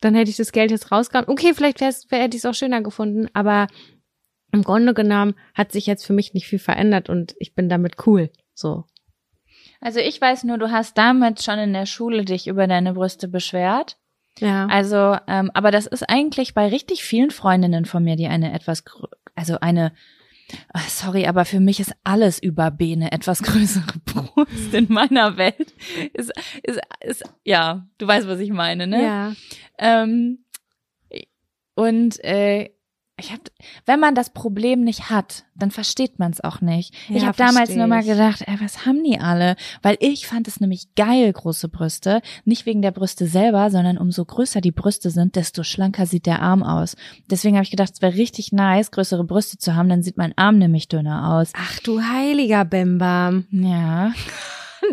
[0.00, 1.28] dann hätte ich das Geld jetzt rausgehauen.
[1.28, 3.66] Okay, vielleicht wär, hätte ich es auch schöner gefunden, aber
[4.52, 8.06] im Grunde genommen hat sich jetzt für mich nicht viel verändert und ich bin damit
[8.06, 8.30] cool.
[8.54, 8.84] So.
[9.80, 13.28] Also ich weiß nur, du hast damals schon in der Schule dich über deine Brüste
[13.28, 13.98] beschwert.
[14.38, 14.66] Ja.
[14.66, 18.84] Also, ähm, aber das ist eigentlich bei richtig vielen Freundinnen von mir, die eine etwas,
[19.34, 19.92] also eine
[20.88, 25.74] sorry, aber für mich ist alles über B eine etwas größere Brust in meiner Welt.
[26.12, 26.32] Ist,
[26.62, 29.02] ist, ist, ja, du weißt, was ich meine, ne?
[29.02, 29.32] Ja.
[29.78, 30.38] Ähm,
[31.74, 32.70] und äh,
[33.18, 33.40] ich hab,
[33.86, 36.94] wenn man das Problem nicht hat, dann versteht man es auch nicht.
[37.08, 39.56] Ja, ich habe damals nur mal gedacht, ey, was haben die alle?
[39.80, 42.20] Weil ich fand es nämlich geil, große Brüste.
[42.44, 46.42] Nicht wegen der Brüste selber, sondern umso größer die Brüste sind, desto schlanker sieht der
[46.42, 46.94] Arm aus.
[47.30, 50.36] Deswegen habe ich gedacht, es wäre richtig nice, größere Brüste zu haben, dann sieht mein
[50.36, 51.52] Arm nämlich dünner aus.
[51.56, 53.46] Ach du heiliger Bimbam.
[53.50, 54.12] Ja.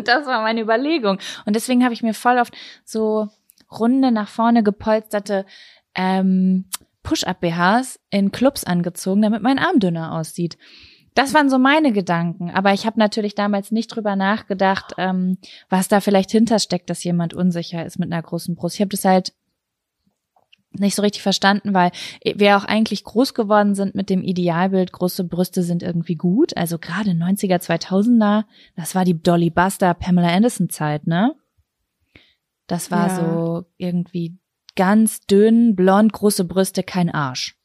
[0.04, 1.20] Das war meine Überlegung.
[1.44, 2.52] Und deswegen habe ich mir voll oft
[2.84, 3.28] so
[3.70, 5.46] runde nach vorne gepolsterte
[5.94, 6.64] ähm,
[7.04, 10.58] Push-Up-BHs in Clubs angezogen, damit mein Arm dünner aussieht.
[11.14, 15.38] Das waren so meine Gedanken, aber ich habe natürlich damals nicht drüber nachgedacht, ähm,
[15.68, 18.74] was da vielleicht hintersteckt, dass jemand unsicher ist mit einer großen Brust.
[18.74, 19.32] Ich habe das halt
[20.72, 21.92] nicht so richtig verstanden, weil
[22.24, 26.56] wir auch eigentlich groß geworden sind mit dem Idealbild, große Brüste sind irgendwie gut.
[26.56, 28.44] Also gerade 90er, 2000er,
[28.74, 31.36] das war die Dolly Buster, Pamela Anderson Zeit, ne?
[32.66, 33.14] Das war ja.
[33.16, 34.38] so irgendwie
[34.76, 37.56] ganz dünn, blond, große Brüste, kein Arsch.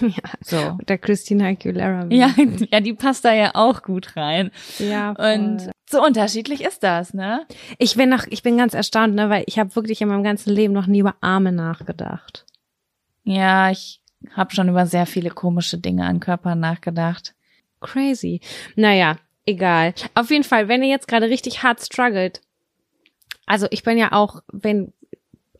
[0.00, 0.78] ja, so.
[0.88, 2.06] Der Christina Aguilera.
[2.10, 2.34] Ja,
[2.70, 4.50] ja, die passt da ja auch gut rein.
[4.78, 5.14] Ja.
[5.14, 5.34] Voll.
[5.34, 7.46] Und so unterschiedlich ist das, ne?
[7.78, 10.50] Ich bin noch, ich bin ganz erstaunt, ne, weil ich habe wirklich in meinem ganzen
[10.52, 12.44] Leben noch nie über Arme nachgedacht.
[13.24, 14.00] Ja, ich
[14.34, 17.34] habe schon über sehr viele komische Dinge an Körpern nachgedacht.
[17.80, 18.40] Crazy.
[18.76, 19.94] Naja, egal.
[20.14, 22.40] Auf jeden Fall, wenn ihr jetzt gerade richtig hart struggelt,
[23.46, 24.92] also ich bin ja auch, wenn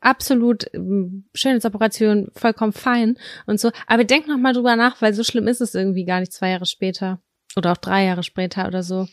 [0.00, 3.16] absolut ähm, Schönheitsoperation vollkommen fein
[3.46, 3.70] und so.
[3.86, 6.50] Aber denk noch mal drüber nach, weil so schlimm ist es irgendwie gar nicht zwei
[6.50, 7.20] Jahre später
[7.56, 9.08] oder auch drei Jahre später oder so.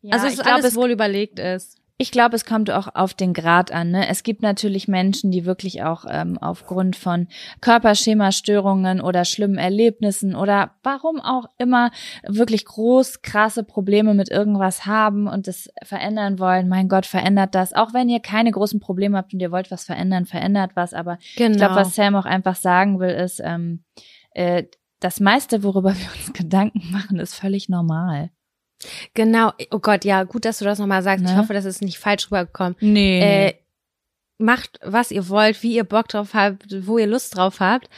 [0.00, 1.78] Ja, also es ist glaub, alles es, wohl überlegt ist.
[1.98, 3.90] Ich glaube, es kommt auch auf den Grad an.
[3.90, 4.08] Ne?
[4.08, 7.28] Es gibt natürlich Menschen, die wirklich auch ähm, aufgrund von
[7.60, 11.90] Körperschemastörungen oder schlimmen Erlebnissen oder warum auch immer
[12.26, 16.68] wirklich groß, krasse Probleme mit irgendwas haben und das verändern wollen.
[16.68, 17.72] Mein Gott, verändert das.
[17.72, 20.94] Auch wenn ihr keine großen Probleme habt und ihr wollt was verändern, verändert was.
[20.94, 21.52] Aber genau.
[21.52, 23.84] ich glaube, was Sam auch einfach sagen will, ist, ähm,
[24.32, 24.64] äh,
[24.98, 28.30] das meiste, worüber wir uns Gedanken machen, ist völlig normal.
[29.14, 31.24] Genau, oh Gott, ja, gut, dass du das nochmal sagst.
[31.24, 31.32] Ne?
[31.32, 32.76] Ich hoffe, das ist nicht falsch rübergekommen.
[32.80, 33.20] Nee.
[33.20, 33.54] Äh,
[34.38, 37.88] macht, was ihr wollt, wie ihr Bock drauf habt, wo ihr Lust drauf habt.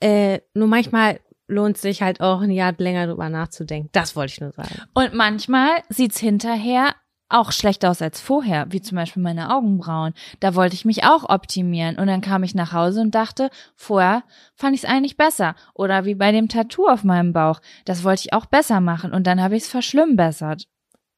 [0.00, 3.90] Äh, nur manchmal lohnt sich halt auch ein Jahr länger drüber nachzudenken.
[3.92, 4.82] Das wollte ich nur sagen.
[4.94, 6.94] Und manchmal sieht's hinterher
[7.32, 10.14] auch schlechter aus als vorher, wie zum Beispiel meine Augenbrauen.
[10.40, 14.22] Da wollte ich mich auch optimieren und dann kam ich nach Hause und dachte, vorher
[14.54, 15.54] fand ich es eigentlich besser.
[15.74, 19.26] Oder wie bei dem Tattoo auf meinem Bauch, das wollte ich auch besser machen und
[19.26, 20.66] dann habe ich es verschlimmbessert.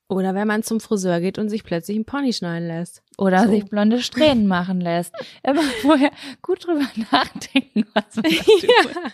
[0.09, 3.03] Oder wenn man zum Friseur geht und sich plötzlich einen Pony schneiden lässt.
[3.17, 3.51] Oder so.
[3.51, 5.15] sich blonde Strähnen machen lässt.
[5.43, 6.11] Immer vorher
[6.43, 9.11] gut drüber nachdenken, was man ja.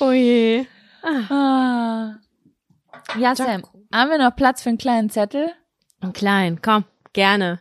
[0.00, 0.66] Oh je.
[1.02, 2.14] Ah.
[3.18, 3.62] Ja, Sam,
[3.92, 5.50] haben wir noch Platz für einen kleinen Zettel?
[6.00, 7.60] Ein kleinen, komm, gerne.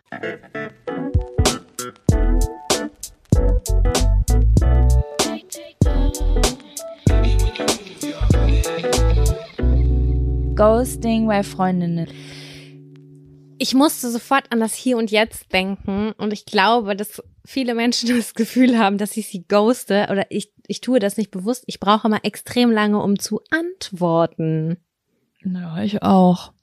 [10.55, 12.07] Ghosting bei Freundinnen.
[13.59, 18.09] Ich musste sofort an das Hier und Jetzt denken und ich glaube, dass viele Menschen
[18.17, 21.63] das Gefühl haben, dass ich sie ghoste oder ich, ich tue das nicht bewusst.
[21.67, 24.77] Ich brauche immer extrem lange, um zu antworten.
[25.45, 26.53] Ja, ich auch.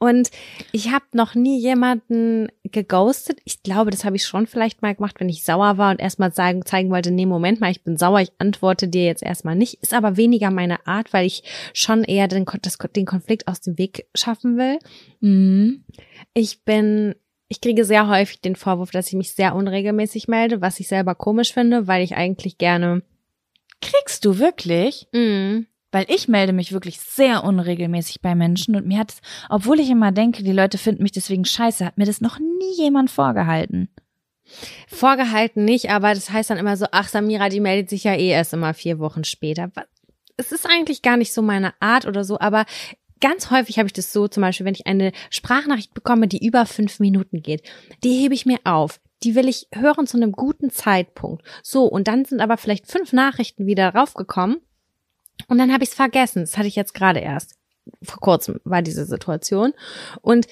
[0.00, 0.30] Und
[0.70, 3.40] ich habe noch nie jemanden geghostet.
[3.44, 6.32] Ich glaube, das habe ich schon vielleicht mal gemacht, wenn ich sauer war und erstmal
[6.32, 9.82] sagen, zeigen wollte, nee, Moment mal, ich bin sauer, ich antworte dir jetzt erstmal nicht.
[9.82, 11.42] Ist aber weniger meine Art, weil ich
[11.74, 14.78] schon eher den, das, den Konflikt aus dem Weg schaffen will.
[15.20, 15.84] Mhm.
[16.32, 17.16] Ich bin,
[17.48, 21.16] ich kriege sehr häufig den Vorwurf, dass ich mich sehr unregelmäßig melde, was ich selber
[21.16, 23.02] komisch finde, weil ich eigentlich gerne.
[23.80, 25.08] Kriegst du wirklich?
[25.12, 25.66] Mhm.
[25.90, 29.88] Weil ich melde mich wirklich sehr unregelmäßig bei Menschen und mir hat es, obwohl ich
[29.88, 33.88] immer denke, die Leute finden mich deswegen scheiße, hat mir das noch nie jemand vorgehalten.
[34.86, 38.28] Vorgehalten nicht, aber das heißt dann immer so, ach Samira, die meldet sich ja eh
[38.28, 39.70] erst immer vier Wochen später.
[40.36, 42.64] Es ist eigentlich gar nicht so meine Art oder so, aber
[43.20, 46.66] ganz häufig habe ich das so, zum Beispiel, wenn ich eine Sprachnachricht bekomme, die über
[46.66, 47.62] fünf Minuten geht,
[48.04, 49.00] die hebe ich mir auf.
[49.24, 51.42] Die will ich hören zu einem guten Zeitpunkt.
[51.62, 54.58] So, und dann sind aber vielleicht fünf Nachrichten wieder raufgekommen
[55.46, 56.40] und dann habe ich es vergessen.
[56.40, 57.54] Das hatte ich jetzt gerade erst.
[58.02, 59.72] Vor kurzem war diese Situation.
[60.20, 60.46] Und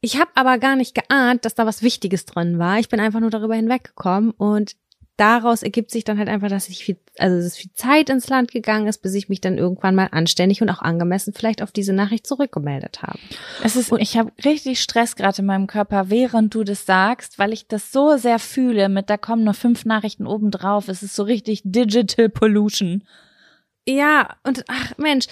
[0.00, 2.78] ich habe aber gar nicht geahnt, dass da was Wichtiges drin war.
[2.78, 4.76] Ich bin einfach nur darüber hinweggekommen und
[5.16, 8.50] daraus ergibt sich dann halt einfach, dass ich viel, also dass viel Zeit ins Land
[8.50, 11.92] gegangen ist, bis ich mich dann irgendwann mal anständig und auch angemessen vielleicht auf diese
[11.92, 13.18] Nachricht zurückgemeldet habe.
[13.62, 17.38] Es ist, und ich habe richtig Stress gerade in meinem Körper, während du das sagst,
[17.38, 18.88] weil ich das so sehr fühle.
[18.88, 20.88] Mit da kommen nur fünf Nachrichten oben drauf.
[20.88, 23.04] Es ist so richtig Digital Pollution.
[23.86, 25.26] Ja, und ach Mensch.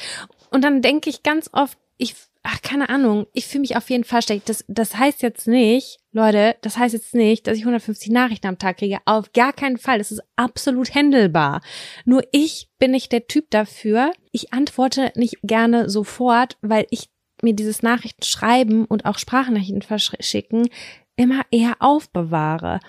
[0.50, 4.04] Und dann denke ich ganz oft, ich, ach, keine Ahnung, ich fühle mich auf jeden
[4.04, 4.48] Fall schlecht.
[4.48, 8.58] Das, das heißt jetzt nicht, Leute, das heißt jetzt nicht, dass ich 150 Nachrichten am
[8.58, 8.98] Tag kriege.
[9.06, 9.98] Auf gar keinen Fall.
[9.98, 11.62] Das ist absolut händelbar.
[12.04, 14.12] Nur ich bin nicht der Typ dafür.
[14.32, 17.08] Ich antworte nicht gerne sofort, weil ich
[17.42, 20.68] mir dieses Nachrichten schreiben und auch Sprachnachrichten verschicken
[21.16, 22.80] immer eher aufbewahre.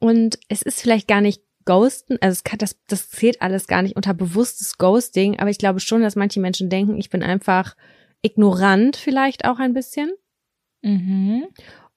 [0.00, 3.82] Und es ist vielleicht gar nicht Ghosten, also es kann, das, das zählt alles gar
[3.82, 7.76] nicht unter bewusstes Ghosting, aber ich glaube schon, dass manche Menschen denken, ich bin einfach
[8.22, 10.10] ignorant vielleicht auch ein bisschen.
[10.80, 11.46] Mhm.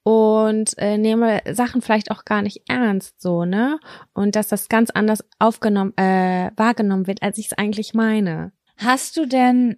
[0.03, 3.79] Und äh, nehme Sachen vielleicht auch gar nicht ernst, so, ne?
[4.13, 8.51] Und dass das ganz anders aufgenommen, äh, wahrgenommen wird, als ich es eigentlich meine.
[8.75, 9.77] Hast du denn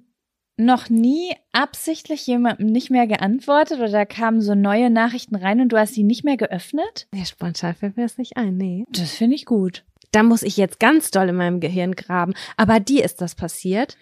[0.57, 5.69] noch nie absichtlich jemandem nicht mehr geantwortet oder da kamen so neue Nachrichten rein und
[5.69, 7.07] du hast sie nicht mehr geöffnet?
[7.13, 8.83] Ja, spontan fällt mir das nicht ein, nee.
[8.89, 9.83] Das finde ich gut.
[10.11, 12.33] Da muss ich jetzt ganz doll in meinem Gehirn graben.
[12.55, 13.97] Aber dir ist das passiert?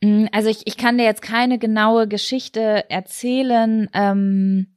[0.00, 3.88] Mm, also ich, ich kann dir jetzt keine genaue Geschichte erzählen.
[3.92, 4.68] Ähm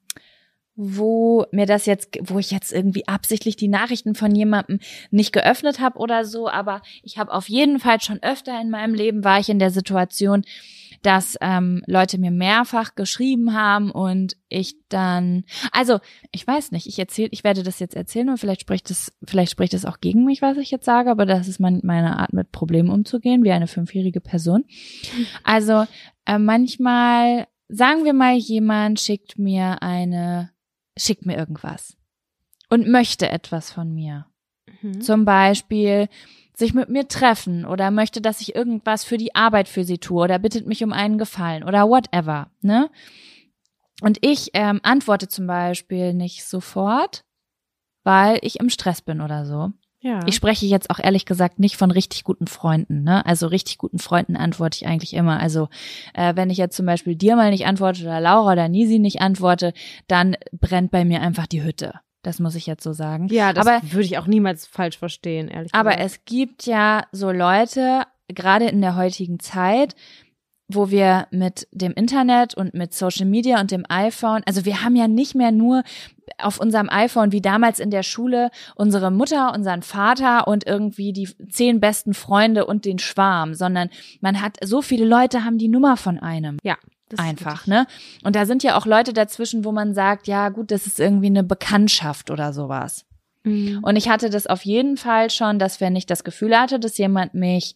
[0.81, 4.79] wo mir das jetzt, wo ich jetzt irgendwie absichtlich die Nachrichten von jemandem
[5.11, 8.93] nicht geöffnet habe oder so, aber ich habe auf jeden Fall schon öfter in meinem
[8.93, 10.45] Leben war ich in der Situation,
[11.01, 15.99] dass ähm, Leute mir mehrfach geschrieben haben und ich dann, also
[16.31, 19.51] ich weiß nicht, ich erzähle, ich werde das jetzt erzählen und vielleicht spricht es, vielleicht
[19.51, 22.33] spricht es auch gegen mich, was ich jetzt sage, aber das ist mein, meine Art,
[22.33, 24.65] mit Problemen umzugehen, wie eine fünfjährige Person.
[25.43, 25.85] Also
[26.25, 30.51] äh, manchmal, sagen wir mal, jemand schickt mir eine,
[30.97, 31.97] schickt mir irgendwas
[32.69, 34.25] und möchte etwas von mir.
[34.81, 35.01] Mhm.
[35.01, 36.07] Zum Beispiel,
[36.59, 40.23] sich mit mir treffen oder möchte, dass ich irgendwas für die Arbeit für sie tue
[40.23, 42.89] oder bittet mich um einen Gefallen oder whatever, ne?
[44.01, 47.25] Und ich ähm, antworte zum Beispiel nicht sofort,
[48.03, 49.71] weil ich im Stress bin oder so.
[50.01, 50.21] Ja.
[50.25, 53.03] Ich spreche jetzt auch ehrlich gesagt nicht von richtig guten Freunden.
[53.03, 53.25] Ne?
[53.25, 55.39] Also richtig guten Freunden antworte ich eigentlich immer.
[55.39, 55.67] Also
[56.13, 59.21] äh, wenn ich jetzt zum Beispiel dir mal nicht antworte oder Laura oder Nisi nicht
[59.21, 59.73] antworte,
[60.07, 61.99] dann brennt bei mir einfach die Hütte.
[62.21, 63.27] Das muss ich jetzt so sagen.
[63.29, 66.05] ja, das aber würde ich auch niemals falsch verstehen, ehrlich aber gesagt.
[66.05, 69.95] es gibt ja so Leute, gerade in der heutigen Zeit,
[70.69, 74.95] wo wir mit dem Internet und mit Social Media und dem iPhone, also wir haben
[74.95, 75.83] ja nicht mehr nur
[76.37, 81.27] auf unserem iPhone wie damals in der Schule unsere Mutter, unseren Vater und irgendwie die
[81.49, 83.89] zehn besten Freunde und den Schwarm, sondern
[84.21, 86.77] man hat so viele Leute haben die Nummer von einem ja,
[87.09, 87.85] das einfach, ne?
[88.23, 91.27] Und da sind ja auch Leute dazwischen, wo man sagt, ja gut, das ist irgendwie
[91.27, 93.05] eine Bekanntschaft oder sowas.
[93.43, 93.79] Mhm.
[93.81, 96.97] Und ich hatte das auf jeden Fall schon, dass wenn ich das Gefühl hatte, dass
[96.97, 97.75] jemand mich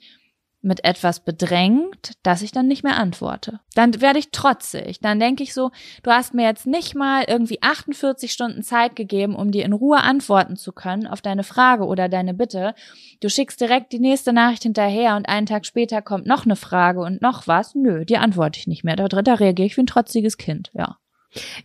[0.63, 3.59] mit etwas bedrängt, dass ich dann nicht mehr antworte.
[3.75, 4.99] Dann werde ich trotzig.
[5.01, 5.71] Dann denke ich so,
[6.03, 10.01] du hast mir jetzt nicht mal irgendwie 48 Stunden Zeit gegeben, um dir in Ruhe
[10.01, 12.73] antworten zu können auf deine Frage oder deine Bitte.
[13.19, 17.01] Du schickst direkt die nächste Nachricht hinterher und einen Tag später kommt noch eine Frage
[17.01, 17.75] und noch was.
[17.75, 18.95] Nö, die antworte ich nicht mehr.
[18.95, 20.97] Da, da reagiere ich wie ein trotziges Kind, ja.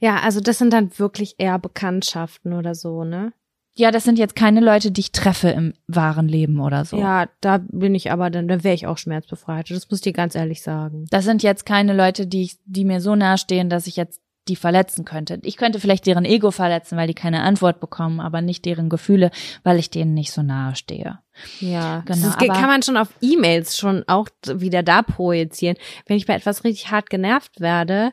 [0.00, 3.32] Ja, also das sind dann wirklich eher Bekanntschaften oder so, ne?
[3.78, 6.98] Ja, das sind jetzt keine Leute, die ich treffe im wahren Leben oder so.
[6.98, 9.70] Ja, da bin ich aber dann, da wäre ich auch schmerzbefreit.
[9.70, 11.06] Das muss ich dir ganz ehrlich sagen.
[11.10, 14.56] Das sind jetzt keine Leute, die, ich, die mir so nahestehen, dass ich jetzt die
[14.56, 15.38] verletzen könnte.
[15.42, 19.30] Ich könnte vielleicht deren Ego verletzen, weil die keine Antwort bekommen, aber nicht deren Gefühle,
[19.62, 21.20] weil ich denen nicht so nahe stehe.
[21.60, 25.76] Ja, Genau, Das kann man schon auf E-Mails schon auch wieder da projizieren.
[26.06, 28.12] Wenn ich bei etwas richtig hart genervt werde,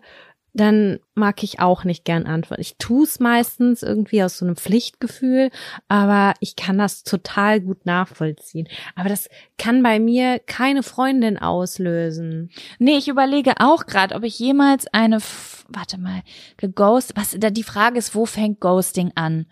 [0.56, 2.62] dann mag ich auch nicht gern antworten.
[2.62, 5.52] Ich tue es meistens irgendwie aus so einem Pflichtgefühl,
[5.90, 8.70] aber ich kann das total gut nachvollziehen.
[8.96, 9.28] Aber das
[9.58, 12.52] kann bei mir keine Freundin auslösen.
[12.80, 16.22] Nee, ich überlege auch gerade, ob ich jemals eine, F warte mal,
[16.56, 19.48] geghost, was, die Frage ist, wo fängt Ghosting an?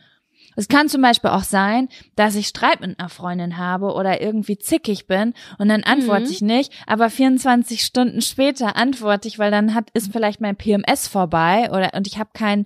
[0.56, 4.58] Es kann zum Beispiel auch sein, dass ich Streit mit einer Freundin habe oder irgendwie
[4.58, 6.32] zickig bin und dann antworte Mhm.
[6.32, 11.08] ich nicht, aber 24 Stunden später antworte ich, weil dann hat ist vielleicht mein PMS
[11.08, 12.66] vorbei oder und ich habe keinen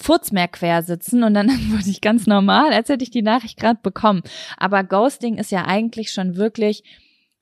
[0.00, 3.58] Furz mehr quer sitzen und dann antworte ich ganz normal, als hätte ich die Nachricht
[3.58, 4.22] gerade bekommen.
[4.56, 6.82] Aber Ghosting ist ja eigentlich schon wirklich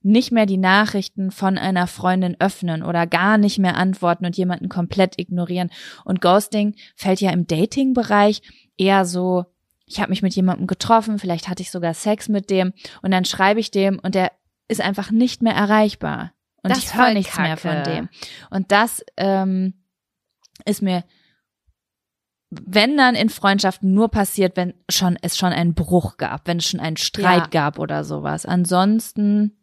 [0.03, 4.67] nicht mehr die Nachrichten von einer Freundin öffnen oder gar nicht mehr antworten und jemanden
[4.67, 5.69] komplett ignorieren.
[6.05, 8.41] Und Ghosting fällt ja im Dating-Bereich
[8.77, 9.45] eher so,
[9.91, 13.25] ich habe mich mit jemandem getroffen, vielleicht hatte ich sogar Sex mit dem und dann
[13.25, 14.31] schreibe ich dem und der
[14.67, 16.33] ist einfach nicht mehr erreichbar.
[16.63, 17.89] Und Das ich höre nichts mehr von Kacke.
[17.91, 18.09] dem.
[18.51, 19.73] Und das ähm,
[20.65, 21.03] ist mir,
[22.51, 26.67] wenn dann in Freundschaften nur passiert, wenn schon es schon einen Bruch gab, wenn es
[26.67, 27.47] schon einen Streit Ja.
[27.47, 28.45] gab oder sowas.
[28.45, 29.57] Ansonsten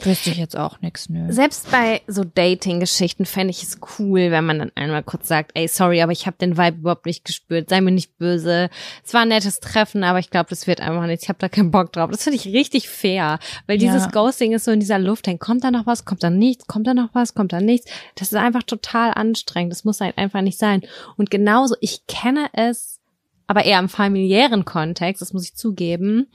[0.00, 1.32] wüsste ich jetzt auch nichts, nö.
[1.32, 5.66] Selbst bei so Dating-Geschichten fände ich es cool, wenn man dann einmal kurz sagt, ey,
[5.66, 8.70] sorry, aber ich habe den Vibe überhaupt nicht gespürt, sei mir nicht böse.
[9.04, 11.24] Es war ein nettes Treffen, aber ich glaube, das wird einfach nichts.
[11.24, 12.10] Ich habe da keinen Bock drauf.
[12.12, 13.92] Das finde ich richtig fair, weil Ja.
[13.92, 15.26] dieses Ghosting ist so in dieser Luft.
[15.26, 17.90] Dann kommt da noch was, kommt da nichts, kommt da noch was, kommt da nichts.
[18.14, 19.72] Das ist einfach total anstrengend.
[19.72, 20.82] Das muss halt einfach nicht sein.
[21.16, 23.00] Und genauso, ich kenne es,
[23.48, 26.28] aber eher im familiären Kontext, das muss ich zugeben,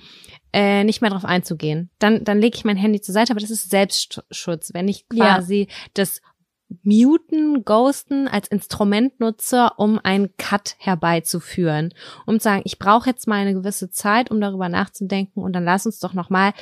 [0.53, 1.89] äh, nicht mehr drauf einzugehen.
[1.99, 5.35] Dann, dann lege ich mein Handy zur Seite, aber das ist Selbstschutz, wenn ich Ja.
[5.35, 6.21] quasi das
[6.83, 11.93] Muten, Ghosten als Instrument nutze, um einen Cut herbeizuführen,
[12.25, 15.65] um zu sagen, ich brauche jetzt mal eine gewisse Zeit, um darüber nachzudenken und dann
[15.65, 16.53] lass uns doch noch mal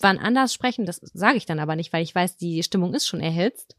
[0.00, 0.86] wann anders sprechen.
[0.86, 3.76] Das sage ich dann aber nicht, weil ich weiß, die Stimmung ist schon erhitzt.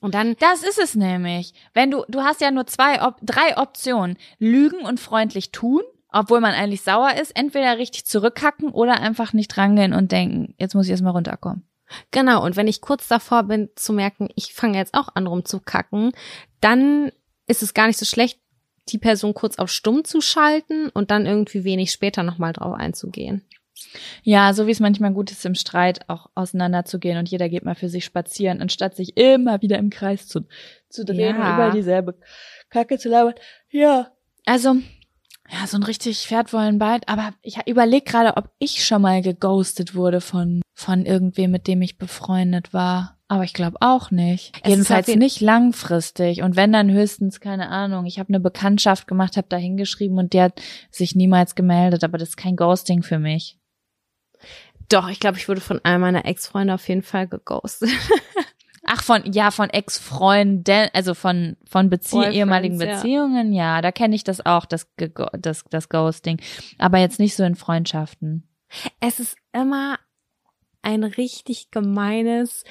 [0.00, 1.52] Und dann Das ist es nämlich.
[1.74, 4.16] Wenn du, du hast ja nur zwei, drei Optionen.
[4.38, 5.82] Lügen und freundlich tun,
[6.12, 7.36] obwohl man eigentlich sauer ist.
[7.36, 11.64] Entweder richtig zurückhacken oder einfach nicht rangehen und denken, jetzt muss ich erstmal runterkommen.
[12.10, 16.12] Genau, und wenn ich kurz davor bin zu merken, ich fange jetzt auch an rumzukacken,
[16.60, 17.10] dann
[17.46, 18.38] ist es gar nicht so schlecht,
[18.90, 23.44] die Person kurz auf stumm zu schalten und dann irgendwie wenig später nochmal drauf einzugehen.
[24.22, 27.74] Ja, so wie es manchmal gut ist, im Streit auch auseinanderzugehen und jeder geht mal
[27.76, 30.46] für sich spazieren, anstatt sich immer wieder im Kreis zu,
[30.88, 31.48] zu drehen Ja.
[31.48, 32.18] und über dieselbe
[32.70, 33.34] Kacke zu labern.
[33.70, 34.10] Ja.
[34.44, 34.76] Also,
[35.50, 39.94] ja, so ein richtig Pferdwollen bald, aber ich überlege gerade, ob ich schon mal geghostet
[39.94, 43.16] wurde von, von irgendwem, mit dem ich befreundet war.
[43.30, 44.52] Aber ich glaube auch nicht.
[44.62, 46.42] Es Jedenfalls jeden- nicht langfristig.
[46.42, 50.32] Und wenn dann höchstens, keine Ahnung, ich habe eine Bekanntschaft gemacht, habe da hingeschrieben und
[50.32, 53.58] der hat sich niemals gemeldet, aber das ist kein Ghosting für mich.
[54.88, 57.90] Doch, ich glaube, ich wurde von einem meiner Ex-Freunde auf jeden Fall geghostet.
[58.90, 62.94] Ach, von, ja, von Ex-Freunden, also von, von Bezie Boyfriends, ehemaligen ja.
[62.94, 64.88] Beziehungen, ja, da kenne ich das auch, das,
[65.38, 66.40] das, das Ghosting.
[66.78, 68.48] Aber jetzt nicht so in Freundschaften.
[69.00, 69.98] Es ist immer
[70.82, 72.64] ein richtig gemeines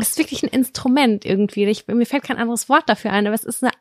[0.00, 1.64] es ist wirklich ein Instrument irgendwie.
[1.66, 3.72] Ich, mir fällt kein anderes Wort dafür ein, aber es ist eine,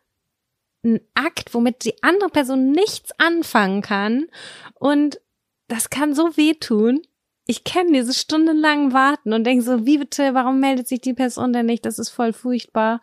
[0.84, 4.28] ein Akt, womit die andere Person nichts anfangen kann.
[4.76, 5.22] Und
[5.68, 7.02] das kann so wehtun.
[7.50, 11.52] Ich kenne dieses stundenlangen Warten und denke so, wie bitte, warum meldet sich die Person
[11.52, 11.84] denn nicht?
[11.84, 13.00] Das ist voll furchtbar.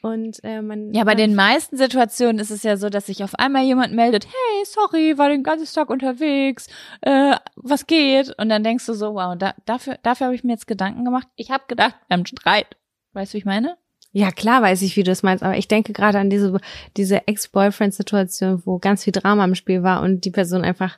[0.00, 3.34] Und äh, man ja, bei den meisten Situationen ist es ja so, dass sich auf
[3.34, 6.68] einmal jemand meldet, hey, sorry, war den ganzen Tag unterwegs,
[7.00, 8.32] äh, was geht?
[8.38, 11.26] Und dann denkst du so, wow, da, dafür, dafür habe ich mir jetzt Gedanken gemacht.
[11.34, 12.76] Ich habe gedacht, wir haben Streit.
[13.12, 13.76] Weißt du, wie ich meine?
[14.12, 16.60] Ja, klar weiß ich, wie du es meinst, aber ich denke gerade an diese,
[16.96, 20.96] diese Ex-Boyfriend-Situation, wo ganz viel Drama im Spiel war und die Person einfach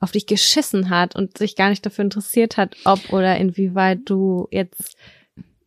[0.00, 4.48] auf dich geschissen hat und sich gar nicht dafür interessiert hat, ob oder inwieweit du
[4.50, 4.96] jetzt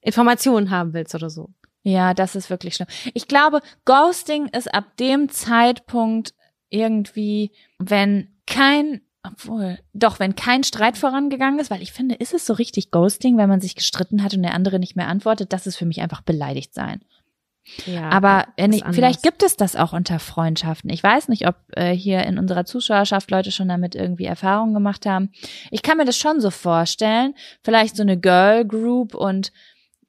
[0.01, 1.49] Informationen haben willst oder so.
[1.83, 2.87] Ja, das ist wirklich schlimm.
[3.13, 6.33] Ich glaube, Ghosting ist ab dem Zeitpunkt
[6.69, 12.45] irgendwie, wenn kein, obwohl, doch, wenn kein Streit vorangegangen ist, weil ich finde, ist es
[12.45, 15.67] so richtig Ghosting, wenn man sich gestritten hat und der andere nicht mehr antwortet, das
[15.67, 17.03] ist für mich einfach beleidigt sein.
[17.85, 20.89] Ja, aber ich, vielleicht gibt es das auch unter Freundschaften.
[20.89, 25.05] Ich weiß nicht, ob äh, hier in unserer Zuschauerschaft Leute schon damit irgendwie Erfahrungen gemacht
[25.05, 25.31] haben.
[25.71, 27.35] Ich kann mir das schon so vorstellen.
[27.63, 29.53] Vielleicht so eine Girl Group und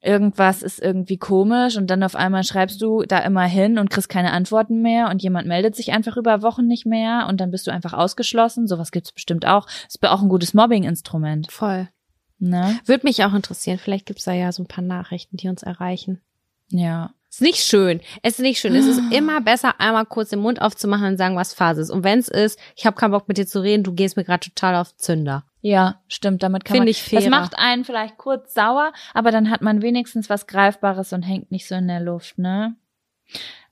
[0.01, 4.09] irgendwas ist irgendwie komisch und dann auf einmal schreibst du da immer hin und kriegst
[4.09, 7.67] keine Antworten mehr und jemand meldet sich einfach über Wochen nicht mehr und dann bist
[7.67, 8.67] du einfach ausgeschlossen.
[8.67, 9.67] Sowas gibt's bestimmt auch.
[9.87, 11.51] Ist auch ein gutes Mobbing-Instrument.
[11.51, 11.89] Voll.
[12.37, 12.79] Ne?
[12.85, 13.79] Würde mich auch interessieren.
[13.79, 16.21] Vielleicht gibt's da ja so ein paar Nachrichten, die uns erreichen.
[16.69, 17.11] Ja.
[17.35, 17.99] Ist nicht schön.
[18.23, 18.75] Es ist nicht schön.
[18.75, 21.89] Es ist immer besser, einmal kurz den Mund aufzumachen und sagen, was Phase ist.
[21.89, 24.23] Und wenn es ist, ich habe keinen Bock mit dir zu reden, du gehst mir
[24.23, 25.43] gerade total auf Zünder.
[25.59, 26.43] Ja, stimmt.
[26.43, 26.87] Damit kann Find man.
[26.87, 27.23] Ich fairer.
[27.23, 31.51] das macht einen vielleicht kurz sauer, aber dann hat man wenigstens was Greifbares und hängt
[31.51, 32.77] nicht so in der Luft, ne?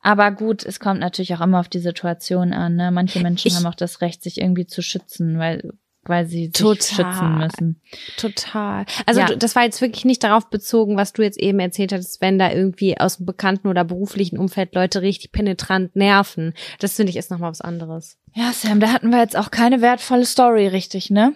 [0.01, 2.75] Aber gut, es kommt natürlich auch immer auf die Situation an.
[2.75, 2.91] Ne?
[2.91, 5.71] Manche Menschen ich, haben auch das Recht, sich irgendwie zu schützen, weil
[6.05, 7.81] weil sie sich total, schützen müssen.
[8.17, 8.85] Total.
[9.05, 9.35] Also ja.
[9.35, 12.51] das war jetzt wirklich nicht darauf bezogen, was du jetzt eben erzählt hattest, wenn da
[12.51, 16.53] irgendwie aus dem bekannten oder beruflichen Umfeld Leute richtig penetrant nerven.
[16.79, 18.17] Das finde ich ist nochmal was anderes.
[18.35, 21.33] Ja, Sam, da hatten wir jetzt auch keine wertvolle Story, richtig, ne?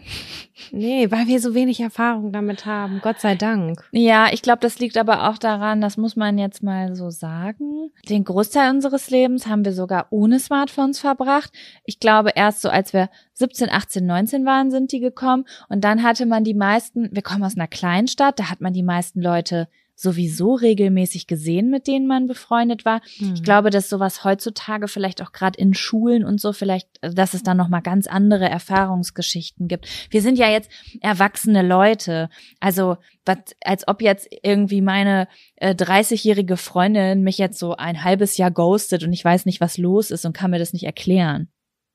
[0.72, 3.02] Nee, weil wir so wenig Erfahrung damit haben.
[3.04, 3.88] Gott sei Dank.
[3.92, 7.92] Ja, ich glaube, das liegt aber auch daran, das muss man jetzt mal so sagen.
[8.10, 11.52] Den Großteil unseres Lebens haben wir sogar ohne Smartphones verbracht.
[11.86, 15.46] Ich glaube, erst so als wir 17, 18, 19 waren, sind die gekommen.
[15.70, 18.84] Und dann hatte man die meisten, wir kommen aus einer Kleinstadt, da hat man die
[18.84, 19.68] meisten Leute
[20.00, 23.02] sowieso regelmäßig gesehen, mit denen man befreundet war.
[23.20, 23.34] Mhm.
[23.34, 27.42] Ich glaube, dass sowas heutzutage vielleicht auch gerade in Schulen und so vielleicht, dass es
[27.42, 29.88] da noch mal ganz andere Erfahrungsgeschichten gibt.
[30.12, 30.70] Wir sind ja jetzt
[31.02, 32.30] erwachsene Leute,
[32.60, 38.38] also was, als ob jetzt irgendwie meine äh, 30-jährige Freundin mich jetzt so ein halbes
[38.38, 41.50] Jahr ghostet und ich weiß nicht, was los ist und kann mir das nicht erklären.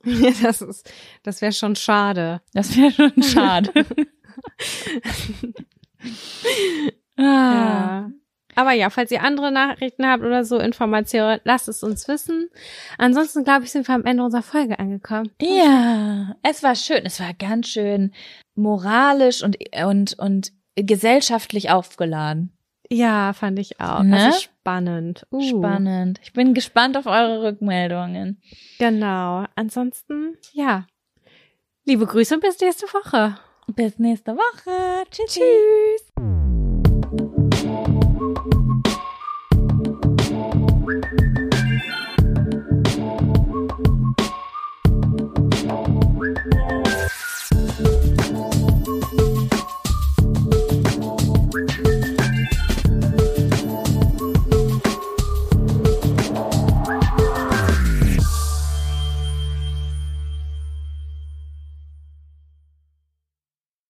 [0.05, 0.93] Ja, das ist,
[1.23, 2.41] das wäre schon schade.
[2.53, 3.71] Das wäre schon schade.
[7.23, 7.53] Ah.
[7.55, 8.11] Ja.
[8.55, 12.51] Aber ja, falls ihr andere Nachrichten habt oder so Informationen, lasst es uns wissen.
[12.99, 15.31] Ansonsten glaube ich, sind wir am Ende unserer Folge angekommen.
[15.41, 17.03] Ja, es war schön.
[17.05, 18.13] Es war ganz schön
[18.55, 22.53] moralisch und und und gesellschaftlich aufgeladen.
[22.91, 24.03] Ja, fand ich auch.
[24.03, 24.27] Ne?
[24.27, 25.27] Also spannend.
[25.31, 25.41] Uh.
[25.41, 26.21] Spannend.
[26.23, 28.43] Ich bin gespannt auf eure Rückmeldungen.
[28.79, 29.47] Genau.
[29.55, 30.87] Ansonsten, ja.
[31.87, 33.39] Liebe Grüße und bis nächste Woche.
[33.69, 35.05] Bis nächste Woche.
[35.11, 35.35] Tschüss.
[35.35, 36.12] Tschüss.